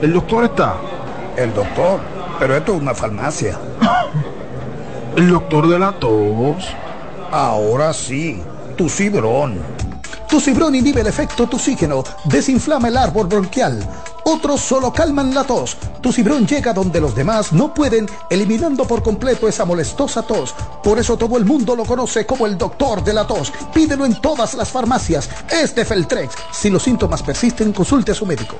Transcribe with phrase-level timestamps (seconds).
[0.00, 0.76] ¿El doctor está?
[1.36, 2.00] El doctor,
[2.38, 3.58] pero esto es una farmacia.
[5.16, 6.68] ¿El doctor de la tos?
[7.32, 8.42] Ahora sí,
[8.76, 9.58] tu cibrón.
[10.28, 13.80] Tu cibrón inhibe el efecto toxígeno, desinflama el árbol bronquial.
[14.30, 15.78] Otros solo calman la tos.
[16.02, 20.54] Tu cibrón llega donde los demás no pueden, eliminando por completo esa molestosa tos.
[20.84, 23.50] Por eso todo el mundo lo conoce como el doctor de la tos.
[23.72, 25.30] Pídelo en todas las farmacias.
[25.50, 26.34] Es de Feltrex.
[26.52, 28.56] Si los síntomas persisten, consulte a su médico.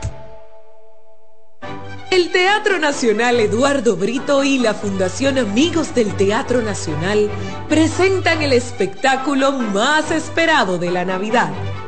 [2.11, 7.29] El Teatro Nacional Eduardo Brito y la Fundación Amigos del Teatro Nacional
[7.69, 11.51] presentan el espectáculo más esperado de la Navidad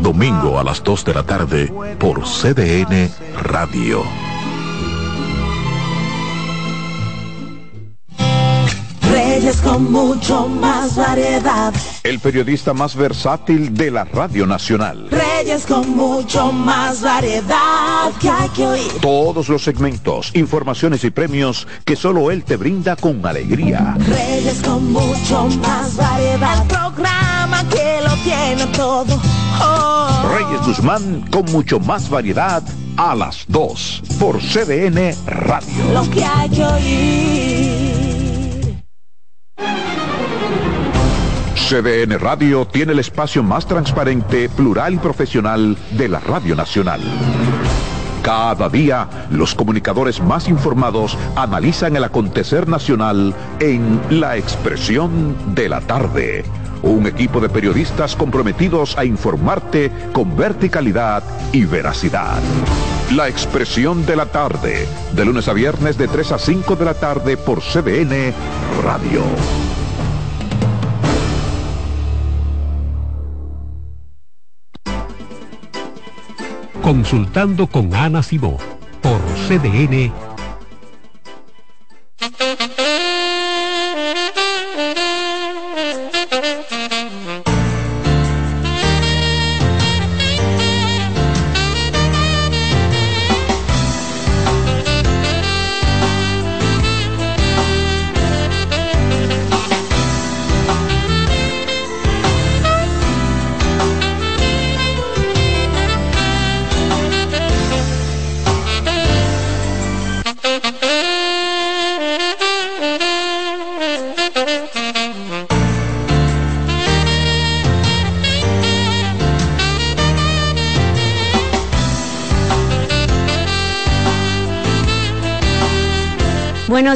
[0.00, 3.08] Domingo a las 2 de la tarde por CDN
[3.42, 4.02] Radio.
[9.08, 11.72] Reyes con mucho más variedad.
[12.02, 15.08] El periodista más versátil de la Radio Nacional.
[15.10, 18.92] Reyes con mucho más variedad que hay que oír.
[19.00, 23.96] Todos los segmentos, informaciones y premios que solo él te brinda con alegría.
[23.98, 26.62] Reyes con mucho más variedad.
[26.62, 29.35] El programa que lo tiene todo.
[29.60, 30.36] Oh.
[30.36, 32.62] Reyes Guzmán con mucho más variedad
[32.96, 35.92] a las 2 por CDN Radio.
[35.92, 38.06] Lo que hay que oír.
[41.68, 47.00] CDN Radio tiene el espacio más transparente, plural y profesional de la Radio Nacional.
[48.22, 55.80] Cada día, los comunicadores más informados analizan el acontecer nacional en La Expresión de la
[55.80, 56.44] Tarde.
[56.82, 61.22] Un equipo de periodistas comprometidos a informarte con verticalidad
[61.52, 62.40] y veracidad.
[63.14, 66.94] La Expresión de la Tarde, de lunes a viernes de 3 a 5 de la
[66.94, 68.32] tarde por CDN
[68.82, 69.22] Radio.
[76.82, 78.58] Consultando con Ana Simó
[79.02, 80.25] por CDN.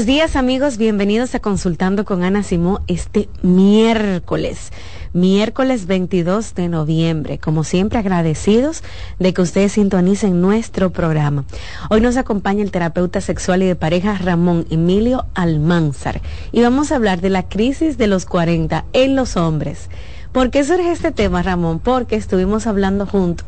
[0.01, 4.73] Buenos días amigos, bienvenidos a Consultando con Ana Simó este miércoles,
[5.13, 7.39] miércoles 22 de noviembre.
[7.39, 8.83] Como siempre agradecidos
[9.19, 11.45] de que ustedes sintonicen nuestro programa.
[11.91, 16.97] Hoy nos acompaña el terapeuta sexual y de pareja Ramón Emilio Almanzar y vamos a
[16.97, 19.91] hablar de la crisis de los 40 en los hombres.
[20.33, 21.79] ¿Por qué surge este tema, Ramón?
[21.79, 23.45] Porque estuvimos hablando junto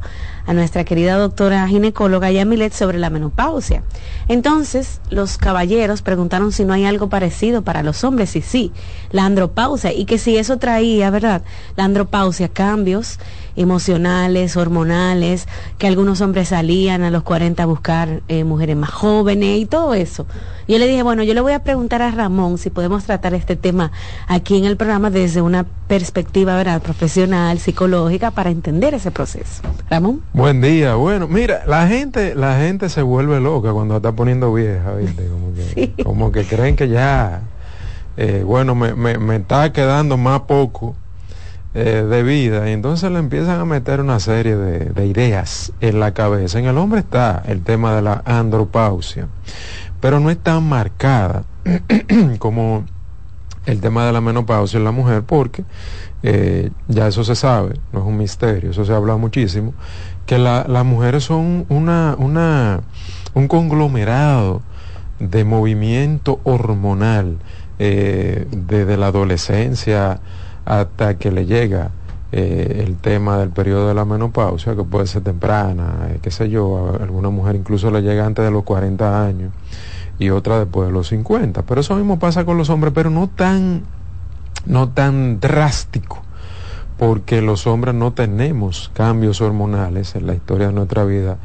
[0.46, 3.82] a nuestra querida doctora ginecóloga Yamilet sobre la menopausia.
[4.28, 8.72] Entonces, los caballeros preguntaron si no hay algo parecido para los hombres, y sí,
[9.10, 11.42] la andropausia, y que si eso traía, ¿verdad?
[11.76, 13.18] La andropausia, cambios
[13.56, 19.58] emocionales, hormonales, que algunos hombres salían a los 40 a buscar eh, mujeres más jóvenes
[19.58, 20.26] y todo eso.
[20.68, 23.56] Yo le dije, bueno, yo le voy a preguntar a Ramón si podemos tratar este
[23.56, 23.90] tema
[24.28, 26.80] aquí en el programa desde una perspectiva ¿verdad?
[26.80, 29.62] profesional, psicológica, para entender ese proceso.
[29.90, 30.22] Ramón.
[30.32, 30.94] Buen día.
[30.94, 35.28] Bueno, mira, la gente, la gente se vuelve loca cuando está poniendo vieja, ¿viste?
[35.28, 37.42] Como que, como que creen que ya,
[38.16, 40.94] eh, bueno, me, me, me, está quedando más poco
[41.74, 46.00] eh, de vida y entonces le empiezan a meter una serie de, de ideas en
[46.00, 46.58] la cabeza.
[46.58, 49.28] En el hombre está el tema de la andropausia
[50.02, 51.44] pero no es tan marcada
[52.40, 52.84] como
[53.66, 55.64] el tema de la menopausia en la mujer, porque
[56.24, 59.74] eh, ya eso se sabe, no es un misterio, eso se habla muchísimo,
[60.26, 62.80] que la, las mujeres son una, una,
[63.34, 64.62] un conglomerado
[65.20, 67.38] de movimiento hormonal
[67.78, 70.18] eh, desde la adolescencia
[70.64, 71.90] hasta que le llega
[72.32, 76.48] eh, el tema del periodo de la menopausia, que puede ser temprana, eh, qué sé
[76.48, 79.52] yo, alguna mujer incluso le llega antes de los 40 años
[80.18, 81.62] y otra después de los 50.
[81.62, 83.82] Pero eso mismo pasa con los hombres, pero no tan,
[84.64, 86.22] no tan drástico,
[86.98, 91.38] porque los hombres no tenemos cambios hormonales en la historia de nuestra vida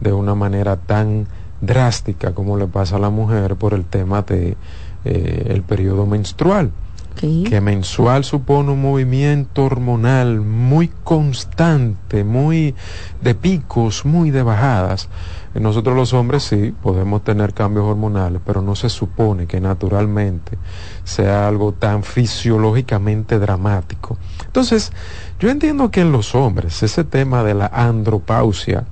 [0.00, 1.26] de una manera tan
[1.60, 4.56] drástica como le pasa a la mujer por el tema de
[5.04, 6.72] eh, el periodo menstrual.
[7.14, 12.74] Que mensual supone un movimiento hormonal muy constante, muy
[13.20, 15.08] de picos, muy de bajadas,
[15.54, 20.56] nosotros los hombres sí podemos tener cambios hormonales, pero no se supone que naturalmente
[21.04, 24.16] sea algo tan fisiológicamente dramático.
[24.46, 24.92] Entonces,
[25.38, 28.84] yo entiendo que en los hombres ese tema de la andropausia,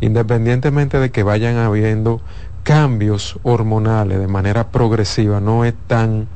[0.00, 2.20] independientemente de que vayan habiendo
[2.62, 6.28] cambios hormonales de manera progresiva, no es tan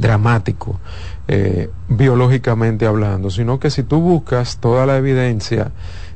[0.00, 0.80] dramático
[1.26, 5.72] eh, biológicamente hablando, sino que si tú buscas toda la evidencia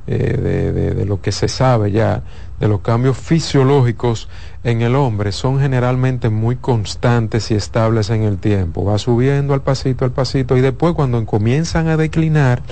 [0.06, 2.23] eh, de, lo que se sabe ya
[2.58, 4.29] de los cambios fisiológicos
[4.64, 8.84] en el hombre son generalmente muy constantes y estables en el tiempo.
[8.84, 12.62] Va subiendo al pasito, al pasito, y después cuando comienzan a declinar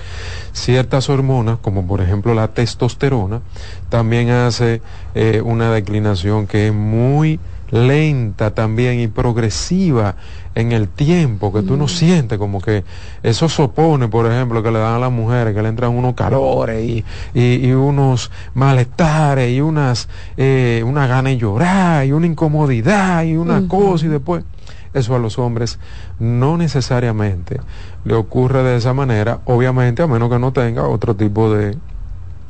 [0.53, 3.43] ciertas hormonas, como por ejemplo la testosterona,
[3.91, 4.81] también hace
[5.15, 7.39] eh, una declinación que es muy
[7.71, 10.17] lenta también y progresiva
[10.55, 12.85] en el tiempo, que tú no sientes como que
[13.23, 16.85] eso opone por ejemplo, que le dan a las mujeres, que le entran unos calores
[16.85, 17.05] y,
[17.35, 23.67] y, unos malestares y unas, eh, una gana de llorar y una incomodidad y una
[23.69, 24.45] cosa y después.
[24.93, 25.79] Eso a los hombres
[26.19, 27.61] no necesariamente
[28.05, 31.77] le ocurre de esa manera, obviamente a menos que no tenga otro tipo de,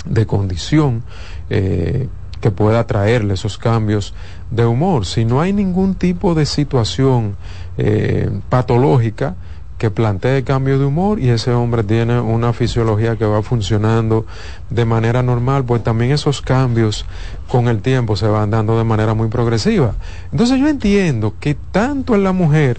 [0.07, 1.03] de condición
[1.51, 2.09] eh,
[2.41, 4.15] que pueda traerle esos cambios
[4.51, 5.05] de humor.
[5.05, 7.37] Si no hay ningún tipo de situación
[7.83, 9.37] eh, patológica
[9.79, 14.27] que plantee cambio de humor y ese hombre tiene una fisiología que va funcionando
[14.69, 17.07] de manera normal, pues también esos cambios
[17.49, 19.95] con el tiempo se van dando de manera muy progresiva.
[20.31, 22.79] Entonces yo entiendo que tanto en la mujer,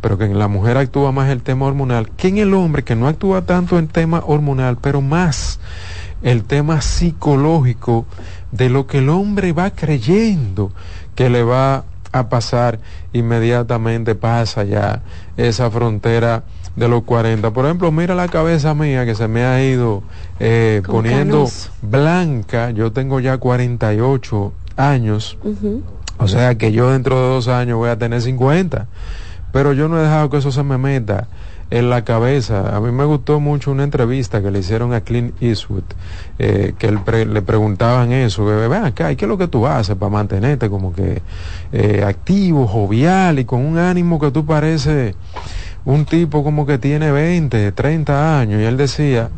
[0.00, 2.94] pero que en la mujer actúa más el tema hormonal, que en el hombre que
[2.94, 5.58] no actúa tanto en tema hormonal, pero más
[6.22, 8.06] el tema psicológico
[8.52, 10.70] de lo que el hombre va creyendo
[11.16, 12.78] que le va a pasar
[13.12, 15.02] inmediatamente pasa ya
[15.36, 16.44] esa frontera
[16.76, 17.50] de los 40.
[17.52, 20.02] Por ejemplo, mira la cabeza mía que se me ha ido
[20.38, 21.48] eh, poniendo
[21.82, 22.70] blanca.
[22.70, 25.38] Yo tengo ya 48 años.
[26.18, 28.86] O sea que yo dentro de dos años voy a tener 50.
[29.52, 31.28] Pero yo no he dejado que eso se me meta
[31.70, 32.76] en la cabeza.
[32.76, 35.84] A mí me gustó mucho una entrevista que le hicieron a Clint Eastwood,
[36.38, 39.96] eh, que le preguntaban eso, que ven acá, ¿y qué es lo que tú haces
[39.96, 41.22] para mantenerte como que
[41.72, 45.14] eh, activo, jovial y con un ánimo que tú pareces
[45.84, 48.60] un tipo como que tiene 20, 30 años?
[48.60, 49.30] Y él decía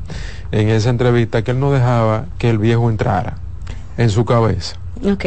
[0.51, 3.37] en esa entrevista que él no dejaba que el viejo entrara
[3.97, 4.77] en su cabeza.
[5.05, 5.25] Ok.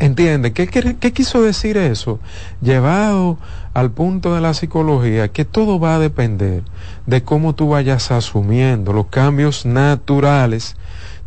[0.00, 0.52] ¿Entiende?
[0.52, 2.20] ¿Qué, qué, quiso decir eso?
[2.60, 3.36] Llevado
[3.78, 6.64] al punto de la psicología, que todo va a depender
[7.06, 10.74] de cómo tú vayas asumiendo los cambios naturales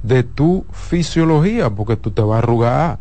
[0.03, 2.99] de tu fisiología, porque tú te vas a arrugar,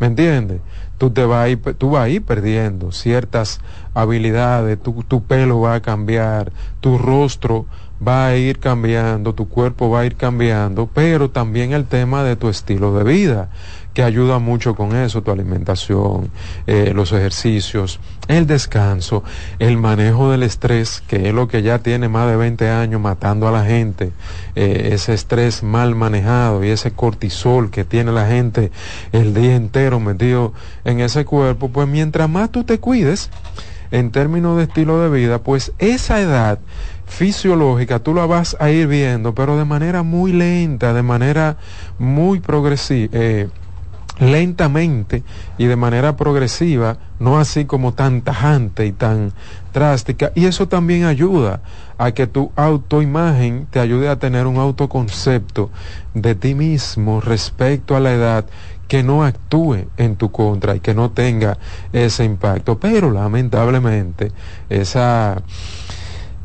[0.00, 0.62] ¿me entiendes?
[0.96, 3.60] Tú, te vas a ir, tú vas a ir perdiendo ciertas
[3.92, 7.66] habilidades, tu, tu pelo va a cambiar, tu rostro
[8.06, 12.36] va a ir cambiando, tu cuerpo va a ir cambiando, pero también el tema de
[12.36, 13.50] tu estilo de vida
[13.94, 16.30] que ayuda mucho con eso, tu alimentación,
[16.66, 19.24] eh, los ejercicios, el descanso,
[19.58, 23.48] el manejo del estrés, que es lo que ya tiene más de 20 años matando
[23.48, 24.12] a la gente,
[24.54, 28.70] eh, ese estrés mal manejado y ese cortisol que tiene la gente
[29.12, 30.52] el día entero metido
[30.84, 33.30] en ese cuerpo, pues mientras más tú te cuides,
[33.90, 36.58] en términos de estilo de vida, pues esa edad
[37.06, 41.56] fisiológica tú la vas a ir viendo, pero de manera muy lenta, de manera
[41.98, 43.08] muy progresiva.
[43.12, 43.48] Eh,
[44.20, 45.22] lentamente
[45.58, 49.32] y de manera progresiva, no así como tan tajante y tan
[49.72, 50.32] drástica.
[50.34, 51.60] Y eso también ayuda
[51.98, 55.70] a que tu autoimagen te ayude a tener un autoconcepto
[56.14, 58.44] de ti mismo respecto a la edad
[58.88, 61.58] que no actúe en tu contra y que no tenga
[61.92, 62.78] ese impacto.
[62.78, 64.32] Pero lamentablemente
[64.68, 65.42] esa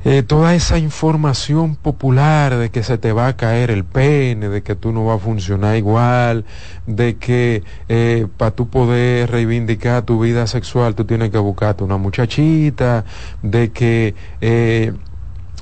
[0.05, 4.61] eh, toda esa información popular de que se te va a caer el pene, de
[4.61, 6.45] que tú no vas a funcionar igual,
[6.87, 11.97] de que eh, para tú poder reivindicar tu vida sexual tú tienes que buscarte una
[11.97, 13.05] muchachita,
[13.41, 14.93] de que eh,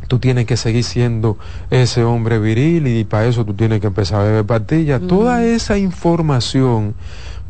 [0.07, 1.37] tú tienes que seguir siendo
[1.69, 5.01] ese hombre viril y para eso tú tienes que empezar a beber pastillas.
[5.07, 6.95] Toda esa información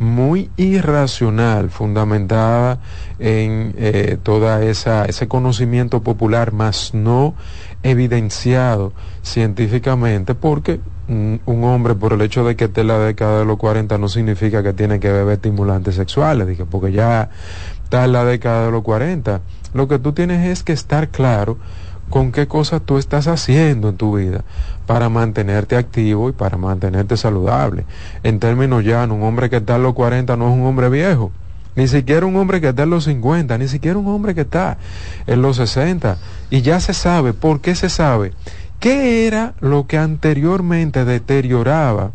[0.02, 2.80] muy irracional, fundamentada
[3.20, 7.36] en eh, toda esa ese conocimiento popular, más no
[7.84, 13.46] evidenciado científicamente, porque un hombre por el hecho de que esté en la década de
[13.46, 17.30] los 40 no significa que tiene que beber estimulantes sexuales, dije, porque ya
[17.84, 19.42] está en la década de los 40.
[19.74, 21.58] Lo que tú tienes es que estar claro
[22.12, 24.44] con qué cosas tú estás haciendo en tu vida
[24.86, 27.86] para mantenerte activo y para mantenerte saludable.
[28.22, 31.32] En términos llanos, un hombre que está en los 40 no es un hombre viejo,
[31.76, 34.78] ni siquiera un hombre que está en los 50, ni siquiera un hombre que está
[35.26, 36.18] en los 60.
[36.52, 38.34] Y ya se sabe, ¿por qué se sabe?
[38.80, 42.12] ¿Qué era lo que anteriormente deterioraba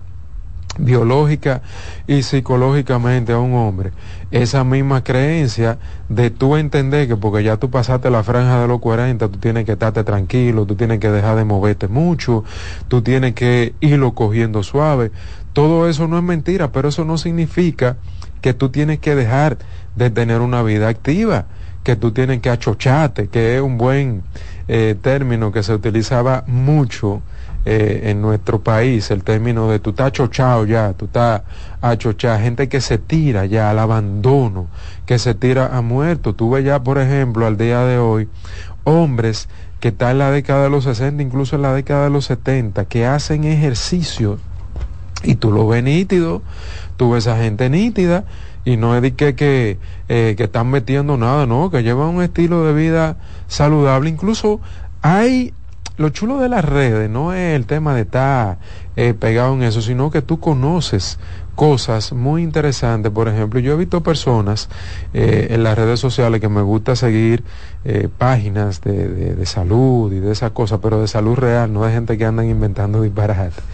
[0.78, 1.62] biológica
[2.06, 3.92] y psicológicamente a un hombre,
[4.30, 5.78] esa misma creencia
[6.08, 9.64] de tú entender que porque ya tú pasaste la franja de los 40, tú tienes
[9.64, 12.44] que estarte tranquilo, tú tienes que dejar de moverte mucho,
[12.88, 15.12] tú tienes que irlo cogiendo suave.
[15.52, 17.96] Todo eso no es mentira, pero eso no significa
[18.40, 19.58] que tú tienes que dejar
[19.94, 21.46] de tener una vida activa,
[21.82, 24.22] que tú tienes que achocharte, que es un buen
[24.68, 27.22] eh, término que se utilizaba mucho
[27.68, 31.42] eh, en nuestro país el término de tú estás achochado ya, tú estás
[31.80, 34.68] achochado, gente que se tira ya al abandono,
[35.04, 36.32] que se tira a muerto.
[36.32, 38.28] Tuve ya, por ejemplo, al día de hoy,
[38.84, 39.48] hombres
[39.80, 42.84] que están en la década de los 60, incluso en la década de los 70,
[42.84, 44.38] que hacen ejercicio
[45.24, 46.42] y tú lo ves nítido,
[46.96, 48.26] tú ves gente nítida
[48.64, 52.64] y no es que, que, eh, que están metiendo nada, no, que llevan un estilo
[52.64, 53.16] de vida
[53.48, 54.08] saludable.
[54.08, 54.60] Incluso
[55.02, 55.52] hay
[55.96, 58.58] lo chulo de las redes no es el tema de estar
[58.96, 61.18] eh, pegado en eso, sino que tú conoces
[61.54, 63.10] cosas muy interesantes.
[63.10, 64.68] Por ejemplo, yo he visto personas
[65.14, 67.44] eh, en las redes sociales que me gusta seguir
[67.84, 71.92] eh, páginas de, de, salud y de esas cosas, pero de salud real, no de
[71.92, 73.64] gente que andan inventando disparates.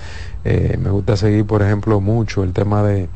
[0.45, 3.09] me gusta seguir, por ejemplo, mucho el tema de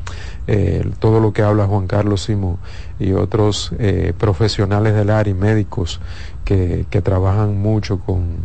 [1.00, 2.58] todo lo que habla Juan Carlos Simón
[3.00, 3.72] y otros
[4.18, 6.00] profesionales del área y médicos
[6.44, 8.36] que, que trabajan mucho con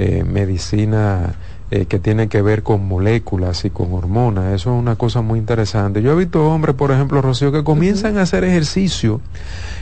[0.00, 1.34] eh, medicina
[1.72, 4.54] eh, que tiene que ver con moléculas y con hormonas.
[4.54, 6.02] Eso es una cosa muy interesante.
[6.02, 9.20] Yo he visto hombres, por ejemplo, Rocío, que comienzan a hacer ejercicio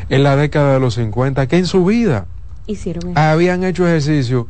[0.09, 2.27] en la década de los 50, que en su vida
[3.15, 4.49] habían hecho ejercicio.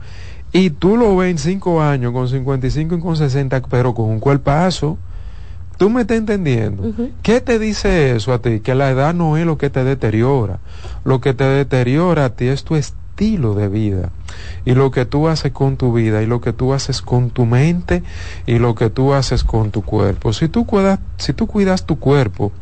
[0.53, 4.21] Y tú lo ves en 5 años, con 55 y con 60, pero con un
[4.21, 4.99] cuerpazo.
[5.79, 6.95] ¿Tú me estás entendiendo?
[7.23, 8.61] ¿Qué te dice eso a ti?
[8.61, 10.61] Que la edad no es lo que te deteriora.
[11.05, 14.11] Lo que te deteriora a ti es tu estado estilo de vida
[14.67, 17.47] y lo que tú haces con tu vida y lo que tú haces con tu
[17.47, 18.03] mente
[18.45, 20.35] y lo que tú haces con tu cuerpo.
[20.35, 22.53] Si tú cuidas, si tú cuidas tu cuerpo,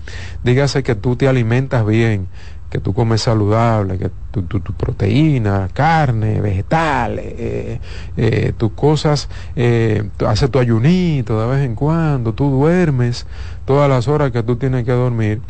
[0.45, 2.29] dígase que tú te alimentas bien,
[2.71, 7.81] que tú comes saludable, que tu, tu, proteína, carne, vegetales, eh,
[8.17, 13.27] eh, tus cosas, eh, haces tu ayunito de vez en cuando, tú duermes
[13.65, 15.41] todas las horas que tú tienes que dormir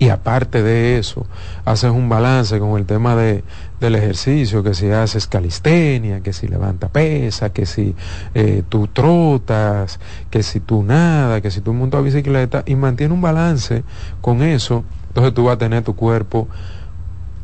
[0.00, 1.26] y aparte de eso,
[1.66, 3.44] haces un balance con el tema de,
[3.80, 7.94] del ejercicio, que si haces calistenia, que si levanta pesa, que si
[8.34, 9.98] eh, tú trotas,
[10.30, 13.82] que si tú nada, que si tú montas bicicleta y mantiene un balance
[14.20, 16.48] con eso, entonces tú vas a tener tu cuerpo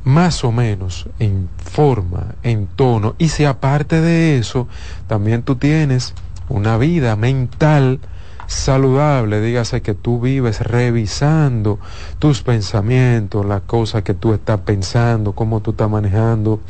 [0.04, 3.16] más o menos en forma, en tono.
[3.18, 4.68] Y si aparte de eso,
[5.08, 6.14] también tú tienes
[6.48, 7.98] una vida mental,
[8.46, 11.78] saludable, dígase que tú vives revisando
[12.18, 16.60] tus pensamientos, las cosas que tú estás pensando, cómo tú estás manejando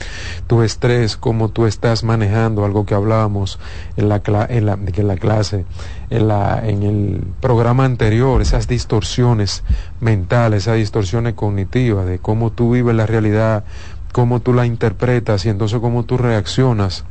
[0.47, 3.59] tu estrés, cómo tú estás manejando algo que hablábamos
[3.97, 4.67] en la, en
[5.09, 5.65] la, clase,
[6.11, 9.63] en, en el programa anterior, esas distorsiones
[10.01, 13.65] mentales, esas distorsiones cognitivas de cómo tú vives la realidad,
[14.13, 17.05] cómo tú la interpretas y entonces cómo tú reaccionas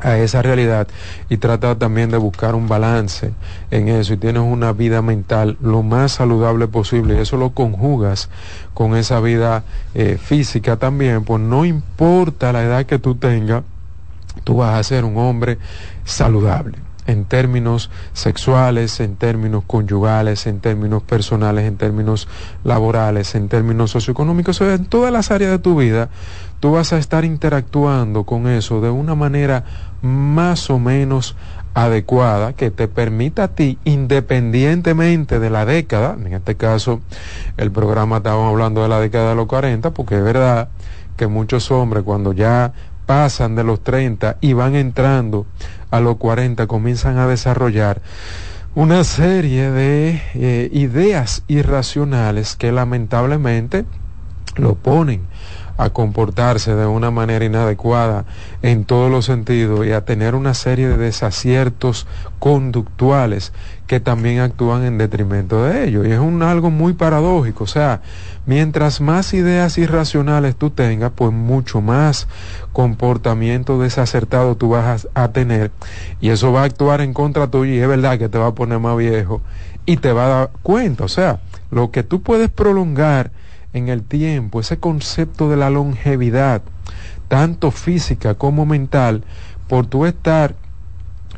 [0.00, 0.88] a esa realidad
[1.28, 3.32] y trata también de buscar un balance
[3.70, 7.14] en eso y tienes una vida mental lo más saludable posible.
[7.14, 8.28] Y eso lo conjugas
[8.74, 13.62] con esa vida eh, física también, pues no importa la edad que tú tengas,
[14.44, 15.58] tú vas a ser un hombre
[16.04, 22.28] saludable en términos sexuales, en términos conyugales, en términos personales, en términos
[22.64, 26.10] laborales, en términos socioeconómicos, en todas las áreas de tu vida,
[26.62, 29.64] tú vas a estar interactuando con eso de una manera
[30.00, 31.34] más o menos
[31.74, 37.00] adecuada que te permita a ti, independientemente de la década, en este caso
[37.56, 40.68] el programa estábamos hablando de la década de los 40, porque es verdad
[41.16, 42.72] que muchos hombres cuando ya
[43.06, 45.46] pasan de los 30 y van entrando
[45.90, 48.02] a los 40 comienzan a desarrollar
[48.76, 53.84] una serie de eh, ideas irracionales que lamentablemente
[54.54, 55.26] lo ponen
[55.82, 58.24] a comportarse de una manera inadecuada
[58.62, 62.06] en todos los sentidos y a tener una serie de desaciertos
[62.38, 63.52] conductuales
[63.86, 66.06] que también actúan en detrimento de ellos.
[66.06, 68.00] Y es un algo muy paradójico, o sea,
[68.46, 72.28] mientras más ideas irracionales tú tengas, pues mucho más
[72.72, 75.72] comportamiento desacertado tú vas a, tener
[76.20, 78.54] y eso va a actuar en contra tuyo y es verdad que te va a
[78.54, 79.42] poner más viejo
[79.84, 83.30] y te va a dar cuenta, o sea, lo que tú puedes prolongar
[83.72, 86.62] en el tiempo, ese concepto de la longevidad,
[87.28, 89.24] tanto física como mental,
[89.68, 90.54] por tu estar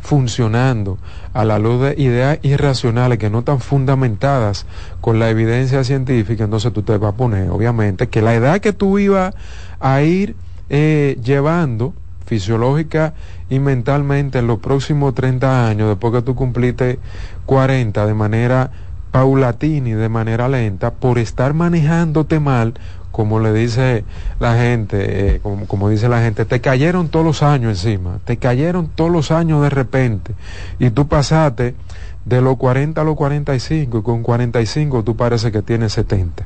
[0.00, 0.98] funcionando
[1.32, 4.66] a la luz de ideas irracionales que no están fundamentadas
[5.00, 8.74] con la evidencia científica, entonces tú te vas a poner, obviamente, que la edad que
[8.74, 9.34] tú ibas
[9.80, 10.36] a ir
[10.68, 11.94] eh, llevando
[12.26, 13.14] fisiológica
[13.48, 16.98] y mentalmente en los próximos 30 años, después que tú cumpliste
[17.46, 18.70] 40 de manera
[19.14, 22.74] paulatina y de manera lenta por estar manejándote mal,
[23.12, 24.02] como le dice
[24.40, 28.88] la gente, eh, como, dice la gente, te cayeron todos los años encima, te cayeron
[28.88, 30.34] todos los años de repente
[30.80, 31.76] y tú pasaste
[32.24, 36.44] de los 40 a los 45 y con 45 tú parece que tienes 70.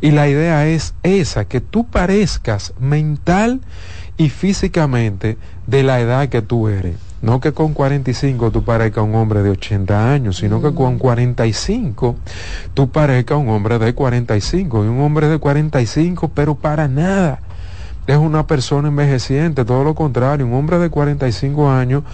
[0.00, 3.60] Y la idea es esa, que tú parezcas mental
[4.16, 5.36] y físicamente
[5.66, 7.07] de la edad que tú eres.
[7.20, 12.16] No que con 45 tú parezcas un hombre de 80 años, sino que con 45
[12.74, 14.84] tú parezcas un hombre de 45.
[14.84, 17.40] Y un hombre de 45, pero para nada
[18.06, 22.04] es una persona envejeciente, todo lo contrario, un hombre de 45 años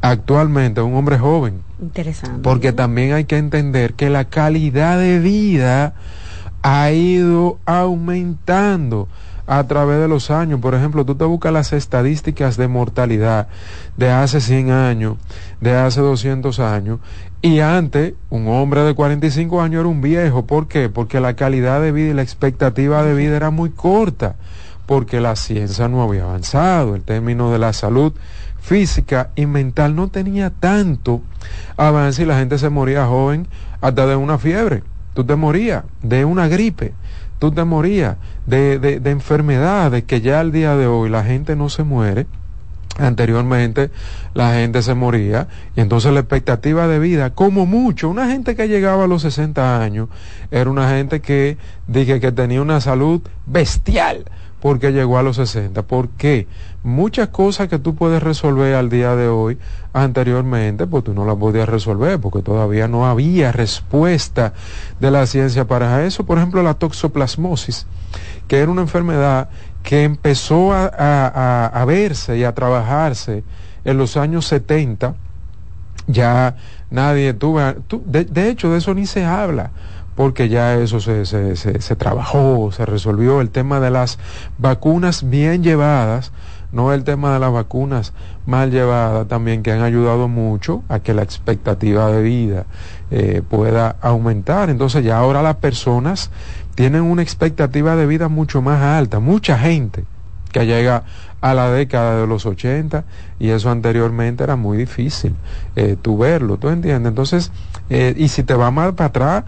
[0.00, 1.60] actualmente es un hombre joven.
[1.80, 2.40] Interesante.
[2.42, 5.94] Porque también hay que entender que la calidad de vida
[6.62, 9.08] ha ido aumentando
[9.46, 10.60] a través de los años.
[10.60, 13.48] Por ejemplo, tú te buscas las estadísticas de mortalidad
[13.96, 15.16] de hace 100 años,
[15.60, 17.00] de hace 200 años,
[17.40, 20.46] y antes un hombre de 45 años era un viejo.
[20.46, 20.88] ¿Por qué?
[20.88, 24.36] Porque la calidad de vida y la expectativa de vida era muy corta,
[24.86, 28.12] porque la ciencia no había avanzado, el término de la salud
[28.60, 31.20] física y mental no tenía tanto
[31.76, 33.48] avance y la gente se moría joven
[33.80, 34.84] hasta de una fiebre.
[35.14, 36.94] Tú te morías de una gripe
[37.42, 41.70] tú te morías de, de, enfermedades que ya al día de hoy la gente no
[41.70, 42.28] se muere.
[42.98, 43.90] Anteriormente
[44.32, 48.68] la gente se moría y entonces la expectativa de vida, como mucho, una gente que
[48.68, 50.08] llegaba a los 60 años,
[50.52, 51.56] era una gente que
[51.88, 54.24] dije que tenía una salud bestial
[54.60, 55.82] porque llegó a los 60.
[55.82, 56.46] ¿Por qué?
[56.84, 59.56] Muchas cosas que tú puedes resolver al día de hoy,
[59.92, 64.52] anteriormente, pues tú no las podías resolver porque todavía no había respuesta
[64.98, 66.26] de la ciencia para eso.
[66.26, 67.86] Por ejemplo, la toxoplasmosis,
[68.48, 69.48] que era una enfermedad
[69.84, 73.44] que empezó a, verse y a trabajarse
[73.84, 75.14] en los años 70.
[76.08, 76.56] Ya
[76.90, 79.70] nadie tuvo, de hecho de eso ni se habla
[80.14, 84.18] porque ya eso se, se, se, trabajó, se resolvió el tema de las
[84.58, 86.32] vacunas bien llevadas,
[86.72, 88.12] no el tema de las vacunas
[88.46, 92.64] mal llevadas también que han ayudado mucho a que la expectativa de vida
[93.10, 94.70] eh, pueda aumentar.
[94.70, 96.30] Entonces ya ahora las personas
[96.74, 100.04] tienen una expectativa de vida mucho más alta, mucha gente
[100.50, 101.04] que llega
[101.40, 103.04] a la década de los 80
[103.40, 105.34] y eso anteriormente era muy difícil
[105.76, 107.08] eh, tú verlo, ¿tú entiendes?
[107.08, 107.50] Entonces,
[107.90, 109.44] eh, y si te va más para atrás,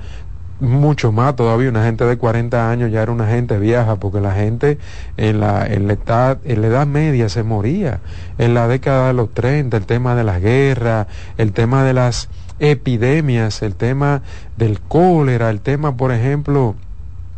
[0.60, 4.32] mucho más todavía, una gente de 40 años ya era una gente vieja, porque la
[4.32, 4.78] gente
[5.16, 8.00] en la, en la, edad, en la edad media se moría.
[8.38, 11.06] En la década de los 30, el tema de la guerra,
[11.38, 14.22] el tema de las epidemias, el tema
[14.56, 16.76] del cólera, el tema, por ejemplo,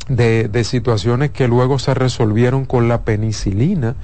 [0.09, 3.97] de, de, situaciones que luego se resolvieron con la penicilina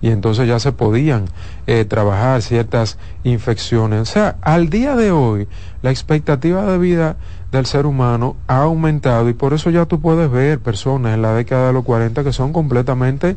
[0.00, 1.26] y entonces ya se podían
[1.66, 4.00] eh, trabajar ciertas infecciones.
[4.00, 5.48] O sea, al día de hoy
[5.82, 7.16] la expectativa de vida
[7.52, 11.34] del ser humano ha aumentado y por eso ya tú puedes ver personas en la
[11.34, 13.36] década de los 40 que son completamente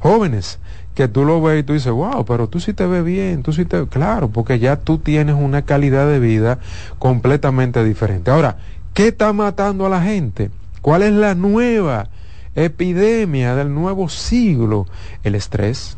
[0.00, 0.58] jóvenes
[0.94, 3.52] que tú lo ves y tú dices, wow, pero tú sí te ves bien, tú
[3.52, 3.86] sí te...
[3.88, 6.60] Claro, porque ya tú tienes una calidad de vida
[6.98, 8.30] completamente diferente.
[8.30, 8.58] Ahora,
[8.92, 10.50] ¿qué está matando a la gente?
[10.82, 12.08] ¿Cuál es la nueva
[12.54, 14.86] epidemia del nuevo siglo?
[15.24, 15.96] El estrés,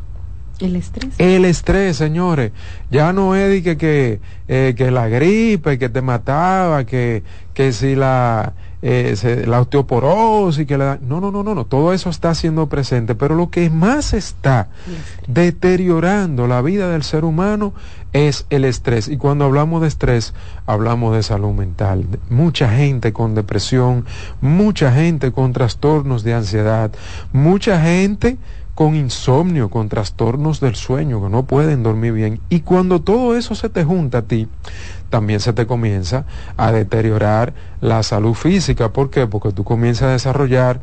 [0.59, 1.15] El estrés.
[1.19, 2.53] El estrés, señores.
[2.91, 7.95] Ya no es que, que, eh, que la gripe, que te mataba, que, que si
[7.95, 10.99] la, eh, la osteoporosis, que la...
[11.03, 11.67] No, no, no, no, no.
[11.67, 13.15] Todo eso está siendo presente.
[13.15, 14.69] Pero lo que más está
[15.27, 17.75] deteriorando la vida del ser humano
[18.15, 19.09] es el estrés.
[19.09, 20.33] Y cuando hablamos de estrés,
[20.65, 22.07] hablamos de salud mental.
[22.31, 24.07] Mucha gente con depresión,
[24.41, 26.91] mucha gente con trastornos de ansiedad,
[27.33, 28.39] mucha gente
[28.77, 32.41] con insomnio, con trastornos del sueño, que no pueden dormir bien.
[32.51, 34.49] Y cuando todo eso se te junta a ti,
[35.09, 36.27] también se te comienza
[36.59, 38.93] a deteriorar la salud física.
[38.93, 39.27] ¿Por qué?
[39.27, 40.83] Porque tú comienzas a desarrollar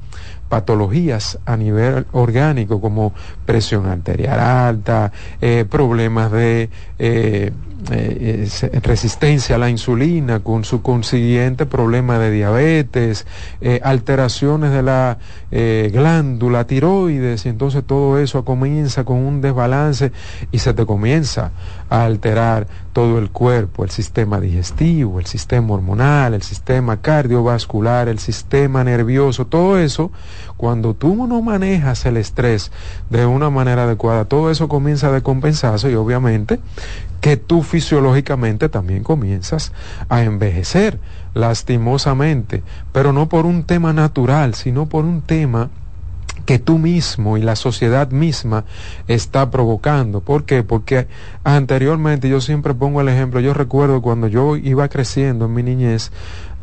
[0.49, 3.13] patologías a nivel orgánico como
[3.45, 7.51] presión arterial alta, eh, problemas de eh,
[7.91, 8.47] eh,
[8.81, 13.25] resistencia a la insulina con su consiguiente problema de diabetes,
[13.81, 15.17] alteraciones de la
[15.51, 20.11] glándula tiroides y entonces todo eso comienza con un desbalance
[20.51, 21.51] y se te comienza
[21.89, 28.19] a alterar todo el cuerpo, el sistema digestivo, el sistema hormonal, el sistema cardiovascular, el
[28.19, 30.11] sistema nervioso, todo eso
[30.63, 32.71] cuando tú no manejas el estrés
[33.09, 36.61] de una manera adecuada, todo eso comienza a decompensarse y obviamente
[37.19, 39.73] que tú fisiológicamente también comienzas
[40.07, 41.01] a envejecer
[41.33, 45.69] lastimosamente, pero no por un tema natural, sino por un tema
[46.45, 48.63] que tú mismo y la sociedad misma
[49.09, 50.21] está provocando.
[50.21, 50.63] ¿Por qué?
[50.63, 51.07] Porque
[51.43, 56.13] anteriormente yo siempre pongo el ejemplo, yo recuerdo cuando yo iba creciendo en mi niñez,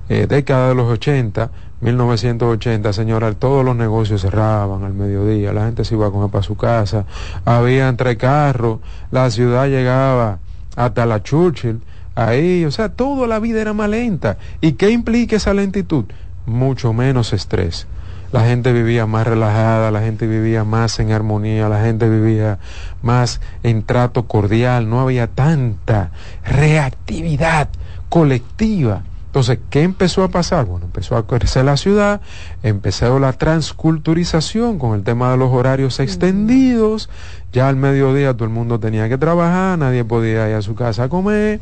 [0.08, 5.84] eh, década de los 80, 1980, señora, todos los negocios cerraban al mediodía, la gente
[5.84, 7.06] se iba a comer para su casa,
[7.44, 10.38] había entre carros, la ciudad llegaba
[10.76, 11.80] hasta la Churchill,
[12.14, 14.36] ahí, o sea, toda la vida era más lenta.
[14.60, 16.04] ¿Y qué implica esa lentitud?
[16.46, 17.86] Mucho menos estrés.
[18.32, 22.58] La gente vivía más relajada, la gente vivía más en armonía, la gente vivía
[23.02, 26.10] más en trato cordial, no había tanta
[26.44, 27.68] reactividad
[28.08, 30.66] colectiva entonces, ¿qué empezó a pasar?
[30.66, 32.20] Bueno, empezó a crecer la ciudad,
[32.64, 37.08] empezó la transculturización con el tema de los horarios extendidos,
[37.52, 41.04] ya al mediodía todo el mundo tenía que trabajar, nadie podía ir a su casa
[41.04, 41.60] a comer,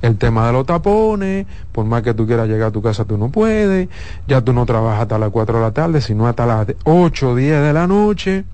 [0.00, 3.18] el tema de los tapones, por más que tú quieras llegar a tu casa tú
[3.18, 3.88] no puedes,
[4.28, 7.34] ya tú no trabajas hasta las 4 de la tarde, sino hasta las 8 o
[7.34, 8.44] 10 de la noche.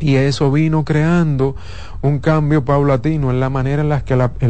[0.00, 1.54] Y eso vino creando
[2.02, 3.88] un cambio paulatino en la manera en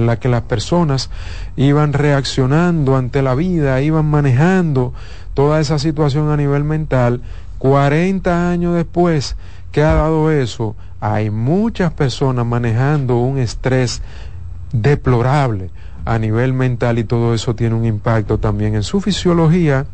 [0.06, 1.10] la, que las personas
[1.56, 4.92] iban reaccionando ante la vida, iban manejando
[5.34, 7.20] toda esa situación a nivel mental.
[7.58, 9.36] 40 años después
[9.72, 14.02] que ha dado eso, hay muchas personas manejando un estrés
[14.72, 15.70] deplorable
[16.10, 19.86] a nivel mental y todo eso tiene un impacto también en su fisiología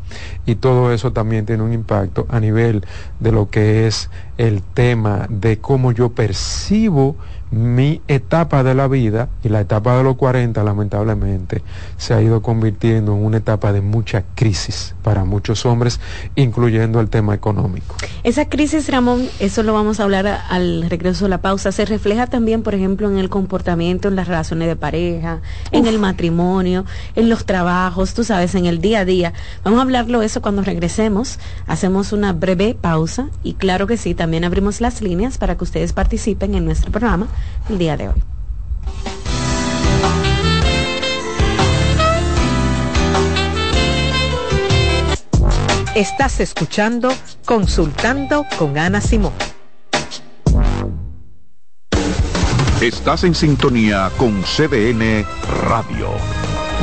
[0.47, 2.83] y todo eso también tiene un impacto a nivel
[3.19, 7.17] de lo que es el tema de cómo yo percibo
[7.51, 11.63] mi etapa de la vida y la etapa de los 40 lamentablemente
[11.97, 15.99] se ha ido convirtiendo en una etapa de mucha crisis para muchos hombres,
[16.35, 17.95] incluyendo el tema económico.
[18.23, 22.27] Esa crisis, Ramón, eso lo vamos a hablar al regreso de la pausa, se refleja
[22.27, 27.29] también, por ejemplo, en el comportamiento, en las relaciones de pareja, en el matrimonio, en
[27.29, 29.33] los trabajos, tú sabes, en el día a día.
[29.63, 34.43] Vamos a hablarlo eso cuando regresemos, hacemos una breve pausa y claro que sí, también
[34.43, 37.27] abrimos las líneas para que ustedes participen en nuestro programa
[37.69, 38.23] el día de hoy.
[45.95, 47.11] Estás escuchando
[47.43, 49.33] Consultando con Ana Simón.
[52.81, 55.25] Estás en sintonía con CDN
[55.63, 56.09] Radio.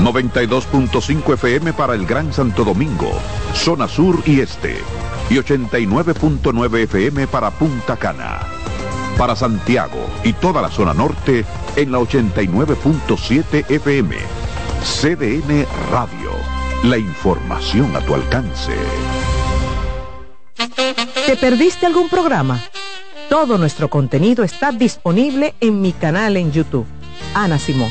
[0.02, 3.12] 92.5 FM para el Gran Santo Domingo,
[3.54, 4.78] zona sur y este.
[5.30, 8.40] Y 89.9 FM para Punta Cana
[9.16, 11.44] para Santiago y toda la zona norte
[11.77, 14.16] en la 89.7 FM.
[14.83, 16.31] CDN Radio.
[16.85, 18.72] La información a tu alcance.
[21.27, 22.61] ¿Te perdiste algún programa?
[23.29, 26.87] Todo nuestro contenido está disponible en mi canal en YouTube.
[27.35, 27.90] Ana Simón.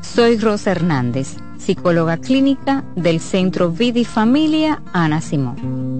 [0.00, 5.98] Soy Rosa Hernández, psicóloga clínica del Centro Vidi Familia Ana Simón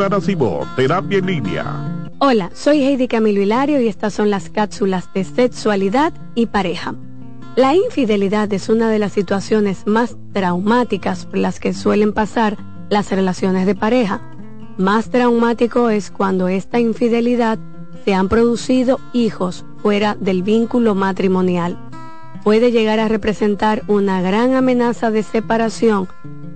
[0.76, 2.12] Terapia en Línea.
[2.20, 6.94] Hola, soy Heidi Camilo Hilario y estas son las cápsulas de sexualidad y pareja.
[7.56, 12.58] La infidelidad es una de las situaciones más traumáticas por las que suelen pasar
[12.90, 14.22] las relaciones de pareja.
[14.78, 17.58] Más traumático es cuando esta infidelidad
[18.04, 21.80] se han producido hijos fuera del vínculo matrimonial.
[22.44, 26.10] Puede llegar a representar una gran amenaza de separación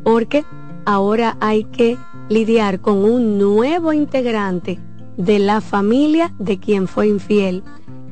[0.04, 0.44] porque
[0.86, 4.82] ahora hay que lidiar con un nuevo integrante
[5.16, 7.64] de la familia de quien fue infiel.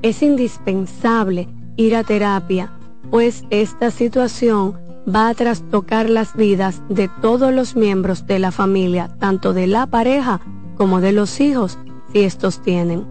[0.04, 2.72] Es indispensable ir a terapia,
[3.12, 9.10] pues esta situación va a trastocar las vidas de todos los miembros de la familia,
[9.20, 10.42] tanto de la pareja
[10.76, 11.78] como de los hijos,
[12.12, 13.06] si estos tienen.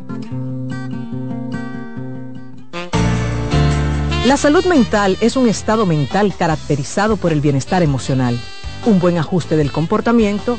[4.26, 8.38] La salud mental es un estado mental caracterizado por el bienestar emocional,
[8.84, 10.58] un buen ajuste del comportamiento,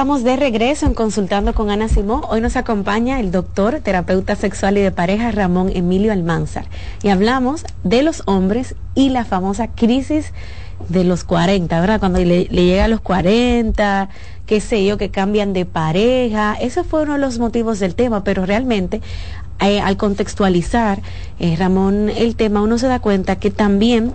[0.00, 2.22] Estamos de regreso en Consultando con Ana Simón.
[2.30, 6.64] Hoy nos acompaña el doctor, terapeuta sexual y de pareja Ramón Emilio Almanzar.
[7.02, 10.32] Y hablamos de los hombres y la famosa crisis
[10.88, 12.00] de los 40, ¿verdad?
[12.00, 14.08] Cuando le, llega a los 40,
[14.46, 16.56] qué sé yo, que cambian de pareja.
[16.58, 19.02] Ese fue uno de los motivos del tema, pero realmente
[19.60, 21.02] eh, al contextualizar,
[21.40, 24.14] eh, Ramón, el tema, uno se da cuenta que también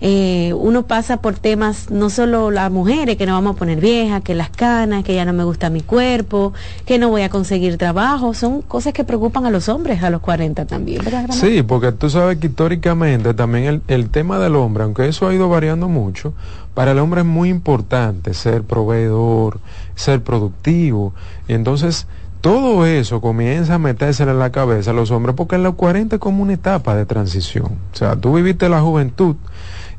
[0.00, 4.22] eh, uno pasa por temas, no solo las mujeres, que no vamos a poner viejas,
[4.22, 6.52] que las canas, que ya no me gusta mi cuerpo,
[6.84, 10.20] que no voy a conseguir trabajo, son cosas que preocupan a los hombres a los
[10.20, 11.02] 40 también.
[11.30, 15.34] Sí, porque tú sabes que históricamente también el, el tema del hombre, aunque eso ha
[15.34, 16.34] ido variando mucho,
[16.74, 19.60] para el hombre es muy importante ser proveedor,
[19.94, 21.14] ser productivo,
[21.48, 22.06] y entonces
[22.46, 26.16] todo eso comienza a meterse en la cabeza a los hombres porque en los 40
[26.16, 27.72] es como una etapa de transición.
[27.92, 29.34] O sea, tú viviste la juventud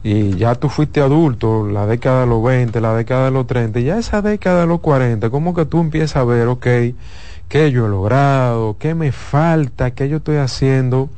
[0.08, 3.82] y ya tú fuiste adulto, la década de los 20, la década de los 30,
[3.82, 6.66] y ya esa década de los 40, como que tú empiezas a ver, ok,
[7.50, 11.10] qué yo he logrado, qué me falta, qué yo estoy haciendo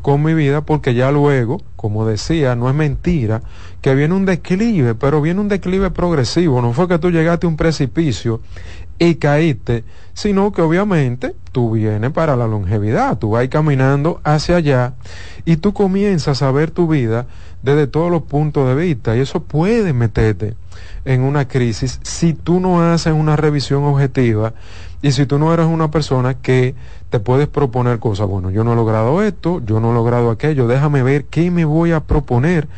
[0.00, 3.42] con mi vida, porque ya luego, como decía, no es mentira,
[3.82, 7.50] que viene un declive, pero viene un declive progresivo, no fue que tú llegaste a
[7.50, 8.40] un precipicio
[8.98, 14.94] y caíste, sino que obviamente tú vienes para la longevidad, tú vas caminando hacia allá
[15.44, 17.26] y tú comienzas a ver tu vida
[17.62, 20.54] desde todos los puntos de vista y eso puede meterte
[21.04, 24.54] en una crisis si tú no haces una revisión objetiva
[25.02, 26.74] y si tú no eres una persona que
[27.08, 30.66] te puedes proponer cosas, bueno, yo no he logrado esto, yo no he logrado aquello,
[30.66, 32.68] déjame ver qué me voy a proponer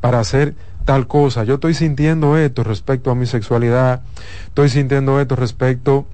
[0.00, 4.02] para hacer tal cosa, yo estoy sintiendo esto respecto a mi sexualidad,
[4.46, 6.06] estoy sintiendo esto respecto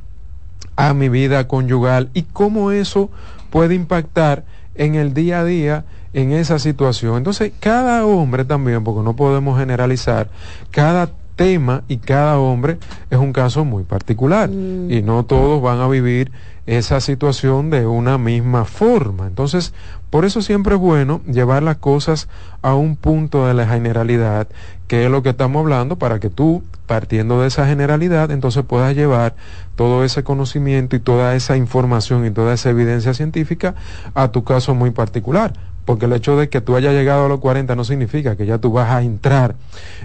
[0.77, 3.11] a mi vida conyugal y cómo eso
[3.51, 7.16] puede impactar en el día a día en esa situación.
[7.16, 10.29] Entonces, cada hombre también, porque no podemos generalizar,
[10.71, 12.79] cada tema y cada hombre
[13.11, 14.90] es un caso muy particular mm.
[14.90, 16.33] y no todos van a vivir
[16.66, 19.27] esa situación de una misma forma.
[19.27, 19.73] Entonces,
[20.11, 22.29] por eso siempre es bueno llevar las cosas
[22.61, 24.49] a un punto de la generalidad,
[24.87, 28.94] que es lo que estamos hablando, para que tú, partiendo de esa generalidad, entonces puedas
[28.94, 29.35] llevar
[29.77, 33.75] todo ese conocimiento y toda esa información y toda esa evidencia científica
[34.14, 35.53] a tu caso muy particular
[35.88, 38.59] porque el hecho de que tú hayas llegado a los 40 no significa que ya
[38.59, 39.55] tú vas a entrar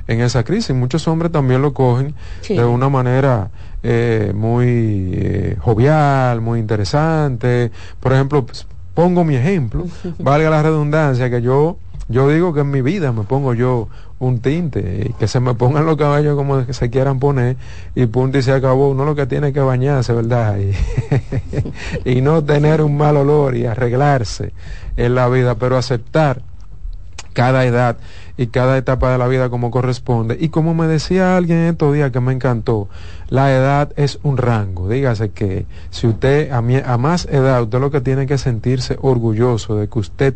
[0.08, 0.74] en esa crisis.
[0.74, 2.16] Muchos hombres también lo cogen
[2.48, 3.52] de una manera
[3.84, 7.70] eh, muy eh, jovial, muy interesante.
[8.00, 9.86] Por ejemplo, pues, pongo mi ejemplo,
[10.20, 11.76] valga la redundancia, que yo,
[12.08, 15.54] yo digo que en mi vida me pongo yo un tinte y que se me
[15.54, 17.58] pongan los caballos como se quieran poner
[17.94, 18.92] y punto y se acabó.
[18.92, 20.60] Uno lo que tiene que bañarse, ¿verdad?
[22.06, 24.54] Y, y no tener un mal olor y arreglarse
[24.98, 26.42] en la vida, pero aceptar
[27.34, 27.98] cada edad
[28.38, 30.38] y cada etapa de la vida como corresponde.
[30.40, 32.88] Y como me decía alguien estos días que me encantó,
[33.30, 34.88] la edad es un rango.
[34.88, 39.76] Dígase que si usted a, a más edad, usted lo que tiene que sentirse orgulloso
[39.76, 40.34] de que usted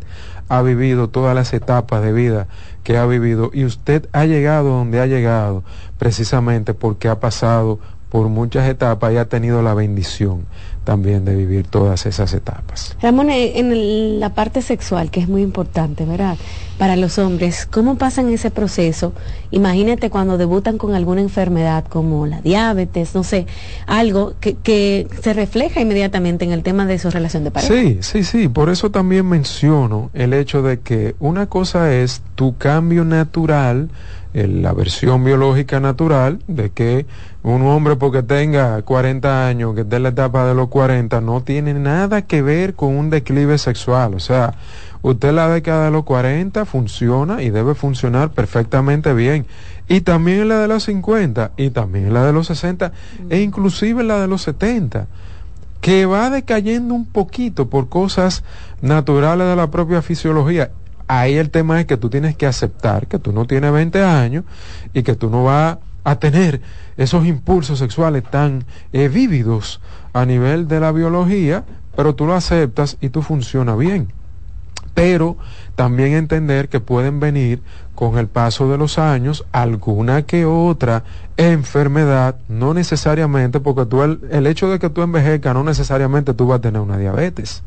[0.49, 2.47] ha vivido todas las etapas de vida
[2.83, 5.63] que ha vivido y usted ha llegado donde ha llegado
[5.97, 10.45] precisamente porque ha pasado por muchas etapas y ha tenido la bendición
[10.87, 12.95] también de vivir todas esas etapas.
[13.01, 16.37] Ramón, eh, en la parte sexual, que es muy importante, ¿verdad?
[16.77, 19.11] Para los hombres, ¿cómo pasan ese proceso?
[19.51, 23.47] Imagínate cuando debutan con alguna enfermedad como la diabetes, no sé,
[23.85, 27.73] algo que, que se refleja inmediatamente en el tema de su relación de pareja.
[27.73, 32.55] Sí, sí, sí, por eso también menciono el hecho de que una cosa es tu
[32.55, 33.89] cambio natural,
[34.33, 37.07] la versión biológica natural de que
[37.49, 41.41] un hombre porque tenga 40 años, que esté en la etapa de los 40, no
[41.41, 44.15] tiene nada que ver con un declive sexual.
[44.15, 44.55] O sea,
[45.01, 49.45] usted la década de los 40 funciona y debe funcionar perfectamente bien.
[49.87, 52.91] Y también en la de los 50, y también en la de los 60,
[53.29, 55.07] e inclusive en la de los 70
[55.79, 58.43] que va decayendo un poquito por cosas
[58.81, 60.71] naturales de la propia fisiología
[61.07, 64.43] ahí el tema es que tú tienes que aceptar que tú no tienes 20 años
[64.93, 65.77] y que tú no vas
[66.07, 66.61] a tener
[66.95, 69.81] esos impulsos sexuales tan eh, vívidos
[70.13, 71.65] a nivel de la biología,
[71.97, 74.13] pero tú lo aceptas y tú funciona bien.
[74.93, 75.35] Pero
[75.75, 77.61] también entender que pueden venir
[77.93, 81.03] con el paso de los años alguna que otra
[81.37, 86.57] enfermedad, no necesariamente, porque tú el, hecho de que tú envejezcas, no necesariamente tú vas
[86.57, 87.63] a tener una diabetes.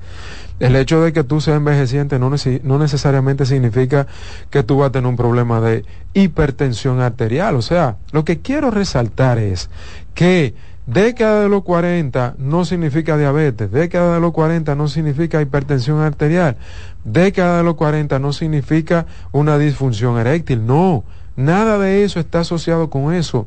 [0.58, 2.30] El hecho de que tú seas envejeciente no,
[2.64, 4.06] no, necesariamente significa
[4.50, 7.56] que tú vas a tener un problema de hipertensión arterial.
[7.56, 9.70] O sea, lo que quiero resaltar es
[10.14, 10.54] que
[10.86, 16.56] década de los 40 no significa diabetes, década de los 40 no significa hipertensión arterial,
[17.04, 20.66] década de los 40 no significa una disfunción eréctil.
[20.66, 21.04] No,
[21.36, 23.46] nada de eso está asociado con eso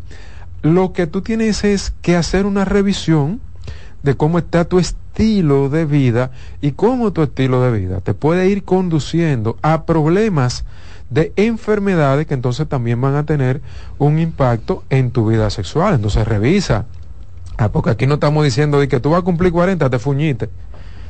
[0.64, 3.42] lo que tú tienes es que hacer una revisión
[4.02, 6.32] de cómo está tu estilo de vida
[6.62, 10.64] y cómo tu estilo de vida te puede ir conduciendo a problemas
[11.10, 13.62] de enfermedades que entonces también van a tener
[14.00, 15.96] un impacto en tu vida sexual.
[15.96, 16.86] Entonces revisa.
[17.58, 20.50] Ah, porque aquí no estamos diciendo de que tú vas a cumplir 40, te fuñiste,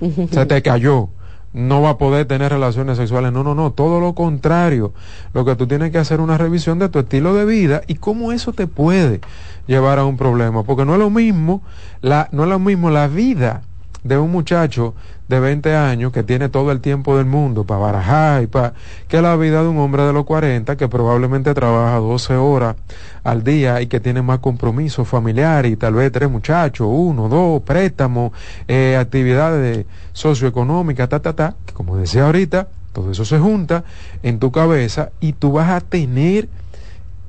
[0.31, 1.09] se te cayó
[1.53, 3.31] no va a poder tener relaciones sexuales.
[3.31, 4.93] No, no, no, todo lo contrario.
[5.33, 7.95] Lo que tú tienes que hacer es una revisión de tu estilo de vida y
[7.95, 9.21] cómo eso te puede
[9.67, 11.61] llevar a un problema, porque no es lo mismo
[12.01, 13.61] la no es lo mismo la vida
[14.03, 14.93] de un muchacho
[15.27, 18.73] de 20 años que tiene todo el tiempo del mundo para barajar y para
[19.07, 22.75] que la vida de un hombre de los 40 que probablemente trabaja 12 horas
[23.23, 27.61] al día y que tiene más compromisos familiares y tal vez tres muchachos, uno, dos,
[27.61, 28.31] préstamos,
[28.67, 33.83] eh, actividades socioeconómicas, ta, ta, ta, que como decía ahorita, todo eso se junta
[34.21, 36.47] en tu cabeza y tú vas a tener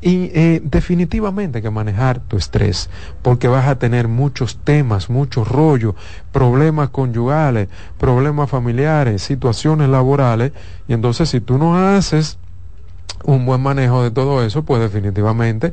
[0.05, 2.91] y eh, definitivamente hay que manejar tu estrés,
[3.23, 5.95] porque vas a tener muchos temas, muchos rollos,
[6.31, 10.53] problemas conyugales, problemas familiares, situaciones laborales,
[10.87, 12.39] y entonces si tú no haces
[13.25, 15.73] un buen manejo de todo eso, pues definitivamente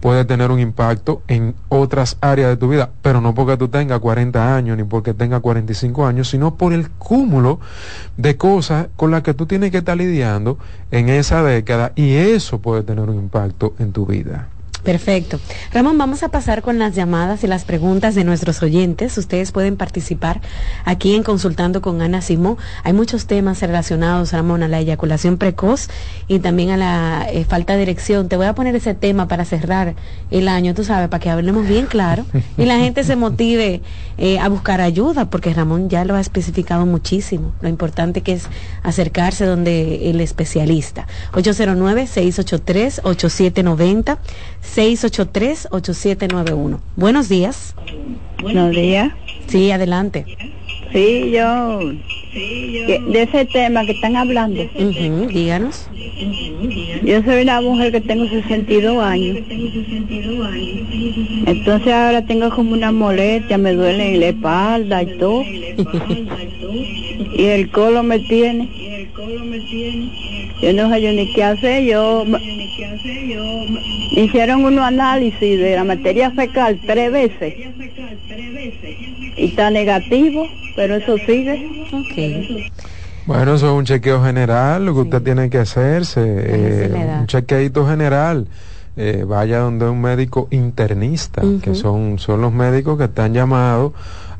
[0.00, 4.00] puede tener un impacto en otras áreas de tu vida, pero no porque tú tengas
[4.00, 7.60] 40 años ni porque tengas 45 años, sino por el cúmulo
[8.16, 10.58] de cosas con las que tú tienes que estar lidiando
[10.90, 14.48] en esa década y eso puede tener un impacto en tu vida.
[14.82, 15.38] Perfecto.
[15.72, 19.16] Ramón, vamos a pasar con las llamadas y las preguntas de nuestros oyentes.
[19.16, 20.40] Ustedes pueden participar
[20.84, 22.58] aquí en Consultando con Ana Simó.
[22.82, 25.88] Hay muchos temas relacionados, Ramón, a la eyaculación precoz
[26.26, 28.28] y también a la eh, falta de erección.
[28.28, 29.94] Te voy a poner ese tema para cerrar
[30.32, 32.24] el año, tú sabes, para que hablemos bien claro
[32.58, 33.82] y la gente se motive
[34.24, 37.54] eh, a buscar ayuda, porque Ramón ya lo ha especificado muchísimo.
[37.60, 38.44] Lo importante que es
[38.84, 41.08] acercarse donde el especialista.
[41.32, 44.18] 809-683-8790.
[44.76, 46.78] 683-8791.
[46.94, 47.74] Buenos días.
[48.40, 49.12] Buenos días.
[49.48, 50.24] Sí, adelante.
[50.92, 51.92] Sí, yo.
[52.34, 54.62] De ese tema que están hablando.
[55.28, 55.88] díganos.
[57.04, 59.38] Yo soy una mujer que tengo 62 años.
[61.46, 65.42] Entonces ahora tengo como una molestia, me duele en la espalda y todo.
[67.36, 68.68] y el colo me tiene.
[70.62, 72.24] Yo no sé yo ni qué hacer, yo
[74.12, 77.54] hicieron un análisis de la materia fecal tres veces
[79.36, 82.70] y está negativo, pero eso sigue.
[83.26, 87.86] Bueno, eso es un chequeo general, lo que usted tiene que hacerse, eh, un chequeito
[87.86, 88.46] general.
[88.94, 93.92] Eh, vaya donde un médico internista, que son, son los médicos que están llamados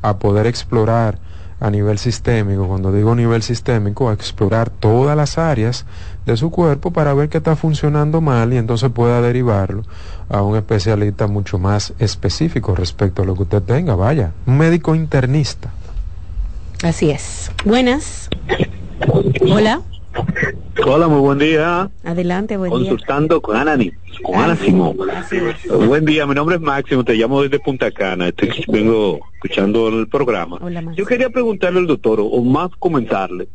[0.03, 1.19] a poder explorar
[1.59, 5.87] a nivel sistémico, cuando digo nivel sistémico, a explorar todas las áreas
[6.27, 9.83] de su cuerpo para ver qué está funcionando mal y entonces pueda derivarlo
[10.29, 13.95] a un especialista mucho más específico respecto a lo que usted tenga.
[13.95, 15.71] Vaya, un médico internista.
[16.83, 17.51] Así es.
[17.65, 18.29] Buenas.
[19.43, 19.83] Hola.
[20.85, 21.91] Hola, muy buen día.
[22.05, 22.81] Adelante, buen día.
[22.81, 23.79] Consultando con Ana,
[24.23, 24.97] con Ana Simón.
[25.87, 30.09] Buen día, mi nombre es Máximo, te llamo desde Punta Cana, Estoy, vengo escuchando el
[30.09, 30.59] programa.
[30.97, 33.49] Yo quería preguntarle al doctor, o más comentarle,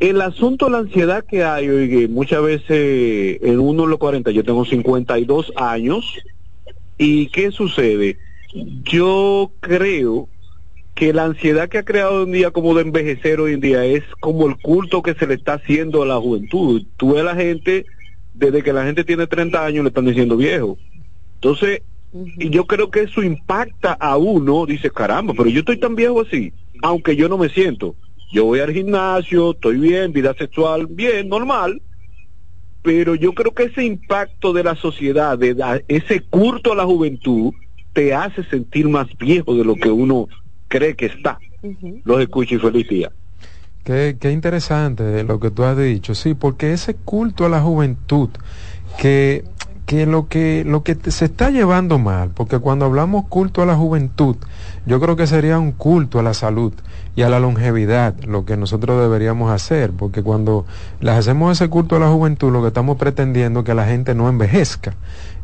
[0.00, 4.30] el asunto de la ansiedad que hay, oye, muchas veces en uno de los 40,
[4.30, 6.04] yo tengo 52 años,
[6.96, 8.18] ¿y qué sucede?
[8.84, 10.28] Yo creo
[10.94, 13.84] que la ansiedad que ha creado hoy en día como de envejecer hoy en día
[13.84, 16.82] es como el culto que se le está haciendo a la juventud.
[16.96, 17.86] Tú ves a la gente,
[18.34, 20.76] desde que la gente tiene 30 años le están diciendo viejo.
[21.34, 21.82] Entonces,
[22.12, 26.20] y yo creo que eso impacta a uno, dice, caramba, pero yo estoy tan viejo
[26.20, 27.94] así, aunque yo no me siento.
[28.30, 31.80] Yo voy al gimnasio, estoy bien, vida sexual, bien, normal,
[32.82, 37.52] pero yo creo que ese impacto de la sociedad, de ese culto a la juventud,
[37.92, 40.28] te hace sentir más viejo de lo que uno
[40.68, 41.38] cree que está.
[42.04, 43.12] Los escucho y feliz día.
[43.82, 48.28] Qué, qué interesante lo que tú has dicho, sí, porque ese culto a la juventud,
[48.98, 49.44] que,
[49.86, 53.76] que lo que lo que se está llevando mal, porque cuando hablamos culto a la
[53.76, 54.36] juventud,
[54.86, 56.74] yo creo que sería un culto a la salud
[57.18, 60.66] y a la longevidad, lo que nosotros deberíamos hacer, porque cuando
[61.00, 64.14] le hacemos ese culto a la juventud, lo que estamos pretendiendo es que la gente
[64.14, 64.94] no envejezca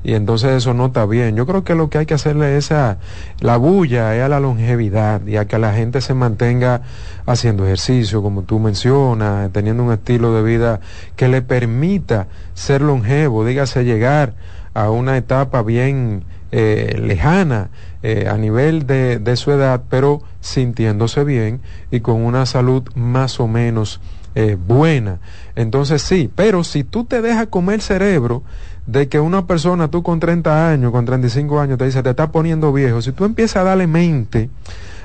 [0.04, 1.34] y entonces eso no está bien.
[1.34, 5.26] Yo creo que lo que hay que hacerle es la bulla, es a la longevidad
[5.26, 6.82] y a que la gente se mantenga
[7.26, 10.78] haciendo ejercicio, como tú mencionas, teniendo un estilo de vida
[11.16, 14.34] que le permita ser longevo, dígase llegar
[14.74, 16.22] a una etapa bien
[16.57, 17.70] eh, lejana
[18.05, 23.40] eh, a nivel de, de su edad, pero sintiéndose bien y con una salud más
[23.40, 24.00] o menos
[24.36, 25.18] eh, buena.
[25.57, 28.44] Entonces sí, pero si tú te dejas comer cerebro
[28.86, 32.30] de que una persona, tú con 30 años, con 35 años, te dice, te está
[32.30, 33.02] poniendo viejo.
[33.02, 34.48] Si tú empiezas a darle mente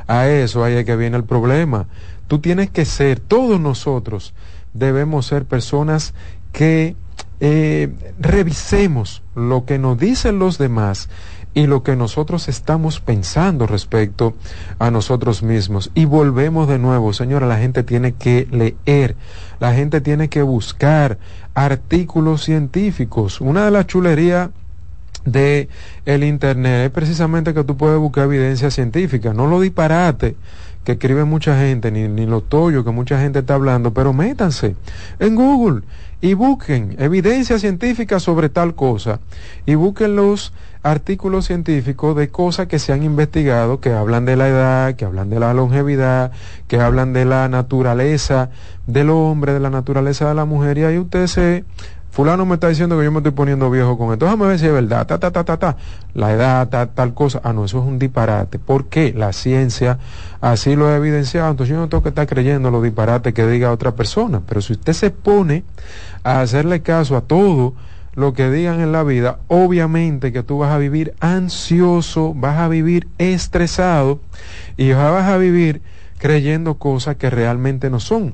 [0.06, 1.88] a eso, ahí es que viene el problema.
[2.28, 4.36] Tú tienes que ser, todos nosotros
[4.76, 6.14] debemos ser personas
[6.52, 6.96] que
[8.20, 11.08] revisemos lo que nos dicen los demás
[11.54, 14.36] y lo que nosotros estamos pensando respecto
[14.78, 15.92] a nosotros mismos.
[15.96, 19.16] Y volvemos de nuevo, señora, la gente tiene que leer,
[19.60, 21.18] la gente tiene que buscar
[21.54, 23.42] artículos científicos.
[23.42, 24.50] Una de las chulerías
[25.26, 25.70] de
[26.06, 30.36] el internet es precisamente que tú puedes buscar evidencia científica, no lo disparate
[30.84, 34.76] que escribe mucha gente, ni, ni lo toyo que mucha gente está hablando, pero métanse
[35.20, 35.82] en Google
[36.22, 39.20] y busquen evidencia científica sobre tal cosa
[39.66, 40.54] y busquen los
[40.84, 45.30] artículos científicos de cosas que se han investigado, que hablan de la edad, que hablan
[45.30, 46.32] de la longevidad,
[46.68, 48.50] que hablan de la naturaleza
[48.88, 51.64] del hombre, de la naturaleza de la mujer, y ahí usted se
[52.20, 54.66] fulano me está diciendo que yo me estoy poniendo viejo con esto, déjame ver si
[54.66, 55.78] es verdad, ta, ta, ta, ta, ta,
[56.14, 59.14] la edad, ta, tal cosa, ah, no, eso es un disparate, ¿por qué?
[59.16, 60.00] La ciencia
[60.42, 63.72] así lo ha evidenciado, entonces yo no tengo que estar creyendo los disparates que diga
[63.72, 65.64] otra persona, pero si usted se pone
[66.26, 67.74] a hacerle caso a todo
[68.16, 72.68] lo que digan en la vida, obviamente que tú vas a vivir ansioso, vas a
[72.68, 74.20] vivir estresado
[74.76, 75.82] y vas a vivir
[76.18, 78.34] creyendo cosas que realmente no son.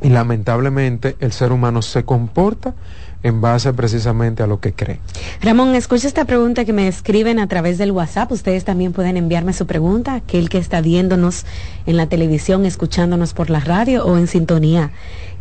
[0.00, 2.74] Y lamentablemente el ser humano se comporta
[3.22, 5.00] en base precisamente a lo que cree.
[5.42, 8.30] Ramón, escucha esta pregunta que me escriben a través del WhatsApp.
[8.32, 11.44] Ustedes también pueden enviarme su pregunta, aquel que está viéndonos
[11.86, 14.92] en la televisión, escuchándonos por la radio o en sintonía.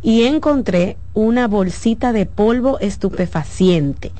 [0.02, 4.14] y encontré una bolsita de polvo estupefaciente.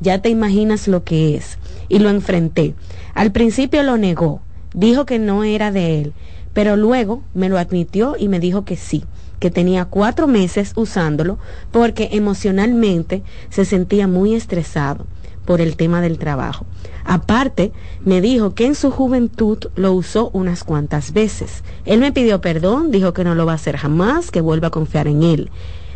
[0.00, 1.58] Ya te imaginas lo que es.
[1.90, 2.74] Y lo enfrenté.
[3.12, 4.40] Al principio lo negó,
[4.72, 6.12] dijo que no era de él,
[6.54, 9.04] pero luego me lo admitió y me dijo que sí,
[9.40, 11.38] que tenía cuatro meses usándolo
[11.72, 15.04] porque emocionalmente se sentía muy estresado
[15.48, 16.66] por el tema del trabajo.
[17.06, 17.72] Aparte,
[18.04, 21.64] me dijo que en su juventud lo usó unas cuantas veces.
[21.86, 24.70] Él me pidió perdón, dijo que no lo va a hacer jamás, que vuelva a
[24.70, 25.50] confiar en él,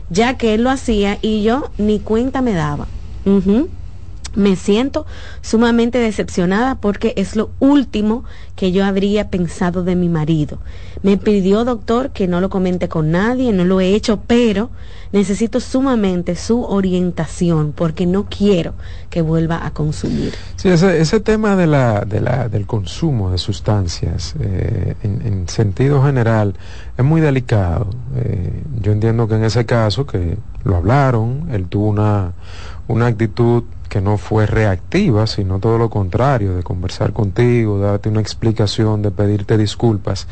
[0.09, 2.87] ya que él lo hacía y yo ni cuenta me daba.
[4.35, 5.07] Me siento
[5.41, 8.25] sumamente decepcionada porque es lo último
[8.57, 10.59] que yo habría pensado de mi marido.
[11.03, 14.71] Me pidió, doctor, que no lo comente con nadie, no lo he hecho, pero
[15.13, 18.75] necesito sumamente su orientación porque no quiero
[19.11, 20.33] que vuelva a consumir.
[20.57, 26.55] Sí, ese, tema de la, de la, del consumo de sustancias eh, en, sentido general
[26.97, 27.91] es muy delicado.
[28.17, 32.33] Eh, yo entiendo que en ese caso que lo hablaron, él tuvo una,
[32.89, 38.23] una actitud que no fue reactiva, sino todo lo contrario, de conversar contigo, darte una
[38.23, 40.27] explicación, de pedirte disculpas.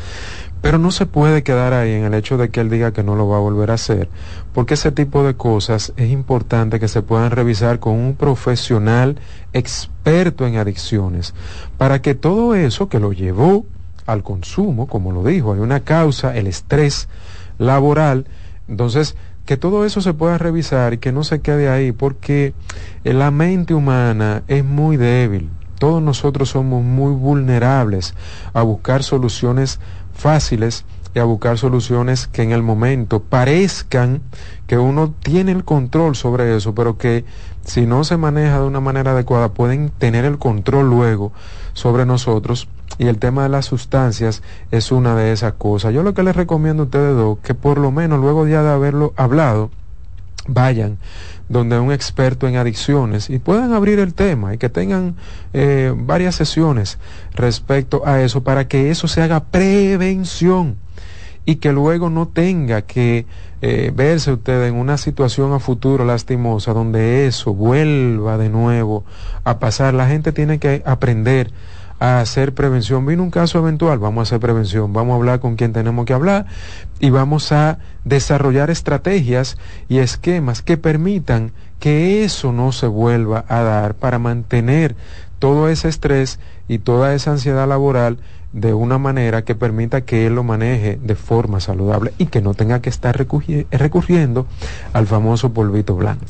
[0.62, 3.16] Pero no se puede quedar ahí en el hecho de que él diga que no
[3.16, 4.08] lo va a volver a hacer,
[4.54, 9.18] porque ese tipo de cosas es importante que se puedan revisar con un profesional
[9.52, 11.34] experto en adicciones,
[11.76, 13.66] para que todo eso que lo llevó
[14.06, 17.11] al consumo, como lo dijo, hay una causa, el estrés
[17.58, 18.24] laboral,
[18.68, 19.16] entonces
[19.51, 22.55] que todo eso se pueda revisar y que no se quede ahí, porque
[23.03, 25.51] la mente humana es muy débil.
[25.80, 28.14] Todos nosotros somos muy vulnerables
[28.53, 29.80] a buscar soluciones
[30.14, 30.84] fáciles
[31.16, 34.22] y a buscar soluciones que en el momento parezcan
[34.68, 37.24] que uno tiene el control sobre eso, pero que
[37.64, 41.32] si no se maneja de una manera adecuada pueden tener el control luego
[41.72, 42.68] sobre nosotros
[42.99, 45.95] y el tema de las sustancias es una de esas cosas.
[45.95, 48.70] Yo lo que les recomiendo a ustedes dos, que por lo menos luego ya de
[48.70, 49.70] haberlo hablado,
[50.47, 50.99] vayan
[51.49, 55.16] donde un experto en adicciones y puedan abrir el tema y que tengan
[55.53, 56.99] eh, varias sesiones
[57.34, 60.76] respecto a eso para que eso se haga prevención
[61.45, 63.26] y que luego no tenga que
[63.62, 69.05] eh, verse usted en una situación a futuro lastimosa donde eso vuelva de nuevo
[69.43, 69.95] a pasar.
[69.95, 71.51] La gente tiene que aprender
[72.01, 73.07] a hacer prevención.
[73.07, 76.14] Vino un caso eventual, vamos a hacer prevención, vamos a hablar con quien tenemos que
[76.14, 76.46] hablar
[76.98, 83.62] y vamos a desarrollar estrategias y esquemas que permitan que eso no se vuelva a
[83.62, 84.96] dar para mantener
[85.38, 88.18] todo ese estrés y toda esa ansiedad laboral
[88.53, 92.55] de una manera que permita que él lo maneje de forma saludable y que no
[92.55, 94.46] tenga que estar recurriendo
[94.92, 96.24] al famoso polvito blanco.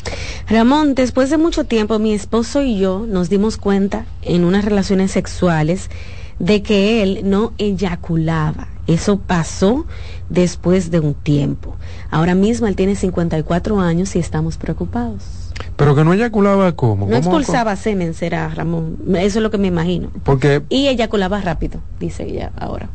[0.49, 5.13] Ramón, después de mucho tiempo mi esposo y yo nos dimos cuenta en unas relaciones
[5.13, 5.91] sexuales
[6.39, 8.69] de que él no eyaculaba.
[8.87, 9.87] Eso pasó
[10.29, 11.77] después de un tiempo.
[12.11, 15.40] Ahora mismo él tiene 54 años y estamos preocupados.
[15.77, 17.07] Pero que no eyaculaba como.
[17.07, 18.99] No expulsaba semen, será Ramón.
[19.17, 20.11] Eso es lo que me imagino.
[20.25, 20.63] Porque.
[20.69, 22.89] Y eyaculaba rápido, dice ella ahora.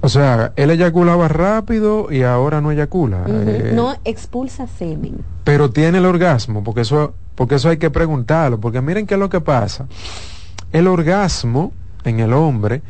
[0.00, 3.24] O sea, él eyaculaba rápido y ahora no eyacula.
[3.26, 3.72] Eh.
[3.74, 5.16] no expulsa semen.
[5.42, 8.60] Pero tiene el orgasmo, porque eso, porque eso hay que preguntarlo.
[8.60, 9.86] Porque miren qué es lo que pasa.
[10.72, 11.72] El orgasmo
[12.04, 12.82] en el hombre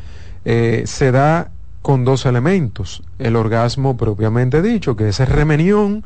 [0.44, 1.50] eh, se da
[1.80, 3.02] con dos elementos.
[3.18, 6.04] El orgasmo propiamente dicho, que es el remenión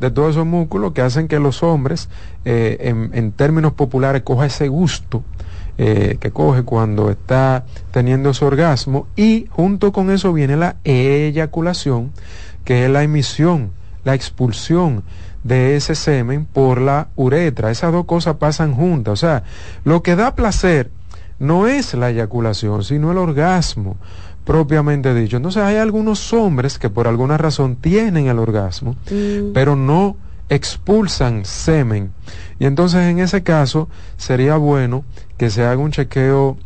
[0.00, 2.08] de todos esos músculos que hacen que los hombres,
[2.44, 2.78] eh,
[3.12, 5.22] en, términos populares, coja ese gusto
[5.78, 12.12] eh, que coge cuando está teniendo ese orgasmo y junto con eso viene la eyaculación,
[12.64, 13.72] que es la emisión,
[14.04, 15.04] la expulsión
[15.44, 17.70] de ese semen por la uretra.
[17.70, 19.12] Esas dos cosas pasan juntas.
[19.12, 19.44] O sea,
[19.84, 20.90] lo que da placer
[21.38, 23.96] no es la eyaculación, sino el orgasmo
[24.50, 25.36] propiamente dicho.
[25.36, 29.52] Entonces hay algunos hombres que por alguna razón tienen el orgasmo, mm.
[29.54, 30.16] pero no
[30.48, 32.10] expulsan semen.
[32.58, 35.04] Y entonces en ese caso sería bueno
[35.36, 36.56] que se haga un chequeo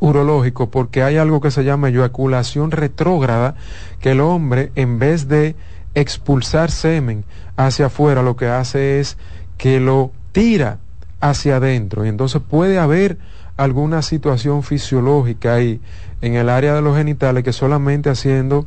[0.00, 3.54] urológico porque hay algo que se llama eyaculación retrógrada,
[4.00, 5.56] que el hombre en vez de
[5.94, 7.24] expulsar semen
[7.56, 9.16] hacia afuera, lo que hace es
[9.56, 10.76] que lo tira
[11.20, 12.04] hacia adentro.
[12.04, 13.16] Y entonces puede haber
[13.56, 15.80] alguna situación fisiológica ahí
[16.20, 18.66] en el área de los genitales que solamente haciendo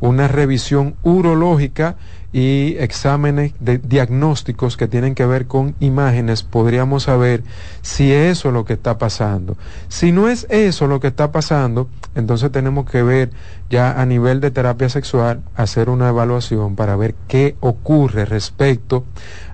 [0.00, 1.96] una revisión urológica
[2.32, 7.42] y exámenes de diagnósticos que tienen que ver con imágenes, podríamos saber
[7.82, 9.56] si eso es lo que está pasando.
[9.88, 13.30] Si no es eso lo que está pasando, entonces tenemos que ver
[13.68, 19.04] ya a nivel de terapia sexual, hacer una evaluación para ver qué ocurre respecto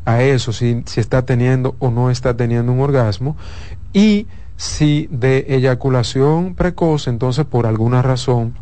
[0.04, 3.36] a eso, si, si está teniendo o no está teniendo un orgasmo
[3.92, 4.26] y
[4.56, 8.54] si de eyaculación precoz, entonces por alguna razón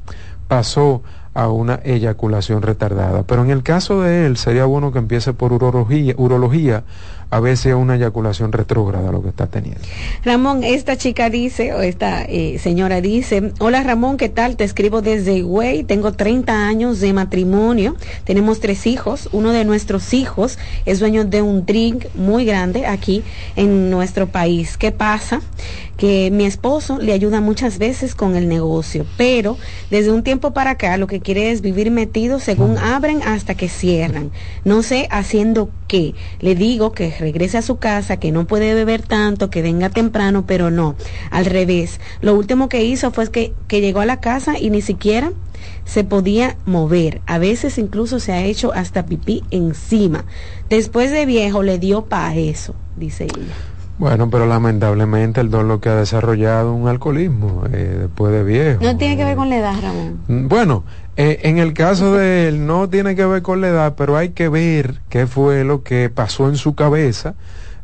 [0.48, 1.02] pasó
[1.34, 3.24] a una eyaculación retardada.
[3.24, 6.84] Pero en el caso de él sería bueno que empiece por urología, urología
[7.30, 9.80] a veces es una eyaculación retrógrada lo que está teniendo.
[10.24, 14.56] Ramón, esta chica dice, o esta eh, señora dice, hola Ramón, ¿qué tal?
[14.56, 20.14] Te escribo desde Higüey, tengo 30 años de matrimonio, tenemos tres hijos, uno de nuestros
[20.14, 23.22] hijos es dueño de un drink muy grande aquí
[23.56, 24.76] en nuestro país.
[24.76, 25.40] ¿Qué pasa?
[25.96, 29.56] que mi esposo le ayuda muchas veces con el negocio, pero
[29.90, 33.68] desde un tiempo para acá lo que quiere es vivir metido según abren hasta que
[33.68, 34.32] cierran.
[34.64, 36.14] No sé haciendo qué.
[36.40, 40.44] Le digo que regrese a su casa, que no puede beber tanto, que venga temprano,
[40.46, 40.96] pero no.
[41.30, 42.00] Al revés.
[42.20, 45.32] Lo último que hizo fue que, que llegó a la casa y ni siquiera
[45.84, 47.20] se podía mover.
[47.26, 50.24] A veces incluso se ha hecho hasta pipí encima.
[50.68, 53.73] Después de viejo le dio para eso, dice ella.
[53.96, 58.82] Bueno, pero lamentablemente el don lo que ha desarrollado un alcoholismo eh, después de viejo.
[58.82, 60.18] No tiene que ver con la edad, Ramón.
[60.26, 60.84] Mm, bueno,
[61.16, 64.30] eh, en el caso de él no tiene que ver con la edad, pero hay
[64.30, 67.34] que ver qué fue lo que pasó en su cabeza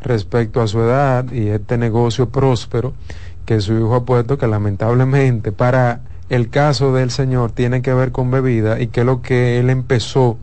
[0.00, 2.92] respecto a su edad y este negocio próspero
[3.44, 8.12] que su hijo ha puesto que lamentablemente para el caso del señor tiene que ver
[8.12, 10.38] con bebida y que es lo que él empezó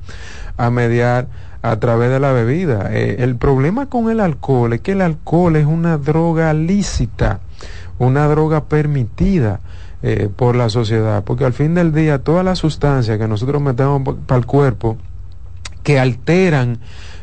[0.58, 1.28] a mediar
[1.62, 2.90] a través de la bebida.
[2.92, 7.40] Eh, el problema con el alcohol es que el alcohol es una droga lícita,
[8.00, 9.60] una droga permitida.
[10.04, 14.16] Eh, por la sociedad, porque al fin del día todas las sustancias que nosotros metemos
[14.28, 14.96] para el cuerpo
[15.82, 16.78] que alteran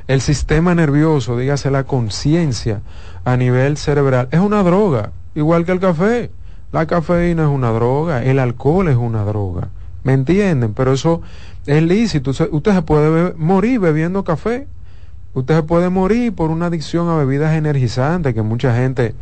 [0.09, 2.81] el sistema nervioso, dígase la conciencia
[3.25, 6.31] a nivel cerebral, es una droga, igual que el café.
[6.73, 9.69] La cafeína es una droga, el alcohol es una droga.
[10.03, 10.75] ¿Me entienden?
[10.75, 11.23] Pero eso
[11.67, 12.31] es lícito.
[12.31, 14.67] Usted se puede morir bebiendo café.
[15.35, 19.15] Usted se puede morir por una adicción a bebidas energizantes que mucha gente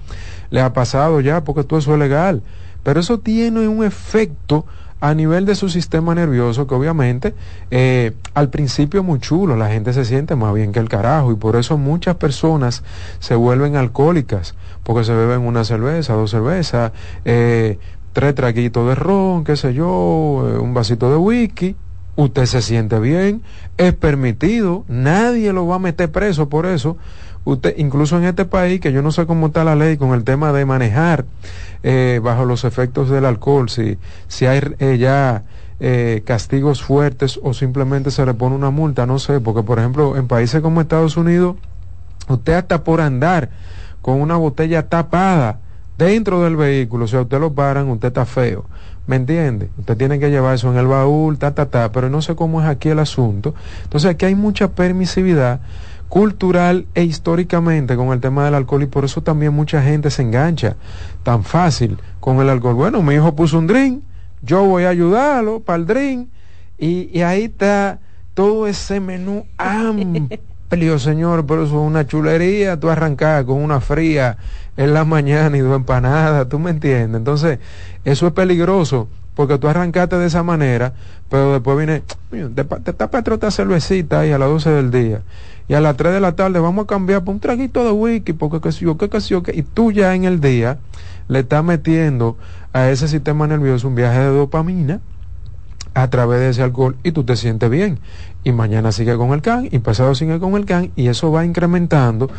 [0.50, 2.42] le ha pasado ya porque todo eso es legal.
[2.82, 4.66] Pero eso tiene un efecto
[5.02, 7.34] a nivel de su sistema nervioso que obviamente
[7.72, 11.34] eh, al principio muy chulo, la gente se siente más bien que el carajo y
[11.34, 12.84] por eso muchas personas
[13.18, 16.92] se vuelven alcohólicas porque se beben una cerveza, dos cervezas,
[17.24, 17.80] eh,
[18.12, 21.74] tres traguitos de ron, qué sé yo, eh, un vasito de whisky,
[22.16, 23.42] usted se siente bien,
[23.76, 26.96] es permitido, nadie lo va a meter preso por eso.
[27.44, 30.22] Usted, incluso en este país, que yo no sé cómo está la ley con el
[30.22, 31.24] tema de manejar
[31.82, 33.98] eh, bajo los efectos del alcohol, si,
[34.28, 35.44] si hay eh, ya
[36.24, 40.28] castigos fuertes o simplemente se le pone una multa, no sé, porque por ejemplo en
[40.28, 41.56] países como Estados Unidos
[42.28, 43.50] Usted hasta por andar
[44.00, 45.60] con una botella tapada
[45.98, 48.64] dentro del vehículo, si a usted lo paran, usted está feo.
[49.06, 49.68] ¿Me entiende?
[49.78, 52.60] Usted tiene que llevar eso en el baúl, ta, ta, ta, pero no sé cómo
[52.62, 53.54] es aquí el asunto.
[53.82, 55.60] Entonces aquí hay mucha permisividad
[56.08, 60.20] cultural e históricamente con el tema del alcohol y por eso también mucha gente se
[60.20, 60.76] engancha
[61.22, 62.74] tan fácil con el alcohol.
[62.74, 64.02] Bueno, mi hijo puso un drink,
[64.42, 66.28] yo voy a ayudarlo para el drink
[66.78, 67.98] y, y ahí está
[68.34, 70.28] todo ese menú amplio,
[70.98, 74.38] señor, pero eso es una chulería, tú arrancas con una fría
[74.76, 77.18] en la mañana y dos empanadas, tú me entiendes.
[77.18, 77.58] Entonces,
[78.04, 80.94] eso es peligroso porque tú arrancaste de esa manera,
[81.28, 85.22] pero después viene, te, te tapas otra cervecita ahí a las 12 del día
[85.68, 88.32] y a las 3 de la tarde vamos a cambiar por un traguito de whisky,
[88.32, 90.78] porque qué sé yo, qué sé yo, qué, y tú ya en el día
[91.28, 92.36] le estás metiendo
[92.72, 95.00] a ese sistema nervioso un viaje de dopamina
[95.94, 97.98] a través de ese alcohol y tú te sientes bien.
[98.44, 101.44] Y mañana sigue con el can y pasado sigue con el can y eso va
[101.44, 102.30] incrementando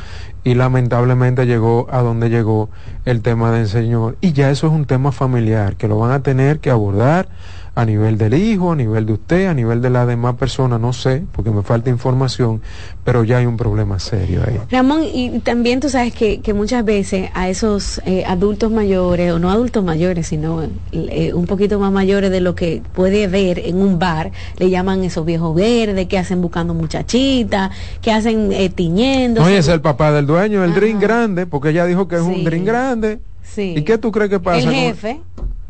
[0.43, 2.70] y lamentablemente llegó a donde llegó
[3.06, 4.18] el tema del Señor.
[4.22, 7.28] Y ya eso es un tema familiar que lo van a tener que abordar
[7.76, 10.93] a nivel del hijo, a nivel de usted, a nivel de la demás persona, no
[10.93, 12.61] sé, porque me falta información,
[13.03, 14.59] pero ya hay un problema serio ahí.
[14.69, 19.39] Ramón, y también tú sabes que, que muchas veces a esos eh, adultos mayores, o
[19.39, 20.61] no adultos mayores, sino
[20.91, 25.03] eh, un poquito más mayores de lo que puede ver en un bar, le llaman
[25.03, 27.71] esos viejos verdes, que hacen buscando muchachitas,
[28.01, 29.41] que hacen eh, tiñendo.
[29.41, 32.43] No, es el papá del dueño, el drink grande, porque ella dijo que es un
[32.43, 33.19] drink grande.
[33.41, 33.74] Sí.
[33.78, 34.59] ¿Y qué tú crees que pasa?
[34.59, 35.21] El jefe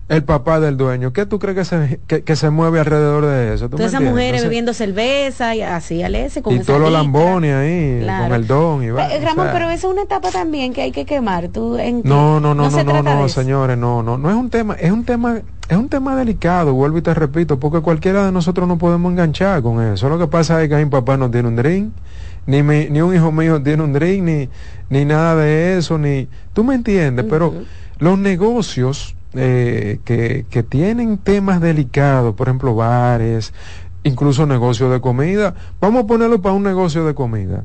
[0.09, 1.13] el papá del dueño.
[1.13, 3.69] ¿Qué tú crees que se, que, se mueve alrededor de eso?
[3.69, 8.05] Todas esas mujeres bebiendo cerveza y así al ese con Y todos los lambones ahí,
[8.21, 8.83] con el don.
[8.83, 11.47] Y va, eh, Ramón, pero esa es una etapa también que hay que quemar.
[11.47, 14.75] Tú, en, no, no, no, no, no, no, señores, no, no, no es un tema,
[14.75, 18.67] es un tema, es un tema delicado, vuelvo y te repito, porque cualquiera de nosotros
[18.67, 20.09] no podemos enganchar con eso.
[20.09, 21.93] Lo que pasa es que mi papá no tiene un drink,
[22.45, 24.49] ni, ni un hijo mío tiene un drink, ni,
[24.89, 27.53] ni nada de eso, ni, tú me entiendes, pero
[27.99, 33.53] los negocios eh, que, que tienen temas delicados, por ejemplo, bares,
[34.03, 37.63] incluso negocios de comida, vamos a ponerlo para un negocio de comida.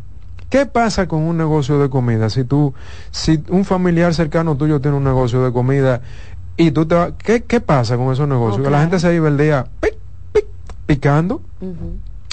[0.51, 2.31] ¿Qué pasa con un negocio de comida?
[2.31, 2.73] Si tú,
[3.11, 6.01] si un familiar cercano tuyo tiene un negocio de comida
[6.57, 8.65] y tú te vas, ¿qué, ¿qué pasa con esos negocios?
[8.65, 9.67] Que la gente se vive el día
[10.87, 11.43] picando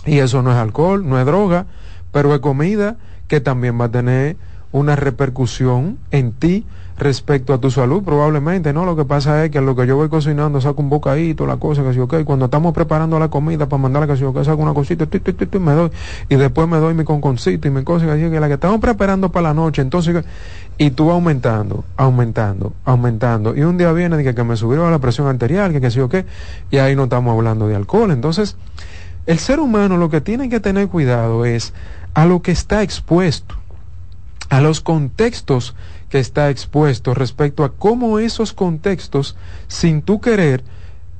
[0.05, 1.65] y eso no es alcohol, no es droga,
[2.13, 2.95] pero es comida
[3.27, 4.37] que también va a tener
[4.71, 6.65] una repercusión en ti
[6.97, 8.85] respecto a tu salud, probablemente, ¿no?
[8.85, 11.83] Lo que pasa es que lo que yo voy cocinando saco un bocadito, la cosa,
[11.83, 14.73] que si, ok, cuando estamos preparando la comida para mandarla, que si, ok, saco una
[14.73, 15.91] cosita, y me doy,
[16.29, 19.29] y después me doy mi conconcito y mi cosa, que, que la que estamos preparando
[19.29, 20.23] para la noche, entonces,
[20.77, 25.27] y tú aumentando, aumentando, aumentando, y un día viene que, que me subió la presión
[25.27, 26.15] arterial, que que si, ok,
[26.71, 28.55] y ahí no estamos hablando de alcohol, entonces,
[29.25, 31.73] el ser humano lo que tiene que tener cuidado es
[32.13, 33.55] a lo que está expuesto,
[34.49, 35.75] a los contextos
[36.09, 39.35] que está expuesto respecto a cómo esos contextos,
[39.67, 40.63] sin tú querer,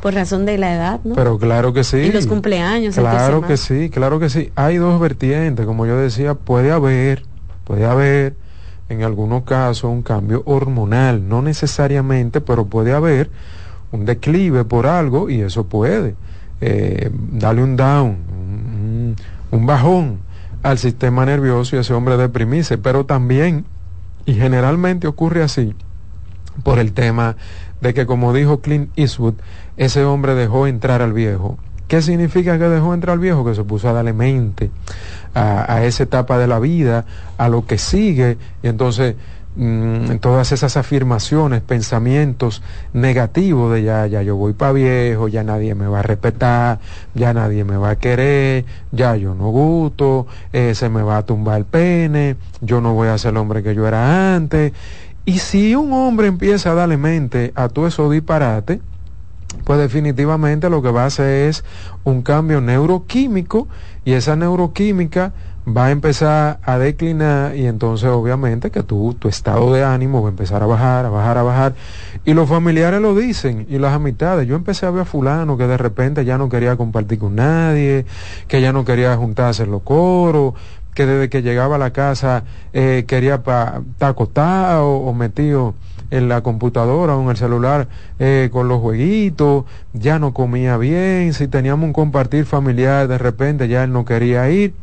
[0.01, 1.15] por razón de la edad, ¿no?
[1.15, 1.97] Pero claro que sí.
[1.97, 2.93] Y los cumpleaños.
[2.95, 4.51] Claro que sí, claro que sí.
[4.55, 7.25] Hay dos vertientes, como yo decía, puede haber,
[7.63, 8.35] puede haber
[8.89, 13.29] en algunos casos un cambio hormonal, no necesariamente, pero puede haber
[13.91, 16.15] un declive por algo y eso puede
[16.59, 19.15] eh, darle un down,
[19.51, 20.21] un, bajón
[20.63, 23.65] al sistema nervioso y ese hombre deprimirse, pero también,
[24.25, 25.75] y generalmente ocurre así,
[26.63, 27.35] por el tema
[27.79, 29.35] de que como dijo Clint Eastwood,
[29.77, 31.59] ese hombre dejó entrar al viejo
[31.89, 33.43] ¿Qué significa que dejó entrar al viejo?
[33.43, 34.71] Que se puso a darle mente
[35.35, 37.03] a, esa etapa de la vida,
[37.37, 39.15] a lo que sigue, y entonces
[39.55, 42.61] Mm, todas esas afirmaciones, pensamientos
[42.93, 46.79] negativos de ya, ya yo voy para viejo, ya nadie me va a respetar,
[47.15, 51.25] ya nadie me va a querer, ya yo no gusto, eh, se me va a
[51.25, 54.71] tumbar el pene, yo no voy a ser el hombre que yo era antes.
[55.25, 58.79] Y si un hombre empieza a darle mente a todo eso disparate,
[59.63, 61.63] pues definitivamente lo que va a hacer es
[62.03, 63.67] un cambio neuroquímico
[64.05, 65.33] y esa neuroquímica
[65.67, 70.29] va a empezar a declinar y entonces obviamente que tu, tu estado de ánimo va
[70.29, 71.75] a empezar a bajar, a bajar, a bajar.
[72.25, 74.47] Y los familiares lo dicen y las amistades.
[74.47, 78.05] Yo empecé a ver a fulano que de repente ya no quería compartir con nadie,
[78.47, 80.53] que ya no quería juntarse en los coros,
[80.93, 82.43] que desde que llegaba a la casa
[82.73, 85.75] eh, quería estar acostado o metido
[86.11, 87.87] en la computadora o en el celular
[88.19, 93.67] eh, con los jueguitos, ya no comía bien, si teníamos un compartir familiar de repente
[93.67, 94.73] ya él no quería ir.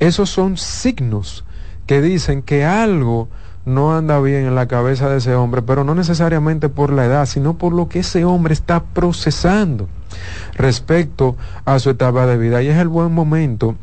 [0.00, 1.44] Esos son signos
[1.86, 3.28] que dicen que algo
[3.64, 7.26] no anda bien en la cabeza de ese hombre, pero no necesariamente por la edad,
[7.26, 9.88] sino por lo que ese hombre está procesando
[10.54, 12.62] respecto a su etapa de vida.
[12.62, 13.76] Y es el buen momento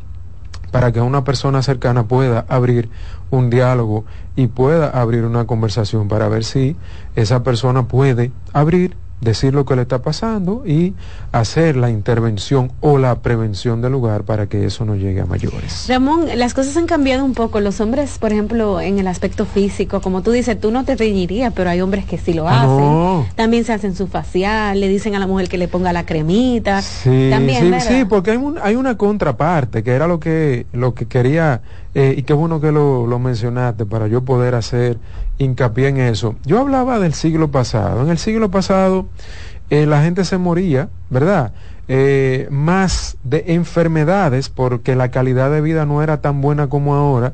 [0.70, 2.88] para que una persona cercana pueda abrir
[3.30, 4.04] un diálogo
[4.36, 6.76] y pueda abrir una conversación para ver si
[7.16, 10.94] esa persona puede abrir decir lo que le está pasando y
[11.30, 15.86] hacer la intervención o la prevención del lugar para que eso no llegue a mayores.
[15.88, 17.60] Ramón, las cosas han cambiado un poco.
[17.60, 21.52] Los hombres, por ejemplo, en el aspecto físico, como tú dices, tú no te teñirías,
[21.54, 23.34] pero hay hombres que sí lo ah, hacen.
[23.36, 26.82] También se hacen su facial, le dicen a la mujer que le ponga la cremita.
[26.82, 31.62] Sí, sí, sí, porque hay, hay una contraparte que era lo que, lo que quería
[31.94, 34.98] eh, y qué bueno que lo, lo, mencionaste para yo poder hacer
[35.38, 36.36] hincapié en eso.
[36.44, 38.02] Yo hablaba del siglo pasado.
[38.02, 39.06] En el siglo pasado
[39.72, 41.54] eh, la gente se moría, ¿verdad?
[41.88, 47.32] Eh, más de enfermedades porque la calidad de vida no era tan buena como ahora,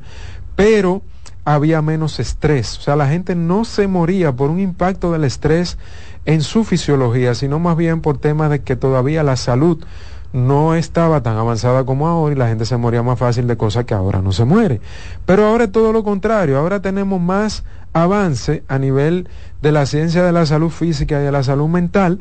[0.54, 1.02] pero
[1.44, 2.78] había menos estrés.
[2.78, 5.78] O sea, la gente no se moría por un impacto del estrés
[6.26, 9.84] en su fisiología, sino más bien por temas de que todavía la salud
[10.32, 13.84] no estaba tan avanzada como ahora y la gente se moría más fácil de cosas
[13.84, 14.80] que ahora no se muere.
[15.26, 19.28] Pero ahora es todo lo contrario, ahora tenemos más avance a nivel
[19.62, 22.20] de la ciencia de la salud física y de la salud mental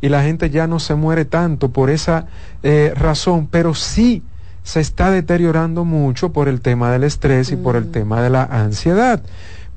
[0.00, 2.26] y la gente ya no se muere tanto por esa
[2.62, 4.22] eh, razón, pero sí
[4.62, 7.92] se está deteriorando mucho por el tema del estrés y por el mm.
[7.92, 9.22] tema de la ansiedad.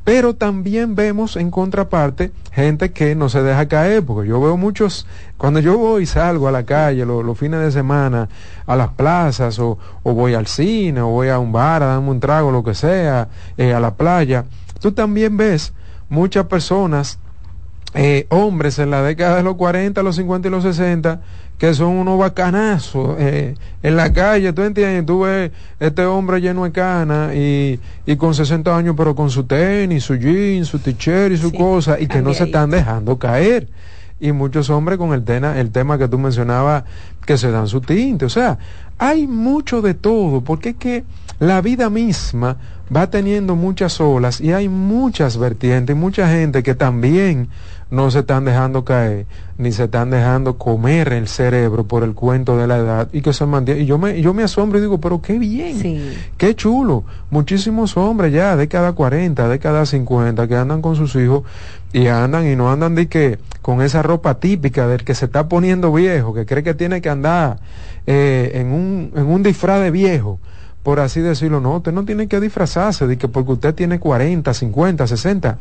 [0.04, 5.06] Pero también vemos en contraparte gente que no se deja caer, porque yo veo muchos,
[5.38, 8.28] cuando yo voy y salgo a la calle los fines de semana,
[8.66, 12.20] a las plazas, o, voy al cine, o voy a un bar a darme un
[12.20, 14.46] trago, lo que sea, eh, a la playa,
[14.80, 15.74] tú también ves
[16.10, 17.20] muchas personas,
[17.94, 21.22] eh, hombres en la década de los 40, los 50 y los 60,
[21.62, 23.54] que son unos bacanazos eh,
[23.84, 28.34] en la calle, tú entiendes, tú ves este hombre lleno de cana y, y con
[28.34, 32.24] 60 años, pero con su tenis, su jeans, su t-shirt y su cosa, y que
[32.24, 33.68] no se están dejando caer.
[34.20, 36.84] Y muchos hombres con el, tema, el tema que tú mencionabas,
[37.28, 38.26] que se dan su tinte.
[38.26, 38.58] O sea,
[38.98, 41.04] hay mucho de todo, porque es que
[41.38, 42.58] la vida misma
[42.96, 47.50] va teniendo muchas olas y hay muchas vertientes y mucha gente que también
[47.90, 49.26] no se están dejando caer,
[49.58, 53.34] ni se están dejando comer el cerebro por el cuento de la edad y que
[53.34, 53.82] se mantiene.
[53.82, 57.04] Y yo me, yo me asombro y digo, pero qué bien, qué chulo.
[57.30, 61.44] Muchísimos hombres ya, de cada 40, de cada 50, que andan con sus hijos
[61.92, 65.50] y andan y no andan de que con esa ropa típica del que se está
[65.50, 67.60] poniendo viejo, que cree que tiene que andar
[68.08, 70.40] eh, en, un, en un disfraz de viejo
[70.84, 74.54] por así decirlo, no, usted no tiene que disfrazarse de que porque usted tiene 40,
[74.54, 75.58] 50, 60,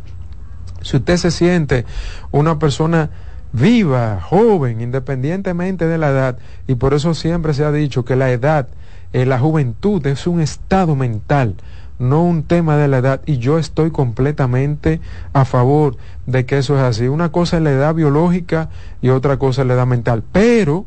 [0.83, 1.85] si usted se siente
[2.31, 3.11] una persona
[3.53, 8.31] viva, joven, independientemente de la edad, y por eso siempre se ha dicho que la
[8.31, 8.69] edad,
[9.13, 11.57] eh, la juventud es un estado mental,
[11.99, 15.01] no un tema de la edad, y yo estoy completamente
[15.35, 15.97] a favor
[16.27, 17.09] de que eso es así.
[17.09, 18.71] Una cosa es la edad biológica
[19.03, 20.87] y otra cosa es la edad mental, pero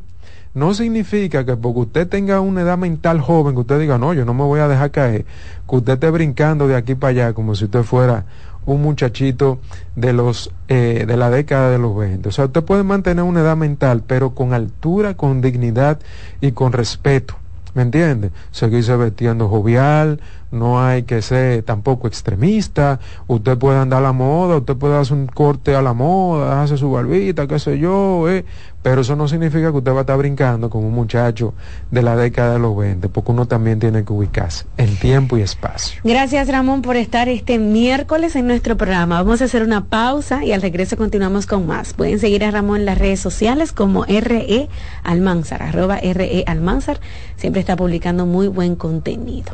[0.54, 4.26] no significa que porque usted tenga una edad mental joven, que usted diga, no, yo
[4.26, 5.26] no me voy a dejar caer,
[5.68, 8.26] que usted esté brincando de aquí para allá como si usted fuera
[8.66, 9.60] un muchachito
[9.96, 12.30] de los eh, de la década de los 20.
[12.30, 16.00] O sea, usted puede mantener una edad mental, pero con altura, con dignidad
[16.40, 17.36] y con respeto.
[17.74, 18.30] ¿Me entiende?
[18.52, 24.58] Seguirse vestiendo jovial, no hay que ser tampoco extremista, usted puede andar a la moda,
[24.58, 28.46] usted puede hacer un corte a la moda, hace su barbita, qué sé yo, eh,
[28.84, 31.54] pero eso no significa que usted va a estar brincando como un muchacho
[31.90, 35.42] de la década de los 20, porque uno también tiene que ubicarse en tiempo y
[35.42, 36.02] espacio.
[36.04, 39.24] Gracias Ramón por estar este miércoles en nuestro programa.
[39.24, 41.94] Vamos a hacer una pausa y al regreso continuamos con más.
[41.94, 44.68] Pueden seguir a Ramón en las redes sociales como RE
[45.04, 47.00] Almanzar, arroba RE Almanzar.
[47.38, 49.54] Siempre está publicando muy buen contenido.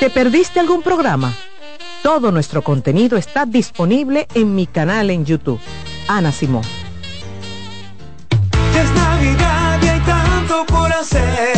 [0.00, 1.34] ¿Te perdiste algún programa?
[2.02, 5.60] Todo nuestro contenido está disponible en mi canal en YouTube.
[6.08, 6.62] Ana Simón.
[8.74, 11.52] Es Navidad y hay tanto por hacer.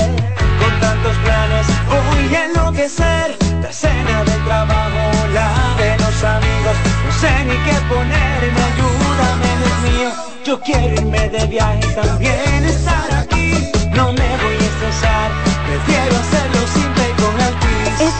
[0.58, 3.36] Con tantos planes voy a enloquecer.
[3.62, 6.76] La cena del trabajo, la de los amigos.
[7.06, 10.10] No sé ni qué ponerme, ayúdame, Dios mío.
[10.44, 13.70] Yo quiero irme de viaje y también estar aquí.
[13.94, 15.30] No me voy a estresar,
[15.64, 16.61] prefiero hacerlo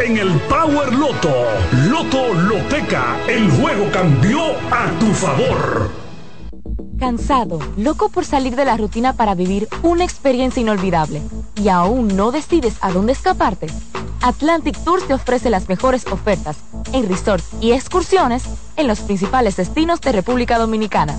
[0.00, 1.32] en el Power Loto.
[1.88, 4.40] Loto Loteca, el juego cambió
[4.70, 5.90] a tu favor.
[6.98, 11.22] Cansado, loco por salir de la rutina para vivir una experiencia inolvidable
[11.62, 13.68] y aún no decides a dónde escaparte.
[14.22, 16.56] Atlantic Tours te ofrece las mejores ofertas
[16.92, 18.44] en resorts y excursiones
[18.76, 21.18] en los principales destinos de República Dominicana.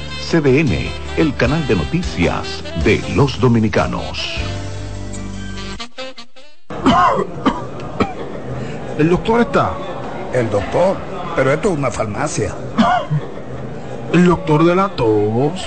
[0.31, 4.37] CDN, el canal de noticias de los dominicanos.
[8.97, 9.73] El doctor está.
[10.33, 10.95] El doctor,
[11.35, 12.55] pero esto es una farmacia.
[14.13, 15.65] El doctor de la tos.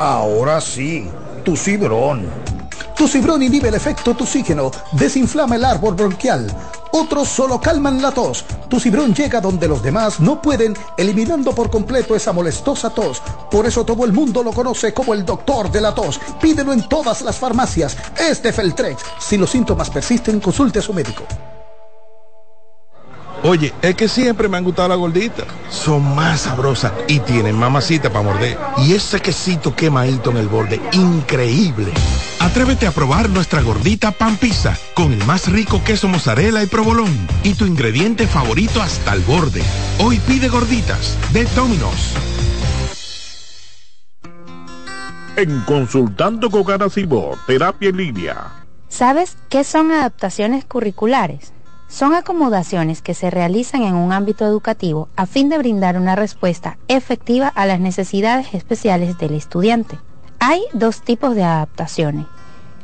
[0.00, 1.08] Ahora sí,
[1.44, 2.26] tu cibrón.
[2.96, 6.52] Tu cibrón inhibe el efecto toxígeno, desinflama el árbol bronquial.
[6.92, 8.44] Otros solo calman la tos.
[8.68, 13.22] Tu cibrón llega donde los demás no pueden, eliminando por completo esa molestosa tos.
[13.50, 16.20] Por eso todo el mundo lo conoce como el doctor de la tos.
[16.40, 17.96] Pídelo en todas las farmacias.
[18.18, 19.02] Este Feltrex.
[19.18, 21.24] Si los síntomas persisten, consulte a su médico.
[23.44, 25.46] Oye, es que siempre me han gustado las gorditas.
[25.68, 28.56] Son más sabrosas y tienen mamacita para morder.
[28.78, 31.92] Y ese quesito quemadito en el borde, increíble.
[32.42, 37.28] Atrévete a probar nuestra gordita pan pizza con el más rico queso mozzarella y provolón
[37.44, 39.62] y tu ingrediente favorito hasta el borde.
[40.00, 42.14] Hoy pide gorditas de Domino's.
[45.36, 46.64] En Consultando con
[47.46, 48.64] Terapia en Línea.
[48.88, 51.52] ¿Sabes qué son adaptaciones curriculares?
[51.88, 56.78] son acomodaciones que se realizan en un ámbito educativo a fin de brindar una respuesta
[56.88, 59.98] efectiva a las necesidades especiales del estudiante.
[60.44, 62.26] Hay dos tipos de adaptaciones.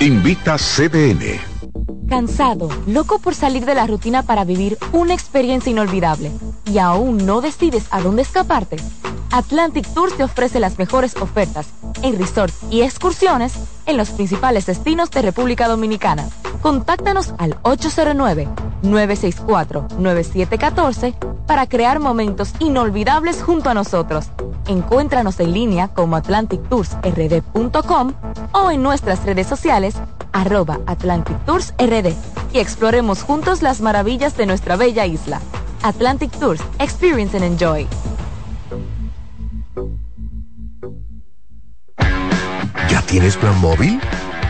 [0.00, 1.38] Invita CDN.
[2.08, 6.32] Cansado, loco por salir de la rutina para vivir una experiencia inolvidable
[6.66, 8.76] y aún no decides a dónde escaparte.
[9.30, 11.68] Atlantic Tours te ofrece las mejores ofertas
[12.02, 13.54] en resorts y excursiones
[13.86, 16.28] en los principales destinos de República Dominicana.
[16.60, 17.56] Contáctanos al
[18.84, 21.14] 809-964-9714
[21.46, 24.26] para crear momentos inolvidables junto a nosotros.
[24.66, 28.12] Encuéntranos en línea como atlantictoursrd.com
[28.52, 29.94] o en nuestras redes sociales
[30.32, 31.74] arroba Atlantic Tours
[32.52, 35.40] y exploremos juntos las maravillas de nuestra bella isla.
[35.82, 37.86] Atlantic Tours, Experience and Enjoy.
[42.88, 44.00] ¿Ya tienes plan móvil?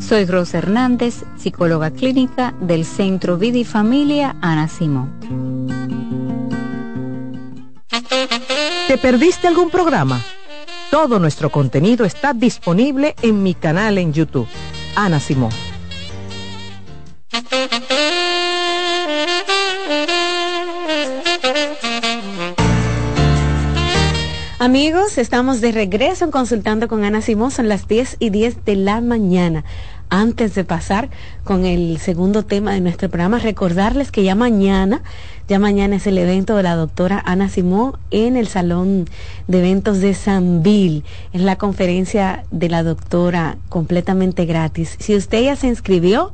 [0.00, 5.12] Soy Rosa Hernández, psicóloga clínica del Centro Vida y Familia Ana Simón.
[8.88, 10.20] ¿Te perdiste algún programa?
[10.90, 14.48] Todo nuestro contenido está disponible en mi canal en YouTube,
[14.94, 15.50] Ana Simón.
[24.64, 28.76] Amigos, estamos de regreso en Consultando con Ana Simón, son las 10 y 10 de
[28.76, 29.62] la mañana.
[30.08, 31.10] Antes de pasar
[31.44, 35.02] con el segundo tema de nuestro programa, recordarles que ya mañana,
[35.48, 39.04] ya mañana es el evento de la doctora Ana Simón en el Salón
[39.48, 41.04] de Eventos de Sanville.
[41.34, 44.96] Es la conferencia de la doctora completamente gratis.
[44.98, 46.32] Si usted ya se inscribió,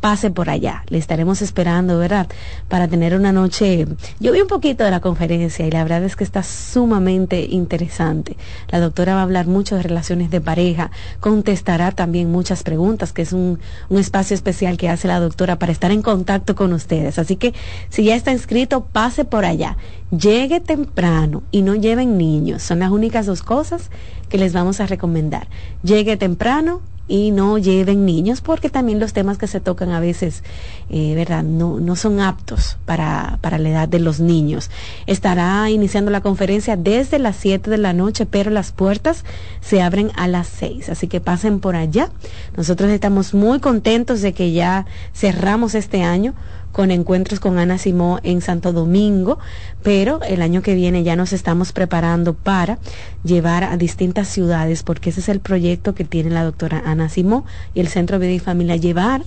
[0.00, 0.84] pase por allá.
[0.88, 2.28] Le estaremos esperando, ¿verdad?
[2.68, 3.86] Para tener una noche.
[4.20, 8.36] Yo vi un poquito de la conferencia y la verdad es que está sumamente interesante.
[8.68, 13.22] La doctora va a hablar mucho de relaciones de pareja, contestará también muchas preguntas, que
[13.22, 13.58] es un,
[13.88, 17.18] un espacio especial que hace la doctora para estar en contacto con ustedes.
[17.18, 17.54] Así que
[17.88, 19.76] si ya está inscrito, pase por allá.
[20.10, 22.62] Llegue temprano y no lleven niños.
[22.62, 23.90] Son las únicas dos cosas
[24.28, 25.48] que les vamos a recomendar.
[25.82, 30.44] Llegue temprano, y no lleven niños porque también los temas que se tocan a veces,
[30.90, 31.42] eh, ¿verdad?
[31.42, 34.70] No, no son aptos para, para la edad de los niños.
[35.06, 39.24] Estará iniciando la conferencia desde las 7 de la noche, pero las puertas
[39.60, 42.10] se abren a las 6, así que pasen por allá.
[42.56, 46.34] Nosotros estamos muy contentos de que ya cerramos este año
[46.72, 49.38] con encuentros con Ana Simó en Santo Domingo,
[49.82, 52.78] pero el año que viene ya nos estamos preparando para
[53.24, 57.44] llevar a distintas ciudades, porque ese es el proyecto que tiene la doctora Ana Simó
[57.74, 59.22] y el Centro Vida y Familia, llevar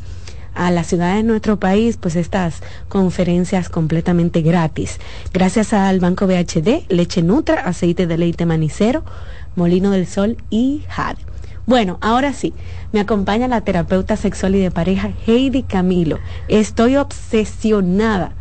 [0.53, 4.99] a las ciudades de nuestro país, pues estas conferencias completamente gratis.
[5.33, 9.03] Gracias al Banco BHD, Leche Nutra, Aceite de Leite Manicero,
[9.55, 11.19] Molino del Sol y Jade.
[11.65, 12.53] Bueno, ahora sí,
[12.91, 16.19] me acompaña la terapeuta sexual y de pareja Heidi Camilo.
[16.47, 18.33] Estoy obsesionada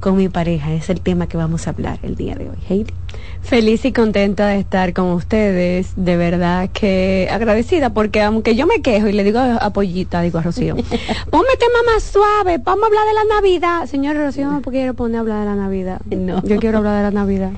[0.00, 2.56] con mi pareja, es el tema que vamos a hablar el día de hoy.
[2.68, 2.94] Heidi.
[3.42, 8.80] Feliz y contenta de estar con ustedes, de verdad que agradecida, porque aunque yo me
[8.80, 10.76] quejo y le digo a Pollita, digo a Rocío,
[11.30, 13.86] ponme tema más suave, vamos a hablar de la Navidad.
[13.86, 16.00] Señora Rocío, no quiero poner a hablar de la Navidad.
[16.10, 16.42] No.
[16.44, 17.50] Yo quiero hablar de la Navidad.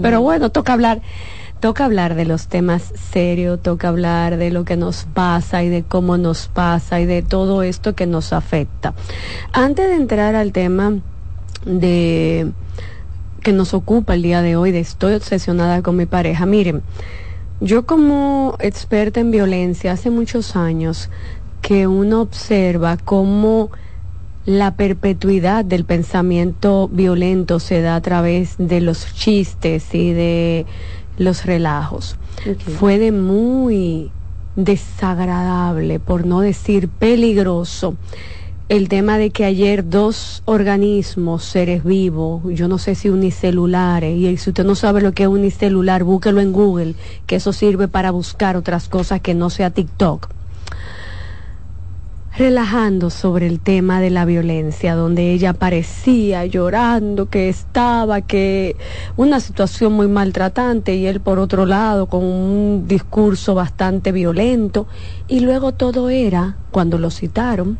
[0.00, 1.00] Pero bueno, toca hablar
[1.60, 5.82] toca hablar de los temas serios, toca hablar de lo que nos pasa y de
[5.82, 8.94] cómo nos pasa y de todo esto que nos afecta.
[9.52, 10.98] Antes de entrar al tema
[11.64, 12.50] de
[13.42, 16.82] que nos ocupa el día de hoy, de estoy obsesionada con mi pareja, miren,
[17.60, 21.10] yo como experta en violencia hace muchos años
[21.60, 23.70] que uno observa cómo
[24.48, 30.64] la perpetuidad del pensamiento violento se da a través de los chistes y de
[31.18, 32.16] los relajos.
[32.78, 34.10] Fue de muy
[34.56, 37.96] desagradable, por no decir peligroso,
[38.68, 44.36] el tema de que ayer dos organismos, seres vivos, yo no sé si unicelulares, y
[44.36, 46.94] si usted no sabe lo que es unicelular, búsquelo en Google,
[47.26, 50.28] que eso sirve para buscar otras cosas que no sea TikTok.
[52.38, 58.76] Relajando sobre el tema de la violencia, donde ella parecía llorando, que estaba, que
[59.16, 64.86] una situación muy maltratante, y él por otro lado con un discurso bastante violento,
[65.26, 67.76] y luego todo era, cuando lo citaron,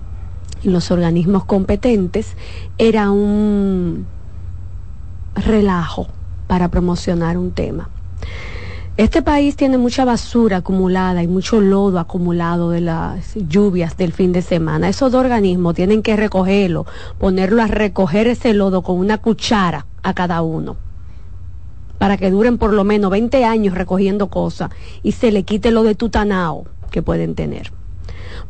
[0.64, 2.34] en los organismos competentes
[2.78, 4.06] era un
[5.36, 6.08] relajo
[6.48, 7.90] para promocionar un tema.
[8.98, 14.32] Este país tiene mucha basura acumulada y mucho lodo acumulado de las lluvias del fin
[14.32, 14.88] de semana.
[14.88, 16.84] Esos dos organismos tienen que recogerlo,
[17.16, 20.78] ponerlo a recoger ese lodo con una cuchara a cada uno,
[21.98, 24.70] para que duren por lo menos 20 años recogiendo cosas
[25.04, 27.70] y se le quite lo de tutanao que pueden tener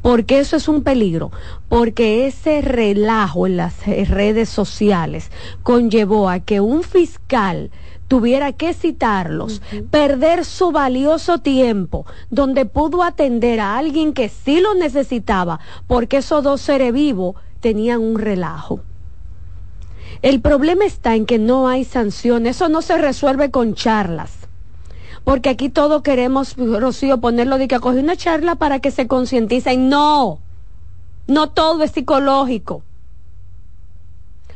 [0.03, 1.33] porque eso es un peligro,
[1.69, 5.31] porque ese relajo en las redes sociales
[5.62, 7.70] conllevó a que un fiscal
[8.09, 14.74] tuviera que citarlos, perder su valioso tiempo, donde pudo atender a alguien que sí lo
[14.74, 18.80] necesitaba, porque esos dos seres vivos tenían un relajo.
[20.22, 24.48] El problema está en que no hay sanción, eso no se resuelve con charlas
[25.28, 29.90] porque aquí todos queremos, Rocío, ponerlo de que acoge una charla para que se concienticen.
[29.90, 30.39] No,
[31.26, 32.82] no todo es psicológico.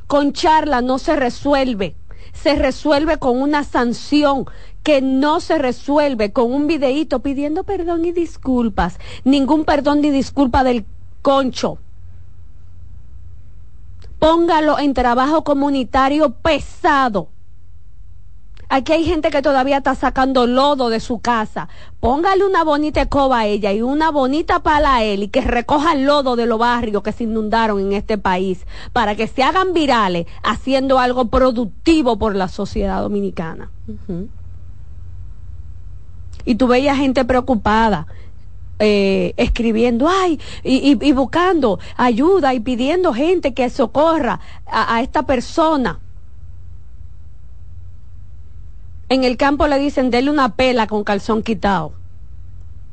[0.07, 1.95] Con charla no se resuelve,
[2.33, 4.47] se resuelve con una sanción
[4.83, 8.99] que no se resuelve con un videíto pidiendo perdón y disculpas.
[9.25, 10.85] Ningún perdón ni disculpa del
[11.23, 11.79] concho.
[14.19, 17.32] Póngalo en trabajo comunitario pesado
[18.75, 21.69] Aquí hay gente que todavía está sacando lodo de su casa.
[22.01, 25.93] Póngale una bonita escoba a ella y una bonita pala a él y que recoja
[25.93, 29.75] el lodo de los barrios que se inundaron en este país para que se hagan
[29.75, 33.71] virales haciendo algo productivo por la sociedad dominicana.
[36.47, 38.07] Y tú veías gente preocupada.
[38.79, 46.01] Eh, escribiendo, ay, y, buscando ayuda y pidiendo gente que socorra a esta persona.
[49.13, 51.93] En el campo le dicen, dele una pela con calzón quitado.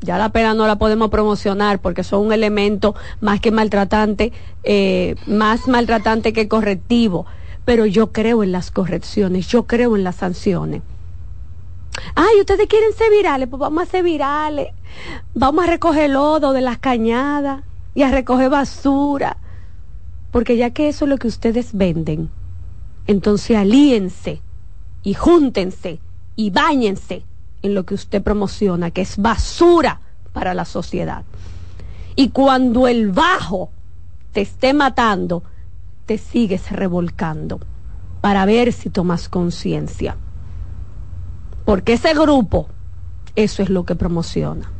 [0.01, 4.33] Ya la pela no la podemos promocionar porque son un elemento más que maltratante,
[4.63, 7.25] eh, más maltratante que correctivo.
[7.63, 10.81] Pero yo creo en las correcciones, yo creo en las sanciones.
[12.15, 14.73] Ay, ustedes quieren ser virales, pues vamos a ser virales.
[15.35, 17.63] Vamos a recoger lodo de las cañadas
[17.95, 19.37] y a recoger basura.
[20.31, 22.29] Porque ya que eso es lo que ustedes venden,
[23.07, 24.41] entonces alíense
[25.01, 26.01] y júntense
[26.39, 27.25] y báñense
[27.61, 29.99] en lo que usted promociona, que es basura
[30.31, 31.25] para la sociedad.
[32.15, 33.71] Y cuando el bajo
[34.31, 35.43] te esté matando,
[36.05, 37.59] te sigues revolcando
[38.21, 40.15] para ver si tomas conciencia.
[41.65, 42.69] Porque ese grupo,
[43.35, 44.71] eso es lo que promociona.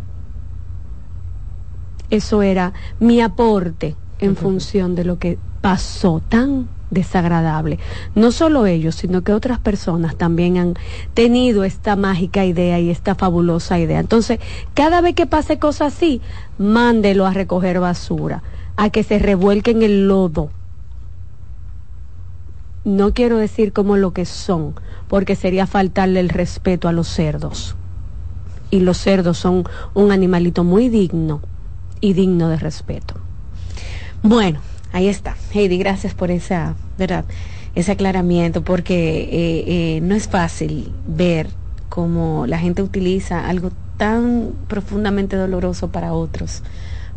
[2.09, 2.71] Eso era
[3.01, 7.79] mi aporte en función de lo que pasó tan desagradable.
[8.15, 10.73] No solo ellos, sino que otras personas también han
[11.13, 13.99] tenido esta mágica idea y esta fabulosa idea.
[13.99, 14.39] Entonces,
[14.73, 16.21] cada vez que pase cosas así,
[16.57, 18.43] mándelo a recoger basura,
[18.75, 20.49] a que se revuelque en el lodo.
[22.85, 24.73] No quiero decir como lo que son,
[25.07, 27.75] porque sería faltarle el respeto a los cerdos.
[28.71, 31.41] Y los cerdos son un animalito muy digno
[32.01, 33.15] y digno de respeto.
[34.21, 34.59] Bueno,
[34.91, 35.35] Ahí está.
[35.53, 37.25] Heidi, gracias por esa, ¿verdad?
[37.75, 39.63] ese aclaramiento, porque eh,
[39.97, 41.47] eh, no es fácil ver
[41.87, 46.63] cómo la gente utiliza algo tan profundamente doloroso para otros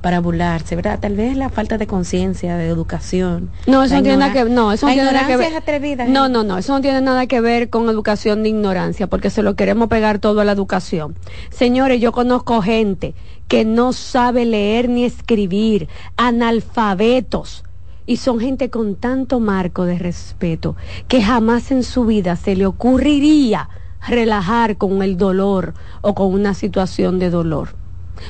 [0.03, 0.99] para burlarse, ¿verdad?
[1.01, 3.51] Tal vez la falta de conciencia, de educación.
[3.69, 6.09] No, eso no tiene nada que no, eso no tiene nada que ver.
[6.09, 9.45] no, no, no, eso no tiene nada que ver con educación de ignorancia, porque se
[9.45, 11.15] lo queremos pegar todo a la educación.
[11.51, 13.15] Señores, yo conozco gente
[13.49, 17.65] que no sabe leer ni escribir, analfabetos.
[18.05, 20.75] Y son gente con tanto marco de respeto
[21.07, 23.69] que jamás en su vida se le ocurriría
[24.07, 27.77] relajar con el dolor o con una situación de dolor.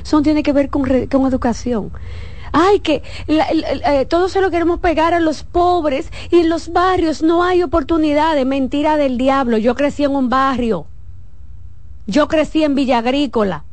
[0.03, 1.91] Eso tiene que ver con, con educación.
[2.53, 7.23] Ay, que eh, todo se lo queremos pegar a los pobres y en los barrios
[7.23, 8.45] no hay oportunidades.
[8.45, 9.57] Mentira del diablo.
[9.57, 10.87] Yo crecí en un barrio.
[12.07, 13.65] Yo crecí en Villa Agrícola.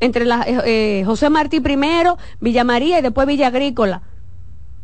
[0.00, 4.02] Entre eh, eh, José Martí primero, Villa María y después Villa Agrícola.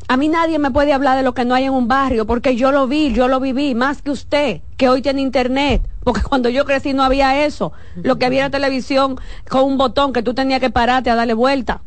[0.06, 2.56] A mí nadie me puede hablar de lo que no hay en un barrio, porque
[2.56, 6.48] yo lo vi, yo lo viví, más que usted, que hoy tiene internet, porque cuando
[6.50, 7.72] yo crecí no había eso.
[7.96, 9.18] Lo que había era televisión
[9.48, 11.82] con un botón que tú tenías que pararte a darle vuelta.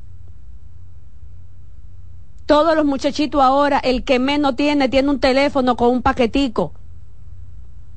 [2.47, 6.71] Todos los muchachitos ahora, el que menos tiene, tiene un teléfono con un paquetico.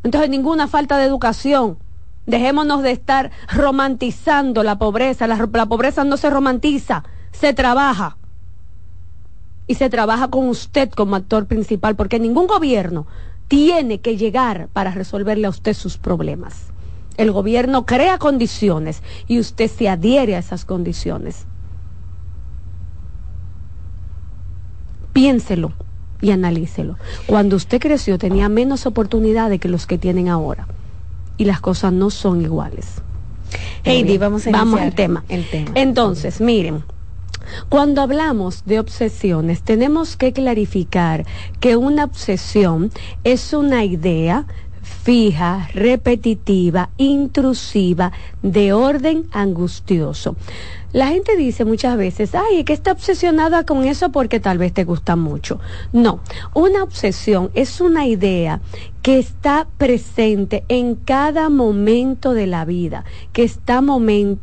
[0.03, 1.79] Entonces, ninguna falta de educación.
[2.31, 5.27] Dejémonos de estar romantizando la pobreza.
[5.27, 7.03] La, pobreza no se romantiza,
[7.33, 8.19] se trabaja.
[9.67, 13.09] Y se trabaja con usted como actor principal, porque ningún gobierno
[13.49, 16.67] tiene que llegar para resolverle a usted sus problemas.
[17.17, 21.47] El gobierno crea condiciones y usted se adhiere a esas condiciones.
[25.13, 25.73] Piénselo
[26.21, 26.97] y analícelo.
[27.27, 30.69] Cuando usted creció tenía menos oportunidades que los que tienen ahora.
[31.41, 33.01] Y las cosas no son iguales.
[33.83, 35.25] Heidi, vamos a Vamos al tema.
[35.31, 35.71] El tema.
[35.75, 36.85] Entonces, miren,
[37.71, 41.25] cuando hablamos de obsesiones, tenemos que clarificar
[41.59, 42.91] que una obsesión
[43.25, 44.45] es una idea
[44.83, 48.13] fija, repetitiva, intrusiva,
[48.43, 50.37] de orden angustioso.
[50.93, 54.85] La gente dice muchas veces, ay, que está obsesionada con eso porque tal vez te
[54.85, 55.61] gusta mucho.
[55.93, 56.21] No,
[56.53, 58.61] una obsesión es una idea
[59.03, 63.83] que está presente en cada momento de la vida, que está,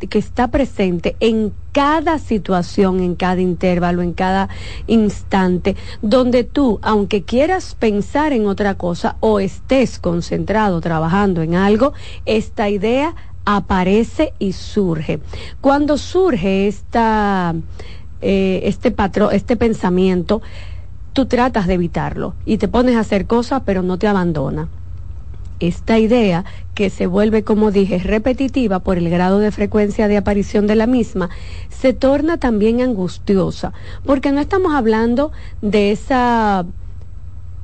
[0.09, 4.49] que está presente en cada situación, en cada intervalo, en cada
[4.87, 11.93] instante, donde tú, aunque quieras pensar en otra cosa o estés concentrado trabajando en algo,
[12.25, 13.13] esta idea
[13.47, 15.21] aparece y surge.
[15.61, 17.55] Cuando surge esta,
[18.21, 20.41] eh, este patrón, este pensamiento,
[21.13, 24.67] tú tratas de evitarlo y te pones a hacer cosas, pero no te abandona.
[25.61, 26.43] Esta idea,
[26.75, 30.85] que se vuelve, como dije, repetitiva por el grado de frecuencia de aparición de la
[30.85, 31.29] misma,
[31.69, 33.71] se torna también angustiosa,
[34.05, 36.65] porque no estamos hablando de esa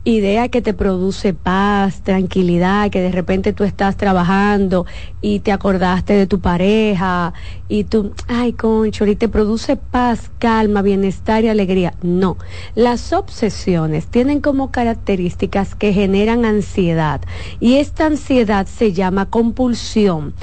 [0.05, 4.85] idea que te produce paz, tranquilidad, que de repente tú estás trabajando
[5.21, 7.33] y te acordaste de tu pareja
[7.69, 11.93] y tú, ay, concho, y te produce paz, calma, bienestar y alegría.
[12.01, 12.37] No,
[12.75, 17.21] las obsesiones tienen como características que generan ansiedad
[17.61, 20.33] y esta ansiedad se llama compulsión.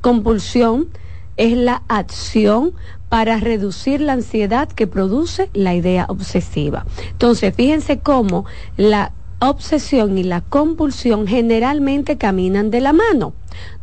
[0.00, 0.88] Compulsión
[1.36, 2.72] es la acción
[3.14, 6.84] para reducir la ansiedad que produce la idea obsesiva.
[7.12, 8.44] Entonces, fíjense cómo
[8.76, 13.32] la obsesión y la compulsión generalmente caminan de la mano.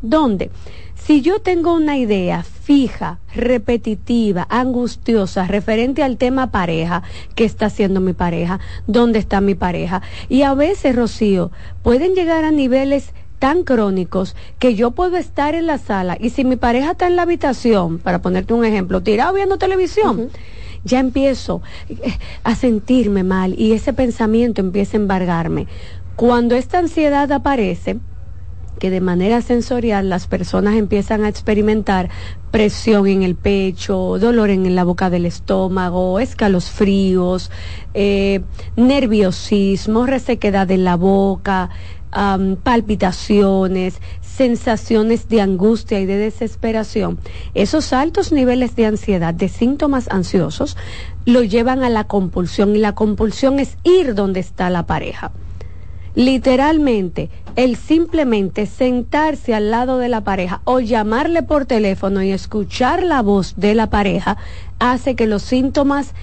[0.01, 0.51] ¿Dónde?
[0.95, 7.01] Si yo tengo una idea fija, repetitiva, angustiosa, referente al tema pareja,
[7.33, 8.59] ¿qué está haciendo mi pareja?
[8.85, 10.01] ¿Dónde está mi pareja?
[10.27, 11.51] Y a veces, Rocío,
[11.83, 16.45] pueden llegar a niveles tan crónicos que yo puedo estar en la sala y si
[16.45, 20.29] mi pareja está en la habitación, para ponerte un ejemplo, tirado viendo televisión,
[20.83, 25.65] ya empiezo eh, a sentirme mal y ese pensamiento empieza a embargarme.
[26.15, 27.97] Cuando esta ansiedad aparece,
[28.77, 32.09] que de manera sensorial las personas empiezan a experimentar
[32.51, 37.49] presión en el pecho, dolor en la boca del estómago, escalofríos,
[37.95, 38.41] eh,
[38.75, 41.69] nerviosismo, resequedad en la boca,
[42.63, 47.19] palpitaciones, sensaciones de angustia y de desesperación,
[47.53, 50.77] esos altos niveles de ansiedad, de síntomas ansiosos,
[51.25, 55.31] lo llevan a la compulsión y la compulsión es ir donde está la pareja.
[56.13, 63.03] Literalmente, el simplemente sentarse al lado de la pareja o llamarle por teléfono y escuchar
[63.03, 64.37] la voz de la pareja
[64.79, 66.13] hace que los síntomas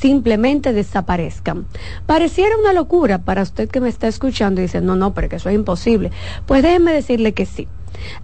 [0.00, 1.66] simplemente desaparezcan.
[2.06, 5.36] Pareciera una locura para usted que me está escuchando y dice, no, no, pero que
[5.36, 6.10] eso es imposible.
[6.46, 7.68] Pues déjeme decirle que sí.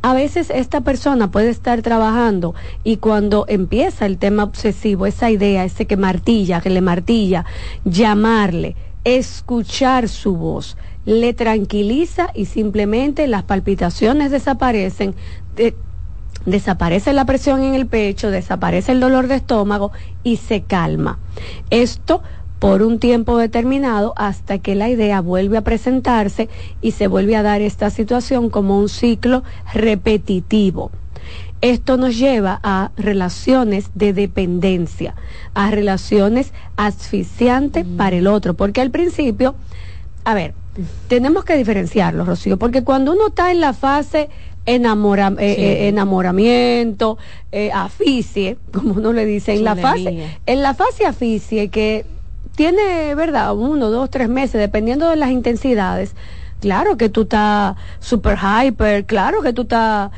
[0.01, 5.65] A veces esta persona puede estar trabajando y cuando empieza el tema obsesivo, esa idea,
[5.65, 7.45] ese que martilla, que le martilla,
[7.85, 8.75] llamarle,
[9.05, 15.15] escuchar su voz, le tranquiliza y simplemente las palpitaciones desaparecen,
[16.45, 19.93] desaparece la presión en el pecho, desaparece el dolor de estómago
[20.23, 21.19] y se calma.
[21.71, 22.23] Esto
[22.59, 26.49] por un tiempo determinado hasta que la idea vuelve a presentarse
[26.81, 29.43] y se vuelve a dar esta situación como un ciclo
[29.73, 30.91] repetitivo.
[31.61, 35.15] Esto nos lleva a relaciones de dependencia,
[35.55, 37.97] a relaciones asfixiantes mm.
[37.97, 39.55] para el otro, porque al principio,
[40.25, 40.55] a ver,
[41.09, 44.29] tenemos que diferenciarlo, Rocío, porque cuando uno está en la fase
[44.67, 47.19] enamora, eh, eh, enamoramiento,
[47.53, 52.05] eh, aficie, como uno le dice, en la fase, en la fase aficie que
[52.57, 53.55] tiene, ¿verdad?
[53.55, 56.15] Uno, dos, tres meses, dependiendo de las intensidades.
[56.59, 60.11] Claro que tú estás super hyper, claro que tú estás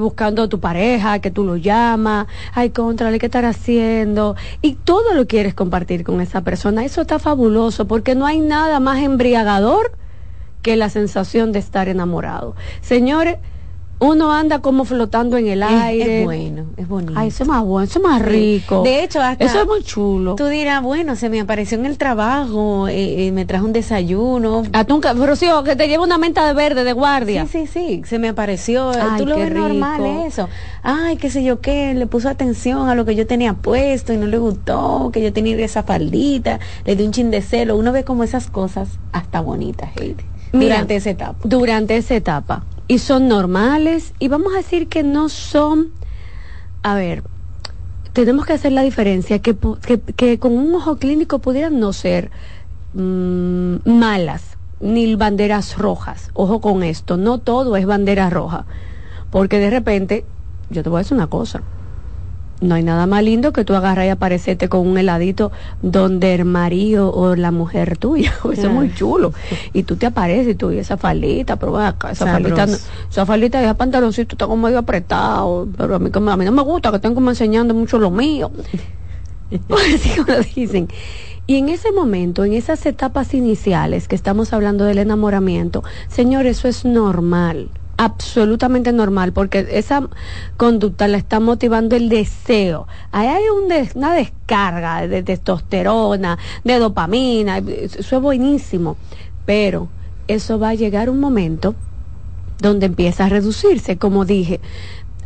[0.00, 4.34] buscando a tu pareja, que tú lo llamas, ay, contra, ¿qué estar haciendo?
[4.62, 6.84] Y todo lo quieres compartir con esa persona.
[6.84, 9.92] Eso está fabuloso porque no hay nada más embriagador
[10.62, 12.56] que la sensación de estar enamorado.
[12.80, 13.36] Señores,
[13.98, 16.20] uno anda como flotando en el aire.
[16.20, 17.14] Es bueno, es bonito.
[17.16, 18.82] Ay, eso es más bueno, eso es más rico.
[18.82, 20.34] De hecho, hasta eso es muy chulo.
[20.34, 24.64] Tú dirás, bueno, se me apareció en el trabajo, eh, eh, me trajo un desayuno.
[24.72, 27.46] Atunca, Rocío, que te lleva una menta de verde de guardia.
[27.46, 28.90] Sí, sí, sí, se me apareció.
[28.90, 30.48] Ay, tú lo qué ves normal eso.
[30.82, 34.18] Ay, qué sé yo qué, le puso atención a lo que yo tenía puesto y
[34.18, 37.76] no le gustó, que yo tenía esa faldita, le di un chin de celo.
[37.76, 41.38] Uno ve como esas cosas hasta bonitas, Heidi, Mira, durante esa etapa.
[41.44, 42.64] Durante esa etapa.
[42.88, 44.14] Y son normales.
[44.18, 45.88] Y vamos a decir que no son.
[46.82, 47.22] A ver,
[48.12, 52.30] tenemos que hacer la diferencia que, que, que con un ojo clínico pudieran no ser
[52.94, 56.30] mm, malas ni banderas rojas.
[56.34, 58.66] Ojo con esto, no todo es bandera roja.
[59.30, 60.24] Porque de repente,
[60.70, 61.62] yo te voy a decir una cosa.
[62.60, 65.52] No hay nada más lindo que tú agarras y aparecerte con un heladito
[65.82, 68.32] donde el marido o la mujer tuya.
[68.40, 69.32] Eso es muy chulo.
[69.74, 72.76] Y tú te apareces y tú y esa falita, pero acá, esa falita, no-
[73.10, 75.68] esa falita y ese pantaloncito está como medio apretado.
[75.76, 78.50] Pero a mí, a mí no me gusta que estén como enseñando mucho lo mío.
[79.94, 80.88] Así como dicen.
[81.46, 86.66] Y en ese momento, en esas etapas iniciales que estamos hablando del enamoramiento, señor, eso
[86.66, 90.08] es normal, absolutamente normal, porque esa
[90.56, 92.86] conducta la está motivando el deseo.
[93.12, 98.96] Ahí hay una descarga de testosterona, de dopamina, eso es buenísimo,
[99.44, 99.88] pero
[100.28, 101.74] eso va a llegar un momento
[102.58, 104.60] donde empieza a reducirse, como dije.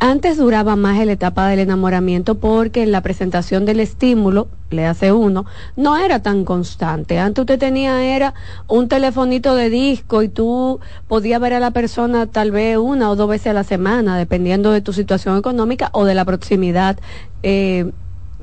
[0.02, 5.44] Antes duraba más la etapa del enamoramiento porque la presentación del estímulo, le hace uno,
[5.76, 7.18] no era tan constante.
[7.18, 8.32] Antes usted tenía era
[8.66, 13.16] un telefonito de disco y tú podías ver a la persona tal vez una o
[13.16, 16.98] dos veces a la semana, dependiendo de tu situación económica o de la proximidad
[17.42, 17.92] eh,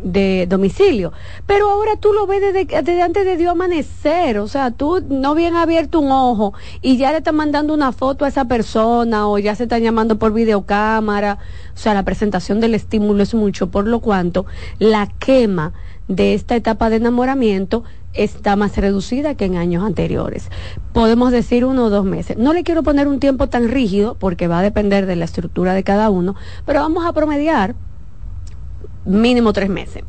[0.03, 1.11] de domicilio.
[1.45, 4.39] Pero ahora tú lo ves desde, antes de Dios amanecer.
[4.39, 8.25] O sea, tú no bien abierto un ojo y ya le están mandando una foto
[8.25, 11.39] a esa persona o ya se están llamando por videocámara.
[11.73, 14.45] O sea, la presentación del estímulo es mucho, por lo cuanto
[14.79, 15.73] la quema
[16.07, 17.83] de esta etapa de enamoramiento
[18.13, 20.49] está más reducida que en años anteriores.
[20.93, 22.37] Podemos decir uno o dos meses.
[22.37, 25.73] No le quiero poner un tiempo tan rígido porque va a depender de la estructura
[25.73, 27.75] de cada uno, pero vamos a promediar
[29.07, 30.03] mínimo tres meses.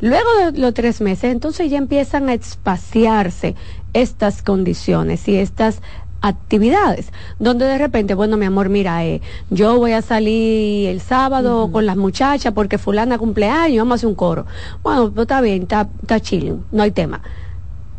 [0.00, 3.54] Luego de los tres meses, entonces ya empiezan a espaciarse
[3.92, 5.80] estas condiciones y estas
[6.22, 9.20] actividades, donde de repente, bueno, mi amor, mira, eh,
[9.50, 14.08] yo voy a salir el sábado con las muchachas porque fulana cumpleaños, vamos a hacer
[14.08, 14.46] un coro.
[14.82, 17.20] Bueno, pues está bien, está, está chilling, no hay tema.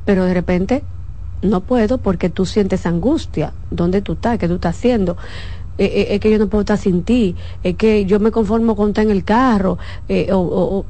[0.06, 0.84] Pero de repente,
[1.42, 3.54] no puedo porque tú sientes angustia.
[3.70, 4.40] ¿Dónde tú estás?
[4.40, 5.18] ¿Qué tú estás haciendo?
[5.78, 8.76] Eh, eh, es que yo no puedo estar sin ti, es que yo me conformo
[8.76, 9.78] con estar en el carro.
[10.08, 10.86] eh, o-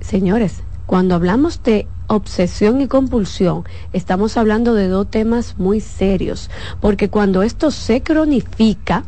[0.00, 6.50] Señores, cuando hablamos de obsesión y compulsión, estamos hablando de dos temas muy serios,
[6.80, 9.06] porque cuando esto se cronifica,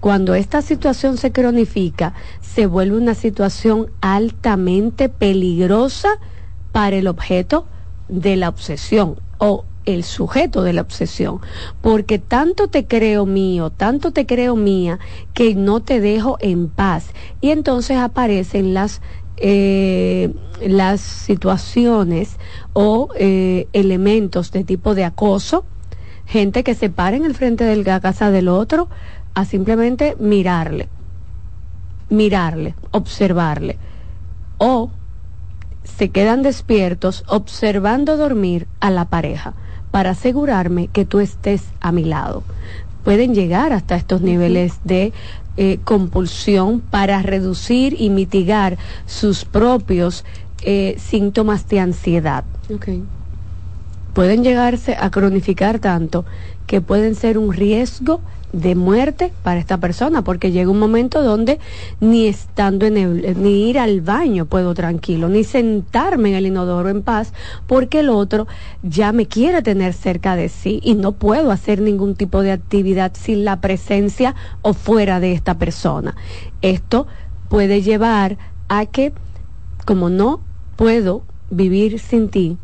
[0.00, 6.10] cuando esta situación se cronifica, se vuelve una situación altamente peligrosa
[6.70, 7.68] para el objeto
[8.08, 11.40] de la obsesión o el sujeto de la obsesión,
[11.80, 14.98] porque tanto te creo mío, tanto te creo mía,
[15.32, 17.12] que no te dejo en paz.
[17.40, 19.00] Y entonces aparecen las
[19.38, 20.34] eh,
[20.66, 22.38] las situaciones
[22.72, 25.66] o eh, elementos de tipo de acoso,
[26.24, 28.88] gente que se para en el frente de la casa del otro
[29.34, 30.88] a simplemente mirarle,
[32.08, 33.76] mirarle, observarle,
[34.56, 34.90] o
[35.84, 39.54] se quedan despiertos observando dormir a la pareja
[39.96, 42.42] para asegurarme que tú estés a mi lado.
[43.02, 45.14] Pueden llegar hasta estos niveles de
[45.56, 50.26] eh, compulsión para reducir y mitigar sus propios
[50.60, 52.44] eh, síntomas de ansiedad.
[54.12, 56.26] Pueden llegarse a cronificar tanto
[56.66, 58.20] que pueden ser un riesgo
[58.52, 61.58] de muerte para esta persona, porque llega un momento donde
[62.00, 66.88] ni estando en el, ni ir al baño puedo tranquilo, ni sentarme en el inodoro
[66.88, 67.32] en paz,
[67.66, 68.46] porque el otro
[68.82, 73.12] ya me quiere tener cerca de sí y no puedo hacer ningún tipo de actividad
[73.14, 76.16] sin la presencia o fuera de esta persona.
[76.62, 77.06] Esto
[77.48, 79.12] puede llevar a que,
[79.84, 80.40] como no
[80.76, 82.58] puedo vivir sin ti,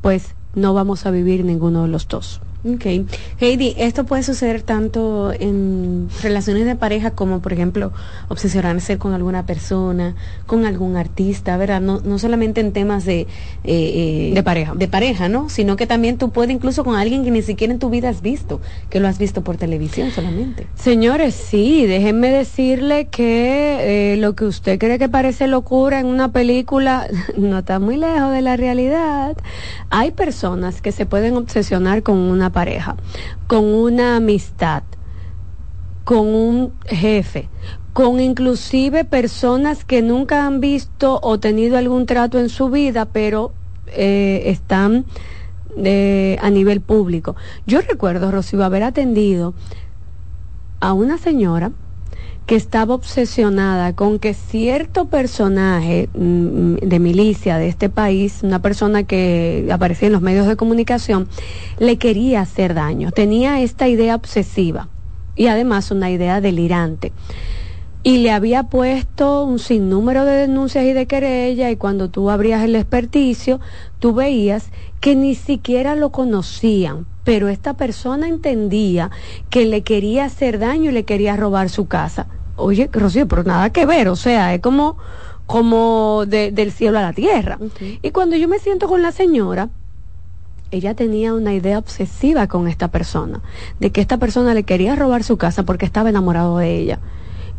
[0.00, 2.40] pues no vamos a vivir ninguno de los dos.
[2.64, 3.06] Ok.
[3.40, 7.92] Heidi, esto puede suceder tanto en relaciones de pareja como, por ejemplo,
[8.28, 10.16] obsesionarse con alguna persona,
[10.46, 11.80] con algún artista, ¿verdad?
[11.80, 13.20] No, no solamente en temas de...
[13.20, 13.26] eh,
[13.64, 14.74] eh, De pareja.
[14.74, 15.48] De pareja, ¿no?
[15.48, 18.22] Sino que también tú puedes incluso con alguien que ni siquiera en tu vida has
[18.22, 18.60] visto,
[18.90, 20.66] que lo has visto por televisión solamente.
[20.74, 26.32] Señores, sí, déjenme decirle que eh, lo que usted cree que parece locura en una
[26.32, 27.06] película
[27.36, 29.36] no está muy lejos de la realidad.
[29.90, 32.96] Hay personas que se pueden obsesionar con una pareja,
[33.46, 34.82] con una amistad,
[36.04, 37.48] con un jefe,
[37.92, 43.52] con inclusive personas que nunca han visto o tenido algún trato en su vida, pero
[43.88, 45.04] eh, están
[45.76, 47.36] a nivel público.
[47.66, 49.54] Yo recuerdo, Rocío, haber atendido
[50.80, 51.70] a una señora
[52.48, 59.02] que estaba obsesionada con que cierto personaje mm, de milicia de este país, una persona
[59.02, 61.28] que aparecía en los medios de comunicación,
[61.78, 63.10] le quería hacer daño.
[63.10, 64.88] Tenía esta idea obsesiva
[65.36, 67.12] y además una idea delirante.
[68.02, 72.64] Y le había puesto un sinnúmero de denuncias y de querella y cuando tú abrías
[72.64, 73.60] el experticio,
[73.98, 74.70] tú veías
[75.00, 79.10] que ni siquiera lo conocían, pero esta persona entendía
[79.50, 82.26] que le quería hacer daño y le quería robar su casa
[82.58, 84.98] oye, Rocío, pero nada que ver, o sea, es como,
[85.46, 87.58] como del cielo a la tierra.
[88.02, 89.70] Y cuando yo me siento con la señora,
[90.70, 93.40] ella tenía una idea obsesiva con esta persona,
[93.80, 96.98] de que esta persona le quería robar su casa porque estaba enamorado de ella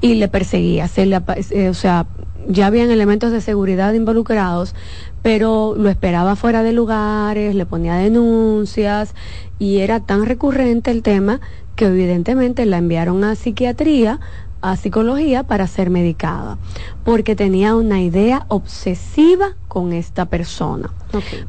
[0.01, 1.21] y le perseguía, se le,
[1.51, 2.05] eh, o sea,
[2.47, 4.75] ya habían elementos de seguridad involucrados,
[5.21, 9.13] pero lo esperaba fuera de lugares, le ponía denuncias
[9.57, 11.41] y era tan recurrente el tema
[11.75, 14.19] que evidentemente la enviaron a psiquiatría
[14.61, 16.57] a psicología para ser medicada,
[17.03, 20.91] porque tenía una idea obsesiva con esta persona.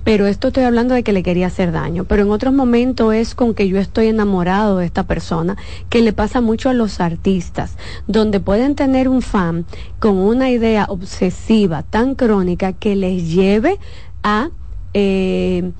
[0.05, 3.35] Pero esto estoy hablando de que le quería hacer daño, pero en otros momentos es
[3.35, 5.57] con que yo estoy enamorado de esta persona,
[5.89, 7.77] que le pasa mucho a los artistas,
[8.07, 9.67] donde pueden tener un fan
[9.99, 13.79] con una idea obsesiva tan crónica que les lleve
[14.23, 14.51] a...
[14.95, 15.73] Eh,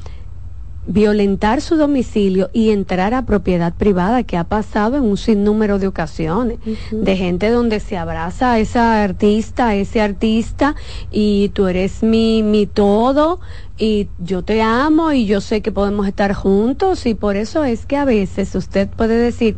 [0.91, 5.87] violentar su domicilio y entrar a propiedad privada, que ha pasado en un sinnúmero de
[5.87, 6.59] ocasiones,
[6.91, 10.75] de gente donde se abraza a esa artista, a ese artista,
[11.13, 13.39] y tú eres mi, mi todo,
[13.81, 17.87] y yo te amo y yo sé que podemos estar juntos y por eso es
[17.87, 19.57] que a veces usted puede decir,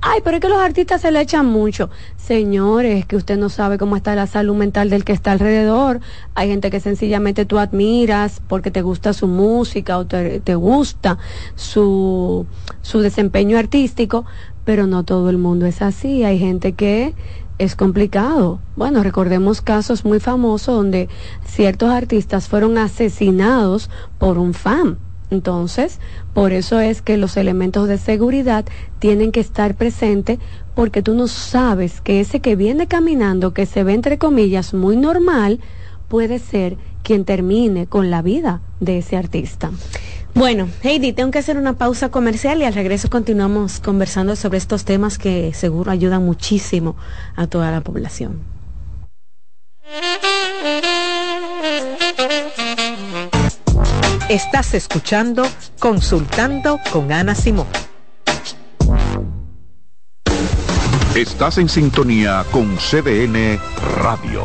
[0.00, 1.90] ay, pero es que los artistas se le echan mucho.
[2.16, 6.00] Señores, que usted no sabe cómo está la salud mental del que está alrededor.
[6.34, 11.18] Hay gente que sencillamente tú admiras porque te gusta su música o te, te gusta
[11.54, 12.46] su,
[12.80, 14.24] su desempeño artístico,
[14.64, 16.24] pero no todo el mundo es así.
[16.24, 17.14] Hay gente que
[17.58, 18.60] es complicado.
[18.76, 21.08] Bueno, recordemos casos muy famosos donde
[21.44, 24.98] ciertos artistas fueron asesinados por un fan.
[25.30, 26.00] Entonces,
[26.32, 28.64] por eso es que los elementos de seguridad
[28.98, 30.38] tienen que estar presentes
[30.74, 34.96] porque tú no sabes que ese que viene caminando, que se ve entre comillas muy
[34.96, 35.60] normal,
[36.08, 39.70] puede ser quien termine con la vida de ese artista.
[40.38, 44.84] Bueno, Heidi, tengo que hacer una pausa comercial y al regreso continuamos conversando sobre estos
[44.84, 46.94] temas que seguro ayudan muchísimo
[47.34, 48.38] a toda la población.
[54.28, 55.44] Estás escuchando
[55.80, 57.66] Consultando con Ana Simón.
[61.16, 63.58] Estás en sintonía con CDN
[63.96, 64.44] Radio.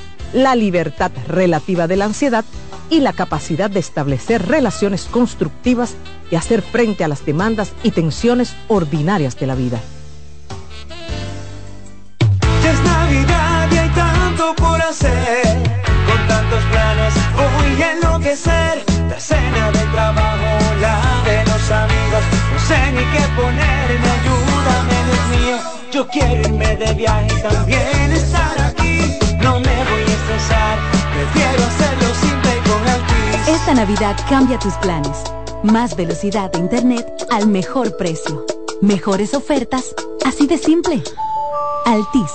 [0.33, 2.45] la libertad relativa de la ansiedad
[2.89, 5.95] y la capacidad de establecer relaciones constructivas
[6.29, 9.79] y hacer frente a las demandas y tensiones ordinarias de la vida.
[12.63, 15.57] Ya es Navidad y hay tanto por hacer,
[16.05, 22.59] con tantos planes voy a enloquecer, la cena del trabajo, la de los amigos, no
[22.67, 25.57] sé ni qué ponerme, ayúdame Dios mío,
[25.91, 28.01] yo quiero irme de viaje también.
[28.09, 28.30] me
[31.13, 33.47] prefiero hacerlo simple con Altis.
[33.47, 35.23] Esta Navidad cambia tus planes.
[35.63, 38.45] Más velocidad de Internet al mejor precio.
[38.81, 39.95] Mejores ofertas,
[40.25, 41.03] así de simple.
[41.85, 42.31] Altis.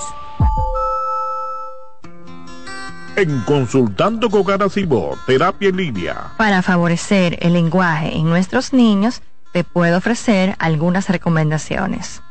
[3.17, 6.33] En Consultando con Garacimo, Terapia en Línea.
[6.37, 9.23] Para favorecer el lenguaje en nuestros niños,
[9.53, 12.21] te puedo ofrecer algunas recomendaciones.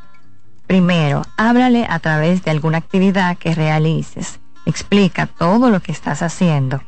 [0.69, 4.39] Primero, háblale a través de alguna actividad que realices.
[4.67, 6.83] Explica todo lo que estás haciendo.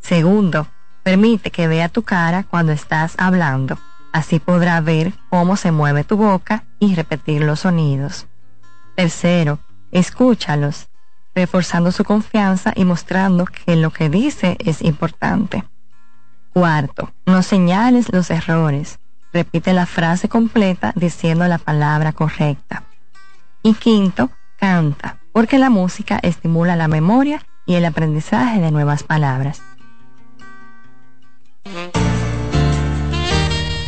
[0.00, 0.68] Segundo,
[1.02, 3.78] permite que vea tu cara cuando estás hablando.
[4.12, 8.26] Así podrá ver cómo se mueve tu boca y repetir los sonidos.
[8.94, 9.58] Tercero,
[9.90, 10.88] escúchalos,
[11.34, 15.64] reforzando su confianza y mostrando que lo que dice es importante.
[16.54, 18.98] Cuarto, no señales los errores.
[19.32, 22.84] Repite la frase completa diciendo la palabra correcta.
[23.62, 29.60] Y quinto, Canta, porque la música estimula la memoria y el aprendizaje de nuevas palabras.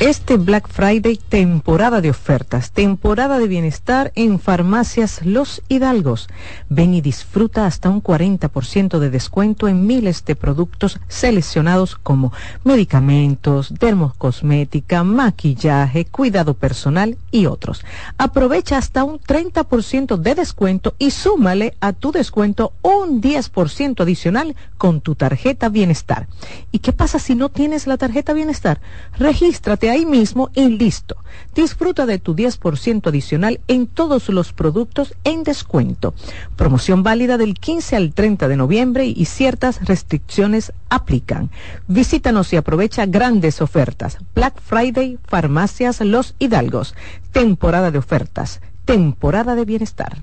[0.00, 6.28] Este Black Friday, temporada de ofertas, temporada de bienestar en farmacias Los Hidalgos.
[6.68, 13.74] Ven y disfruta hasta un 40% de descuento en miles de productos seleccionados como medicamentos,
[13.74, 17.84] dermocosmética, maquillaje, cuidado personal y otros.
[18.18, 25.00] Aprovecha hasta un 30% de descuento y súmale a tu descuento un 10% adicional con
[25.00, 26.28] tu tarjeta bienestar.
[26.70, 28.80] ¿Y qué pasa si no tienes la tarjeta bienestar?
[29.18, 31.16] Regístrate ahí mismo y listo.
[31.54, 36.14] Disfruta de tu 10% adicional en todos los productos en descuento.
[36.56, 41.50] Promoción válida del 15 al 30 de noviembre y ciertas restricciones aplican.
[41.86, 44.18] Visítanos y aprovecha grandes ofertas.
[44.34, 46.94] Black Friday, Farmacias Los Hidalgos.
[47.32, 48.60] Temporada de ofertas.
[48.84, 50.22] Temporada de bienestar.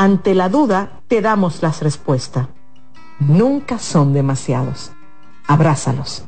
[0.00, 2.46] Ante la duda, te damos las respuestas.
[3.18, 4.92] Nunca son demasiados.
[5.48, 6.24] Abrázalos.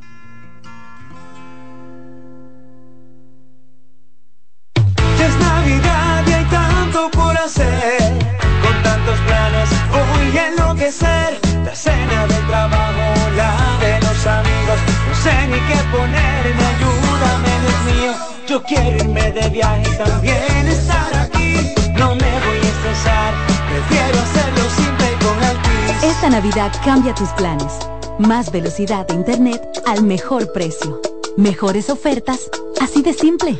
[5.17, 8.19] Ya es Navidad y hay tanto por hacer.
[8.61, 11.39] Con tantos planes voy a enloquecer.
[11.63, 14.79] La cena del trabajo, la de los amigos.
[15.07, 18.13] No sé ni qué ponerme, ayúdame, Dios mío.
[18.49, 21.73] Yo quiero irme de viaje y también estar aquí.
[21.93, 23.50] No me voy a estresar
[23.87, 26.03] Prefiero hacerlo simple con Altis.
[26.03, 27.73] Esta Navidad cambia tus planes.
[28.19, 31.01] Más velocidad de internet al mejor precio.
[31.37, 32.49] Mejores ofertas,
[32.79, 33.57] así de simple.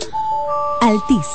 [0.81, 1.27] Altis.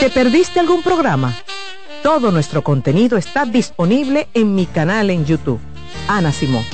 [0.00, 1.34] ¿Te perdiste algún programa?
[2.02, 5.60] Todo nuestro contenido está disponible en mi canal en YouTube.
[6.08, 6.64] Ana Simón.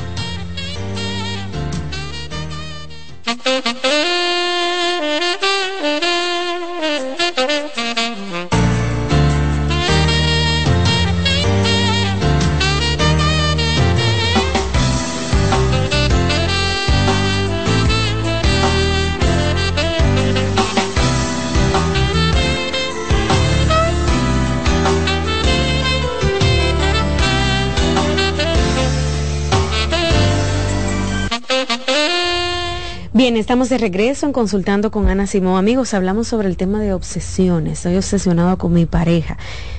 [33.22, 35.56] Bien, estamos de regreso en Consultando con Ana Simón.
[35.56, 37.74] Amigos, hablamos sobre el tema de obsesiones.
[37.74, 39.38] Estoy obsesionado con mi pareja.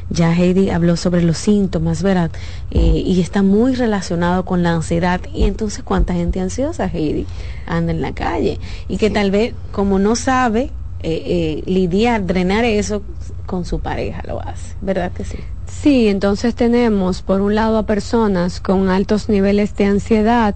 [0.09, 2.31] Ya Heidi habló sobre los síntomas, ¿verdad?
[2.71, 5.19] Eh, y está muy relacionado con la ansiedad.
[5.33, 7.25] Y entonces, ¿cuánta gente ansiosa, Heidi,
[7.67, 8.61] anda en la calle?
[8.87, 10.71] Y que tal vez, como no sabe
[11.01, 13.01] eh, eh, lidiar, drenar eso
[13.45, 14.77] con su pareja, lo hace.
[14.79, 15.39] ¿Verdad que sí?
[15.67, 20.55] Sí, entonces tenemos por un lado a personas con altos niveles de ansiedad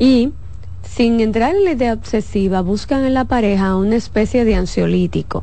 [0.00, 0.32] y
[0.94, 5.42] sin entrar en la idea obsesiva, buscan en la pareja una especie de ansiolítico.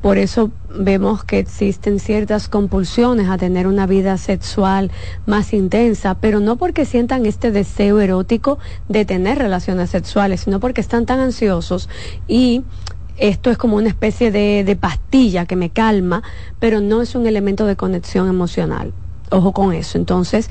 [0.00, 4.92] Por eso vemos que existen ciertas compulsiones a tener una vida sexual
[5.26, 10.80] más intensa, pero no porque sientan este deseo erótico de tener relaciones sexuales, sino porque
[10.80, 11.88] están tan ansiosos
[12.28, 12.62] y
[13.18, 16.22] esto es como una especie de, de, pastilla que me calma,
[16.60, 18.92] pero no es un elemento de conexión emocional.
[19.30, 19.98] Ojo con eso.
[19.98, 20.48] Entonces,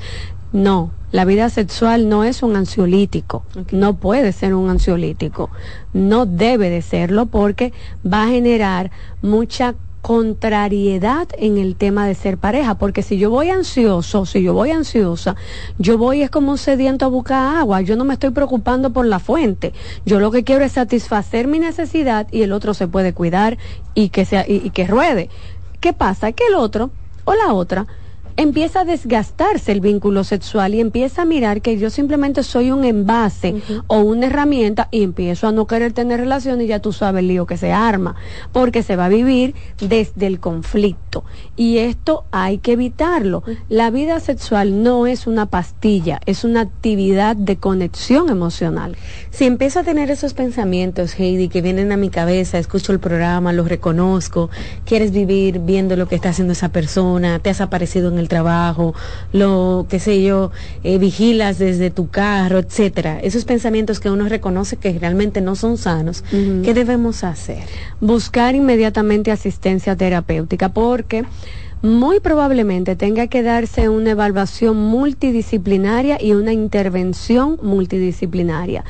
[0.52, 5.50] no, la vida sexual no es un ansiolítico, no puede ser un ansiolítico,
[5.92, 7.72] no debe de serlo porque
[8.04, 8.90] va a generar
[9.20, 14.52] mucha contrariedad en el tema de ser pareja, porque si yo voy ansioso, si yo
[14.52, 15.36] voy ansiosa,
[15.78, 19.06] yo voy es como un sediento a buscar agua, yo no me estoy preocupando por
[19.06, 19.72] la fuente,
[20.04, 23.58] yo lo que quiero es satisfacer mi necesidad y el otro se puede cuidar
[23.94, 25.28] y que sea y, y que ruede.
[25.80, 26.32] ¿Qué pasa?
[26.32, 26.90] Que el otro
[27.24, 27.86] o la otra
[28.36, 32.84] empieza a desgastarse el vínculo sexual y empieza a mirar que yo simplemente soy un
[32.84, 33.54] envase
[33.86, 37.28] o una herramienta y empiezo a no querer tener relación y ya tú sabes el
[37.28, 38.16] lío que se arma,
[38.52, 41.24] porque se va a vivir desde el conflicto.
[41.56, 43.42] Y esto hay que evitarlo.
[43.68, 48.96] La vida sexual no es una pastilla, es una actividad de conexión emocional.
[49.30, 53.52] Si empiezo a tener esos pensamientos, Heidi, que vienen a mi cabeza, escucho el programa,
[53.52, 54.50] los reconozco,
[54.84, 58.94] quieres vivir viendo lo que está haciendo esa persona, te has aparecido en el trabajo,
[59.32, 60.50] lo que sé yo,
[60.84, 63.20] eh, vigilas desde tu carro, etcétera.
[63.20, 67.62] Esos pensamientos que uno reconoce que realmente no son sanos, ¿qué debemos hacer?
[68.00, 71.24] Buscar inmediatamente asistencia terapéutica porque
[71.82, 78.84] muy probablemente tenga que darse una evaluación multidisciplinaria y una intervención multidisciplinaria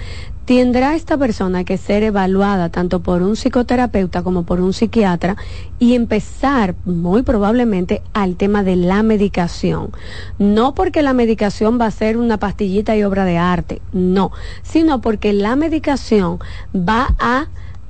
[0.44, 5.36] tendrá esta persona que ser evaluada tanto por un psicoterapeuta como por un psiquiatra
[5.78, 9.90] y empezar muy probablemente al tema de la medicación.
[10.38, 14.32] No porque la medicación va a ser una pastillita y obra de arte, no,
[14.62, 16.38] sino porque la medicación
[16.74, 17.46] va a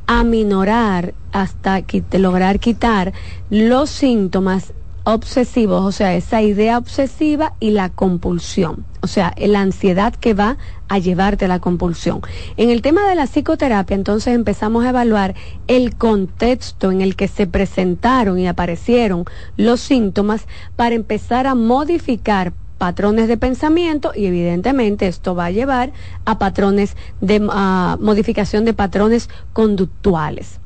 [0.06, 3.12] aminorar hasta lograr quitar
[3.50, 4.72] los síntomas
[5.04, 10.56] obsesivos, o sea, esa idea obsesiva y la compulsión, o sea, la ansiedad que va
[10.88, 12.20] a llevarte a la compulsión.
[12.56, 15.34] En el tema de la psicoterapia, entonces empezamos a evaluar
[15.66, 19.24] el contexto en el que se presentaron y aparecieron
[19.56, 20.46] los síntomas
[20.76, 25.92] para empezar a modificar patrones de pensamiento y evidentemente esto va a llevar
[26.24, 30.61] a patrones de modificación de patrones conductuales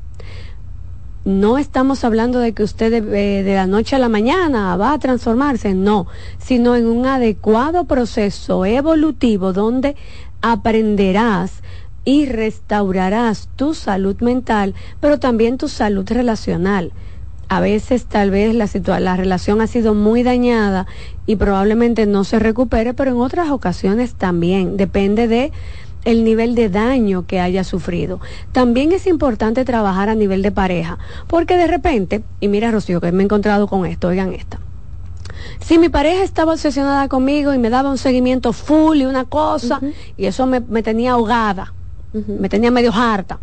[1.27, 3.01] no estamos hablando de que usted de,
[3.43, 8.65] de, la noche a la mañana va a transformarse, no, sino en un adecuado proceso
[8.65, 9.97] evolutivo donde
[10.41, 11.63] aprenderás
[12.05, 16.93] y restaurarás tu salud mental, pero también tu salud relacional.
[17.49, 20.87] A veces tal vez la, la relación ha sido muy dañada
[21.25, 24.77] y probablemente no se recupere, pero en otras ocasiones también.
[24.77, 25.51] Depende de
[26.05, 28.19] el nivel de daño que haya sufrido.
[28.51, 30.97] También es importante trabajar a nivel de pareja,
[31.27, 34.59] porque de repente, y mira Rocío, que me he encontrado con esto, oigan esta.
[35.59, 39.81] Si mi pareja estaba obsesionada conmigo y me daba un seguimiento full y una cosa,
[40.15, 41.73] y eso me, me tenía ahogada,
[42.13, 43.39] me tenía medio harta,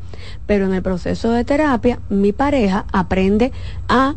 [0.46, 3.52] pero en el proceso de terapia, mi pareja aprende
[3.88, 4.14] a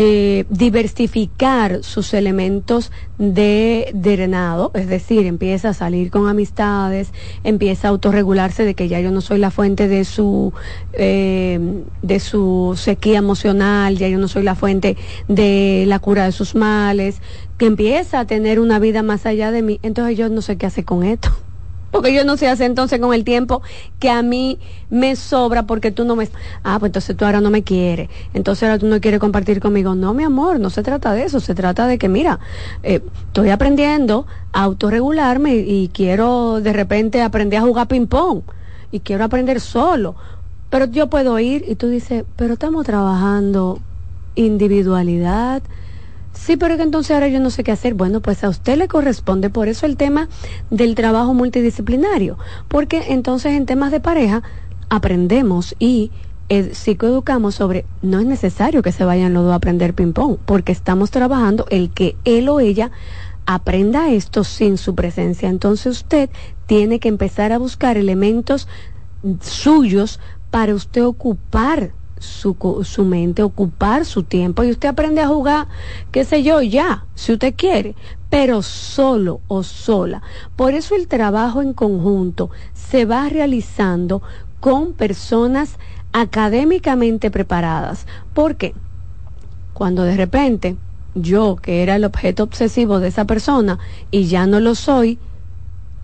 [0.00, 7.12] eh, diversificar sus elementos de drenado, es decir, empieza a salir con amistades,
[7.42, 10.52] empieza a autorregularse de que ya yo no soy la fuente de su
[10.92, 11.58] eh,
[12.00, 14.96] de su sequía emocional, ya yo no soy la fuente
[15.26, 17.20] de la cura de sus males,
[17.56, 20.66] que empieza a tener una vida más allá de mí, entonces yo no sé qué
[20.66, 21.30] hacer con esto.
[21.90, 23.62] Porque yo no sé hacer entonces con el tiempo
[23.98, 24.58] que a mí
[24.90, 26.28] me sobra porque tú no me...
[26.62, 28.10] Ah, pues entonces tú ahora no me quieres.
[28.34, 29.94] Entonces ahora tú no quieres compartir conmigo.
[29.94, 31.40] No, mi amor, no se trata de eso.
[31.40, 32.40] Se trata de que, mira,
[32.82, 38.42] eh, estoy aprendiendo a autorregularme y, y quiero de repente aprender a jugar ping-pong.
[38.92, 40.14] Y quiero aprender solo.
[40.70, 43.80] Pero yo puedo ir y tú dices, pero estamos trabajando
[44.34, 45.62] individualidad,
[46.38, 47.94] Sí, pero que entonces ahora yo no sé qué hacer.
[47.94, 50.28] Bueno, pues a usted le corresponde, por eso el tema
[50.70, 52.38] del trabajo multidisciplinario,
[52.68, 54.42] porque entonces en temas de pareja
[54.88, 56.10] aprendemos y
[56.48, 60.72] eh, psicoeducamos sobre, no es necesario que se vayan los dos a aprender ping-pong, porque
[60.72, 62.92] estamos trabajando el que él o ella
[63.44, 65.48] aprenda esto sin su presencia.
[65.48, 66.30] Entonces usted
[66.66, 68.68] tiene que empezar a buscar elementos
[69.40, 70.20] suyos
[70.50, 71.90] para usted ocupar
[72.20, 75.68] su, su mente, ocupar su tiempo y usted aprende a jugar,
[76.10, 77.94] qué sé yo, ya, si usted quiere,
[78.30, 80.22] pero solo o sola.
[80.56, 84.22] Por eso el trabajo en conjunto se va realizando
[84.60, 85.78] con personas
[86.12, 88.06] académicamente preparadas.
[88.34, 88.74] porque
[89.72, 90.76] Cuando de repente
[91.14, 93.78] yo, que era el objeto obsesivo de esa persona,
[94.10, 95.18] y ya no lo soy,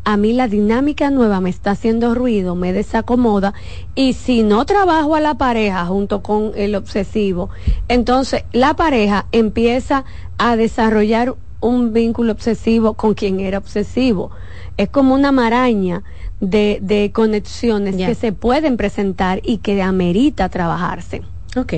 [0.04, 3.54] a mí la dinámica nueva me está haciendo ruido, me desacomoda
[3.94, 7.50] y si no trabajo a la pareja junto con el obsesivo,
[7.88, 10.04] entonces la pareja empieza
[10.38, 14.30] a desarrollar un vínculo obsesivo con quien era obsesivo.
[14.76, 16.02] Es como una maraña
[16.40, 21.22] de, de conexiones que se pueden presentar y que amerita trabajarse.
[21.56, 21.72] Ok.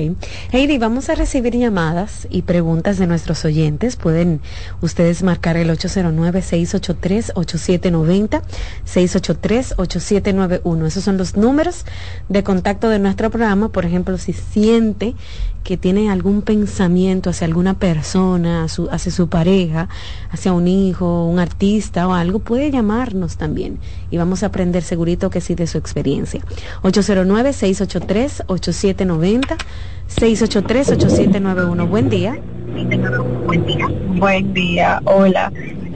[0.51, 3.95] Heidi, vamos a recibir llamadas y preguntas de nuestros oyentes.
[3.95, 4.41] Pueden
[4.81, 8.41] ustedes marcar el 809-683-8790,
[8.91, 10.87] 683-8791.
[10.87, 11.85] Esos son los números
[12.27, 13.69] de contacto de nuestro programa.
[13.69, 15.13] Por ejemplo, si siente
[15.67, 19.89] que tiene algún pensamiento hacia alguna persona, hacia su pareja,
[20.31, 23.77] hacia un hijo, un artista o algo, puede llamarnos también
[24.09, 26.39] y vamos a aprender segurito que sí de su experiencia.
[26.83, 29.57] 809-683-8790,
[30.09, 31.87] 683-8791.
[31.87, 32.37] Buen día.
[34.15, 35.51] Buen día, hola.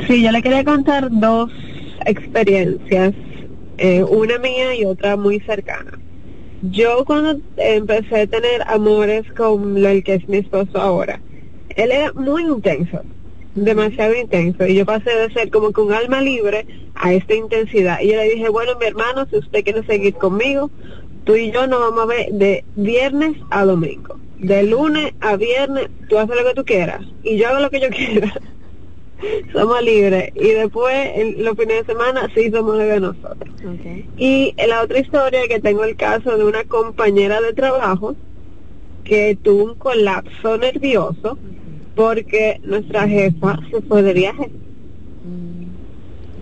[0.08, 1.52] Sí, yo le quería contar dos
[2.06, 3.14] experiencias,
[3.78, 6.00] eh, una mía y otra muy cercana.
[6.64, 11.20] Yo cuando empecé a tener amores con el que es mi esposo ahora,
[11.76, 13.02] él era muy intenso,
[13.56, 18.00] demasiado intenso, y yo pasé de ser como con alma libre a esta intensidad.
[18.02, 20.70] Y yo le dije, bueno, mi hermano, si usted quiere seguir conmigo,
[21.24, 24.16] tú y yo nos vamos a ver de viernes a domingo.
[24.40, 27.80] De lunes a viernes, tú haces lo que tú quieras, y yo hago lo que
[27.80, 28.34] yo quiera
[29.54, 30.32] somos libres.
[30.36, 33.56] Y después, en los fines de semana, sí somos de nosotros.
[34.18, 38.16] Y en la otra historia que tengo el caso de una compañera de trabajo
[39.04, 41.38] que tuvo un colapso nervioso
[41.96, 44.52] porque nuestra jefa se fue de viaje.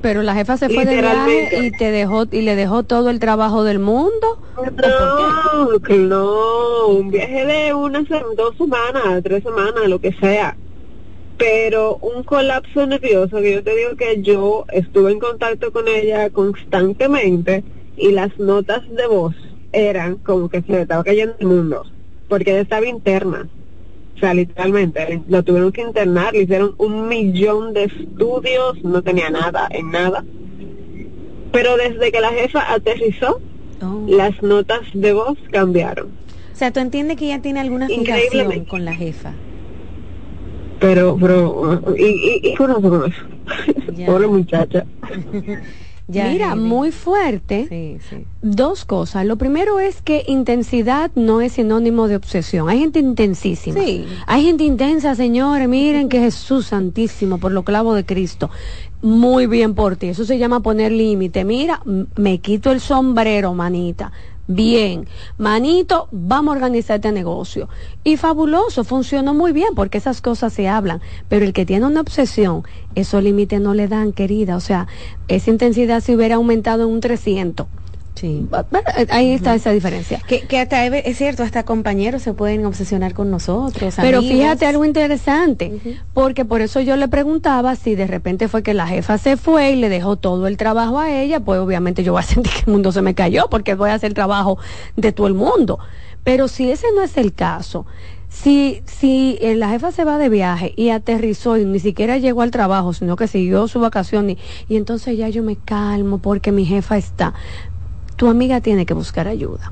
[0.02, 3.20] Pero la jefa se fue de viaje y te dejó y le dejó todo el
[3.20, 4.40] trabajo del mundo.
[4.58, 8.04] No, no, un viaje de una
[8.36, 10.58] dos semanas, tres semanas, lo que sea
[11.40, 16.30] pero un colapso nervioso que yo te digo que yo estuve en contacto con ella
[16.30, 17.64] constantemente
[17.96, 19.36] y las notas de voz
[19.72, 21.86] eran como que se le estaba cayendo el mundo,
[22.28, 23.48] porque ella estaba interna.
[24.20, 29.30] O sea, literalmente, lo tuvieron que internar, le hicieron un millón de estudios, no tenía
[29.30, 30.26] nada, en nada.
[31.54, 33.40] Pero desde que la jefa aterrizó,
[33.82, 34.06] oh.
[34.10, 36.08] las notas de voz cambiaron.
[36.52, 39.34] O sea, ¿tú entiendes que ella tiene alguna fijación con la jefa?
[40.80, 43.06] pero pero y, y, con eso
[44.06, 44.86] pobre muchacha
[46.10, 48.00] Mira, muy fuerte.
[48.42, 49.26] Dos cosas.
[49.26, 52.68] Lo primero es que intensidad no es sinónimo de obsesión.
[52.68, 53.80] Hay gente intensísima.
[54.26, 55.70] Hay gente intensa, señores.
[55.70, 58.50] Miren que Jesús Santísimo, por lo clavo de Cristo.
[59.02, 60.08] Muy bien por ti.
[60.08, 61.46] Eso se llama poner límite.
[61.46, 61.82] Mira,
[62.16, 64.12] me quito el sombrero, manita
[64.50, 65.08] bien.
[65.38, 67.70] Manito, vamos a organizar este negocio.
[68.04, 71.02] Y fabuloso, funcionó muy bien porque esas cosas se hablan.
[71.30, 72.64] Pero el que tiene una obsesión,
[72.96, 74.58] esos límites no le dan, querida.
[74.58, 74.88] O sea,
[75.28, 77.68] esa intensidad se hubiera aumentado en un 300
[78.20, 78.46] Sí.
[79.12, 80.22] Ahí está esa diferencia.
[80.28, 83.96] Que, que hasta es cierto, hasta compañeros se pueden obsesionar con nosotros.
[83.96, 85.80] Pero fíjate algo interesante,
[86.14, 89.72] porque por eso yo le preguntaba si de repente fue que la jefa se fue
[89.72, 92.64] y le dejó todo el trabajo a ella, pues obviamente yo voy a sentir que
[92.68, 94.58] el mundo se me cayó porque voy a hacer trabajo
[94.98, 95.80] de todo el mundo.
[96.26, 97.86] Pero si ese no es el caso,
[98.30, 102.44] si, si eh, la jefa se va de viaje y aterrizó y ni siquiera llegó
[102.44, 104.38] al trabajo, sino que siguió su vacación y,
[104.68, 107.34] y entonces ya yo me calmo porque mi jefa está
[108.20, 109.72] tu amiga tiene que buscar ayuda.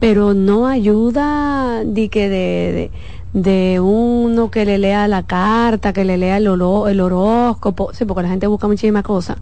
[0.00, 2.90] Pero no ayuda de de,
[3.34, 8.22] de, uno que le lea la carta, que le lea el, el horóscopo, sí, porque
[8.22, 9.36] la gente busca muchísimas cosas.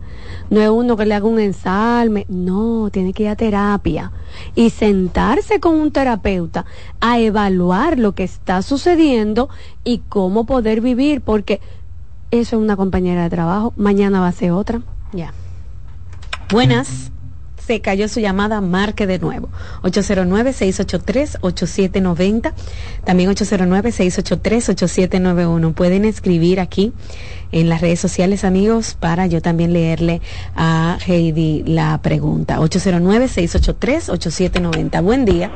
[0.51, 4.11] No es uno que le haga un ensalme, no, tiene que ir a terapia
[4.57, 6.67] y sentarse con un terapeuta
[7.01, 9.49] a evaluar lo que está sucediendo
[9.85, 11.61] y cómo poder vivir, porque
[12.33, 14.81] eso es una compañera de trabajo, mañana va a ser otra.
[15.13, 15.33] Ya.
[16.51, 17.13] Buenas
[17.67, 19.49] se cayó su llamada, marque de nuevo.
[19.83, 22.53] 809-683-8790,
[23.05, 25.73] también 809-683-8791.
[25.75, 26.93] Pueden escribir aquí
[27.53, 30.21] en las redes sociales, amigos, para yo también leerle
[30.55, 32.59] a Heidi la pregunta.
[32.61, 35.03] 809-683-8790.
[35.03, 35.51] Buen día.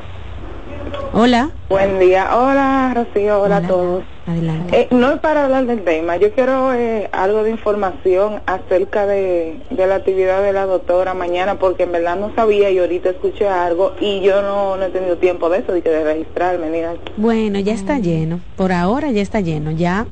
[1.12, 1.50] Hola.
[1.68, 2.30] Buen día.
[2.36, 3.42] Hola, Rocío.
[3.42, 4.04] Hola, a todos.
[4.26, 4.80] Adelante.
[4.82, 6.16] Eh, no es para hablar del tema.
[6.16, 11.82] Yo quiero eh, algo de información acerca de, la actividad de la doctora mañana, porque
[11.82, 15.58] en verdad no sabía y ahorita escuché algo y yo no, he tenido tiempo de
[15.58, 16.70] eso, de, de registrarme.
[16.70, 16.94] Mira.
[17.16, 18.40] Bueno, ya está lleno.
[18.56, 19.72] Por ahora ya está lleno.
[19.72, 20.06] Ya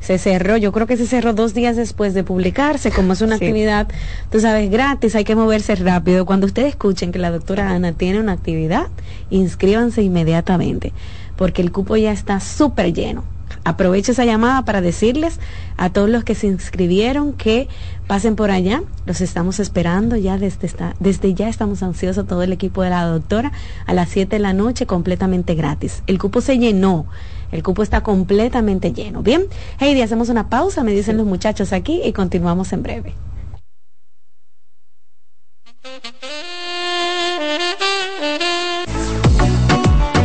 [0.00, 3.34] se cerró, yo creo que se cerró dos días después de publicarse, como es una
[3.34, 3.88] actividad,
[4.30, 6.24] tú sabes, gratis, hay que moverse rápido.
[6.24, 8.86] Cuando ustedes escuchen que la doctora Ana tiene una actividad,
[9.30, 10.92] inscríbanse inmediatamente,
[11.36, 13.24] porque el cupo ya está súper lleno.
[13.64, 15.40] aprovecho esa llamada para decirles
[15.76, 17.68] a todos los que se inscribieron que
[18.06, 18.82] pasen por allá.
[19.04, 23.04] Los estamos esperando ya desde, esta, desde ya estamos ansiosos todo el equipo de la
[23.04, 23.52] doctora
[23.86, 26.02] a las 7 de la noche completamente gratis.
[26.06, 27.06] El cupo se llenó.
[27.50, 29.22] El cupo está completamente lleno.
[29.22, 29.46] Bien,
[29.80, 33.14] Heidi, hacemos una pausa, me dicen los muchachos aquí y continuamos en breve.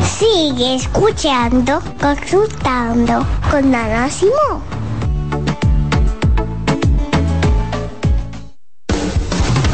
[0.04, 4.62] Sigue escuchando, consultando con Ana Simón.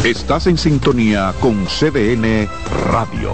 [0.04, 2.48] Estás en sintonía con CDN
[2.92, 3.34] Radio.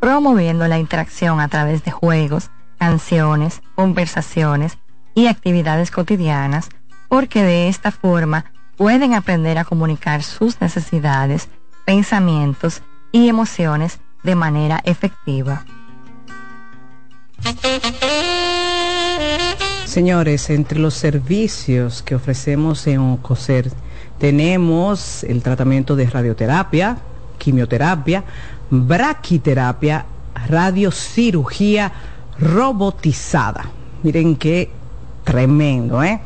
[0.00, 4.78] promoviendo la interacción a través de juegos, canciones, conversaciones
[5.14, 6.68] y actividades cotidianas,
[7.08, 11.48] porque de esta forma pueden aprender a comunicar sus necesidades,
[11.84, 12.82] pensamientos
[13.12, 15.64] y emociones de manera efectiva.
[19.84, 23.70] Señores, entre los servicios que ofrecemos en OCOSER
[24.18, 26.98] tenemos el tratamiento de radioterapia,
[27.38, 28.24] quimioterapia,
[28.70, 30.04] braquiterapia,
[30.48, 31.92] radiocirugía
[32.38, 33.64] robotizada.
[34.02, 34.70] Miren qué
[35.24, 36.20] tremendo, ¿eh?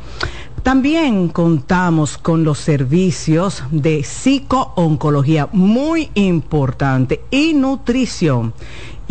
[0.63, 8.53] También contamos con los servicios de psicooncología, muy importante, y nutrición.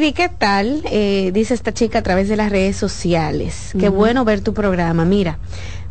[0.00, 0.82] ¿Qué tal?
[0.90, 3.72] Eh, dice esta chica a través de las redes sociales.
[3.78, 5.04] Qué bueno ver tu programa.
[5.04, 5.38] Mira,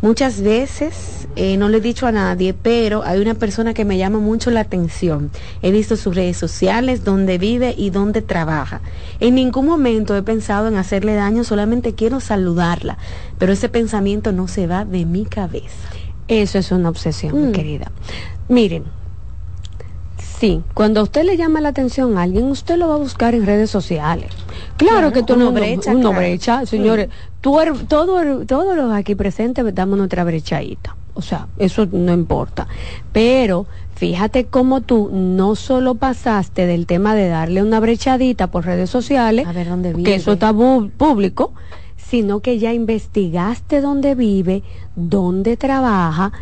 [0.01, 3.97] muchas veces, eh, no le he dicho a nadie, pero hay una persona que me
[3.97, 5.31] llama mucho la atención.
[5.61, 8.81] He visto sus redes sociales, dónde vive y dónde trabaja.
[9.21, 12.97] En ningún momento he pensado en hacerle daño, solamente quiero saludarla.
[13.37, 15.89] Pero ese pensamiento no se va de mi cabeza.
[16.27, 17.51] Eso es una obsesión, mi Mm.
[17.53, 17.91] querida.
[18.49, 18.83] Miren,
[20.43, 23.33] sí, cuando a usted le llama la atención a alguien, usted lo va a buscar
[23.33, 24.27] en redes sociales.
[24.75, 26.17] Claro, Claro, que tú no brecha, uno claro.
[26.17, 27.07] brecha, señores.
[27.39, 30.97] Tú eres- todo, todos los aquí presentes damos nuestra brechadita.
[31.13, 32.67] O sea, eso no importa.
[33.13, 38.89] Pero fíjate cómo tú no solo pasaste del tema de darle una brechadita por redes
[38.89, 39.47] sociales,
[40.03, 41.53] que eso está público,
[41.95, 44.61] sino que ya investigaste dónde vive,
[44.97, 46.33] dónde trabaja.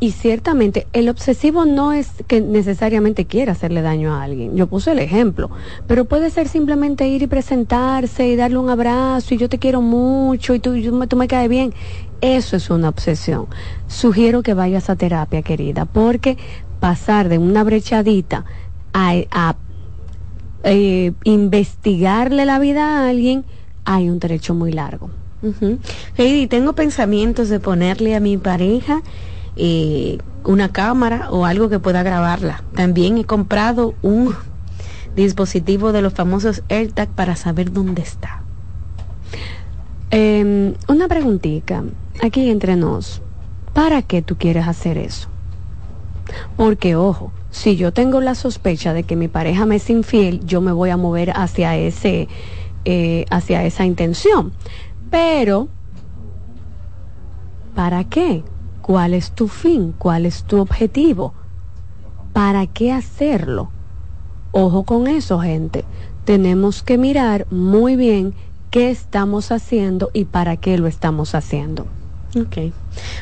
[0.00, 4.54] Y ciertamente el obsesivo no es que necesariamente quiera hacerle daño a alguien.
[4.56, 5.50] Yo puse el ejemplo,
[5.88, 9.82] pero puede ser simplemente ir y presentarse y darle un abrazo y yo te quiero
[9.82, 10.70] mucho y tú,
[11.16, 11.74] me- caes bien.
[12.20, 13.46] Eso es una obsesión.
[13.88, 16.38] Sugiero que vayas a terapia, querida, porque
[16.78, 18.44] pasar de una brechadita
[18.92, 19.56] a, a
[20.62, 23.44] eh, investigarle la vida a alguien,
[23.84, 25.10] hay un derecho muy largo.
[26.16, 29.02] Heidi, tengo pensamientos de ponerle a mi pareja
[29.58, 32.62] eh, una cámara o algo que pueda grabarla.
[32.74, 34.34] También he comprado un
[35.16, 38.42] dispositivo de los famosos AirTag para saber dónde está.
[40.10, 41.84] Eh, una preguntita,
[42.22, 43.20] aquí entre nos,
[43.74, 45.28] ¿para qué tú quieres hacer eso?
[46.56, 50.60] Porque, ojo, si yo tengo la sospecha de que mi pareja me es infiel, yo
[50.60, 52.28] me voy a mover hacia ese,
[52.84, 54.52] eh, hacia esa intención.
[55.10, 55.68] Pero,
[57.74, 58.44] ¿para qué?
[58.88, 59.94] ¿Cuál es tu fin?
[59.98, 61.34] ¿Cuál es tu objetivo?
[62.32, 63.70] ¿Para qué hacerlo?
[64.52, 65.84] Ojo con eso, gente.
[66.24, 68.32] Tenemos que mirar muy bien
[68.70, 71.84] qué estamos haciendo y para qué lo estamos haciendo.
[72.34, 72.72] Ok.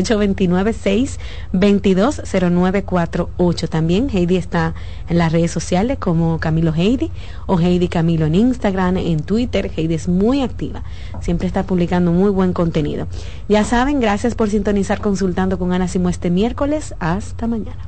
[2.24, 3.70] 829-622-0948.
[3.70, 4.74] También Heidi está
[5.10, 7.12] en las redes sociales como Camilo Heidi
[7.46, 9.72] o Heidi Camilo en Instagram, en Twitter.
[9.76, 10.84] Heidi es muy activa,
[11.22, 13.08] siempre está publicando muy buen contenido.
[13.50, 16.96] Ya saben, gracias por sintonizar consultando con Ana Simo este miércoles.
[17.00, 17.88] Hasta mañana.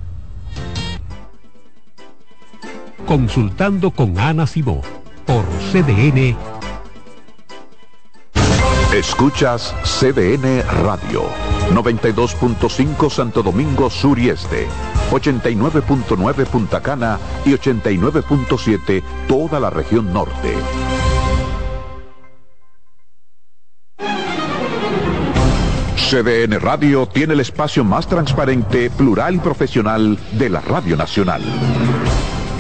[3.05, 4.81] Consultando con Ana Simó
[5.25, 6.56] por CDN.
[8.93, 11.23] Escuchas CDN Radio,
[11.73, 14.65] 92.5 Santo Domingo Sur y Este,
[15.11, 20.53] 89.9 Punta Cana y 89.7 toda la región norte.
[25.97, 31.41] CDN Radio tiene el espacio más transparente, plural y profesional de la Radio Nacional.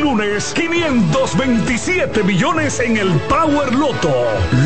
[0.00, 4.12] lunes, 527 millones en el Power Loto.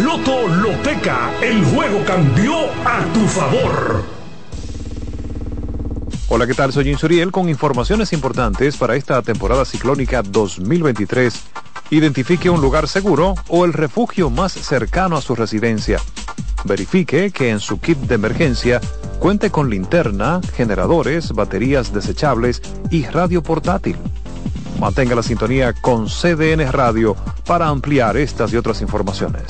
[0.02, 4.04] Loto Loteca, el juego cambió a tu favor.
[6.28, 6.72] Hola, ¿qué tal?
[6.72, 11.42] Soy Insuriel con informaciones importantes para esta temporada ciclónica 2023.
[11.90, 16.00] Identifique un lugar seguro o el refugio más cercano a su residencia.
[16.64, 18.80] Verifique que en su kit de emergencia
[19.18, 22.60] cuente con linterna, generadores, baterías desechables
[22.90, 23.96] y radio portátil.
[24.78, 29.44] Mantenga la sintonía con CDN Radio para ampliar estas y otras informaciones.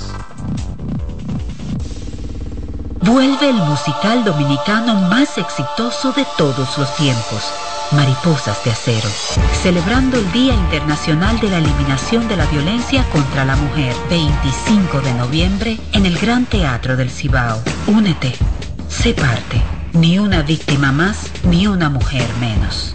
[3.03, 7.53] Vuelve el musical dominicano más exitoso de todos los tiempos,
[7.93, 9.09] Mariposas de Acero,
[9.63, 15.15] celebrando el Día Internacional de la Eliminación de la Violencia contra la Mujer, 25 de
[15.15, 17.63] noviembre, en el Gran Teatro del Cibao.
[17.87, 18.35] Únete,
[18.89, 22.95] sé parte, ni una víctima más, ni una mujer menos.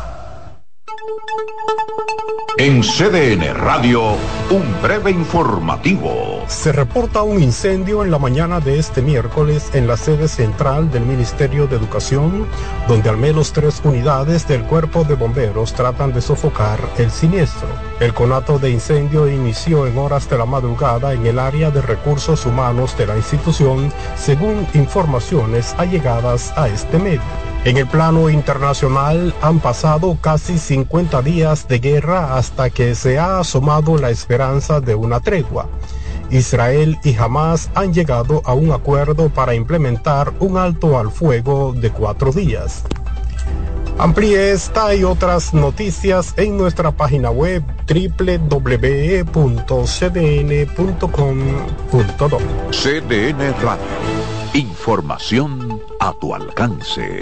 [2.57, 4.17] En CDN Radio,
[4.49, 6.43] un breve informativo.
[6.47, 11.05] Se reporta un incendio en la mañana de este miércoles en la sede central del
[11.05, 12.45] Ministerio de Educación,
[12.89, 17.69] donde al menos tres unidades del cuerpo de bomberos tratan de sofocar el siniestro.
[18.01, 22.45] El conato de incendio inició en horas de la madrugada en el área de recursos
[22.45, 27.50] humanos de la institución, según informaciones allegadas a este medio.
[27.63, 33.39] En el plano internacional han pasado casi 50 días de guerra hasta que se ha
[33.39, 35.67] asomado la esperanza de una tregua.
[36.31, 41.91] Israel y Hamas han llegado a un acuerdo para implementar un alto al fuego de
[41.91, 42.83] cuatro días.
[43.99, 48.81] Amplíe esta y otras noticias en nuestra página web www.cdn.com.do.
[52.71, 53.85] CDN Radio.
[54.53, 57.21] Información a tu alcance.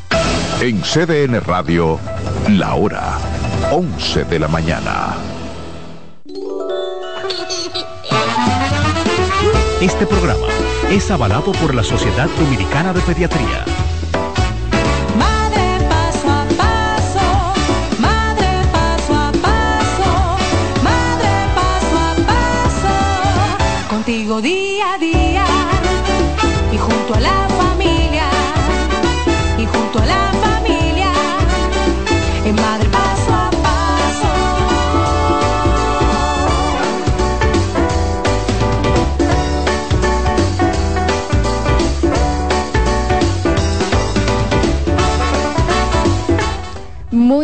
[0.61, 1.99] En CDN Radio,
[2.47, 3.17] la hora
[3.71, 5.15] 11 de la mañana.
[9.81, 10.45] Este programa
[10.91, 13.65] es avalado por la Sociedad Dominicana de Pediatría.
[15.17, 20.37] Madre paso a paso, madre paso a paso,
[20.83, 25.45] madre paso a paso, contigo día a día
[26.71, 27.50] y junto a la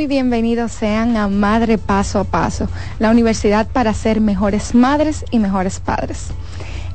[0.05, 2.69] bienvenidos sean a Madre Paso a Paso,
[2.99, 6.27] la universidad para ser mejores madres y mejores padres.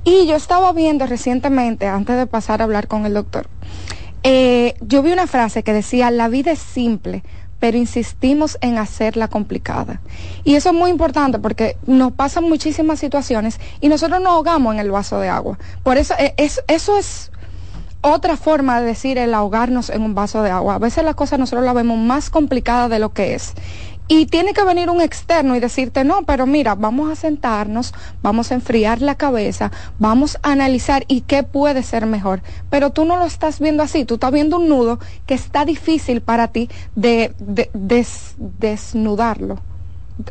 [0.04, 3.48] Y yo estaba viendo recientemente, antes de pasar a hablar con el doctor,
[4.24, 7.24] eh, yo vi una frase que decía, la vida es simple,
[7.60, 10.02] pero insistimos en hacerla complicada.
[10.44, 14.82] Y eso es muy importante porque nos pasan muchísimas situaciones y nosotros nos ahogamos en
[14.82, 15.58] el vaso de agua.
[15.82, 17.32] Por eso eh, es, eso es
[18.02, 20.76] otra forma de decir el ahogarnos en un vaso de agua.
[20.76, 23.54] A veces las cosas nosotros las vemos más complicadas de lo que es.
[24.08, 28.52] Y tiene que venir un externo y decirte, no, pero mira, vamos a sentarnos, vamos
[28.52, 32.42] a enfriar la cabeza, vamos a analizar y qué puede ser mejor.
[32.70, 36.22] Pero tú no lo estás viendo así, tú estás viendo un nudo que está difícil
[36.22, 37.34] para ti de,
[38.44, 39.60] desnudarlo.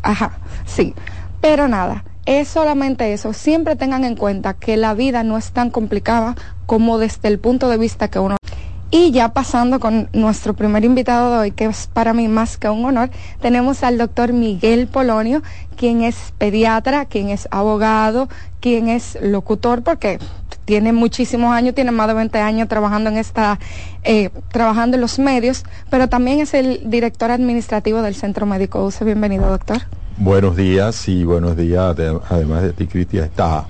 [0.02, 0.94] Ajá, sí.
[1.40, 3.32] Pero nada, es solamente eso.
[3.32, 6.36] Siempre tengan en cuenta que la vida no es tan complicada
[6.66, 8.36] como desde el punto de vista que uno...
[8.94, 12.68] Y ya pasando con nuestro primer invitado de hoy, que es para mí más que
[12.68, 13.08] un honor,
[13.40, 15.42] tenemos al doctor Miguel Polonio,
[15.78, 18.28] quien es pediatra, quien es abogado,
[18.60, 20.18] quien es locutor, porque
[20.66, 23.58] tiene muchísimos años, tiene más de 20 años trabajando en esta,
[24.04, 29.06] eh, trabajando en los medios, pero también es el director administrativo del Centro Médico UCE.
[29.06, 29.78] Bienvenido, doctor.
[30.18, 31.96] Buenos días y buenos días,
[32.28, 33.64] además de ti, Cristian, está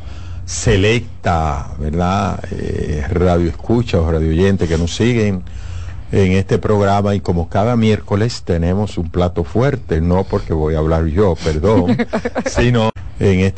[0.44, 2.42] selecta, ¿verdad?
[2.50, 5.42] Eh, radio escucha o radio oyente que nos siguen
[6.12, 10.78] en este programa y como cada miércoles tenemos un plato fuerte, no porque voy a
[10.78, 11.96] hablar yo, perdón,
[12.46, 13.50] sino en este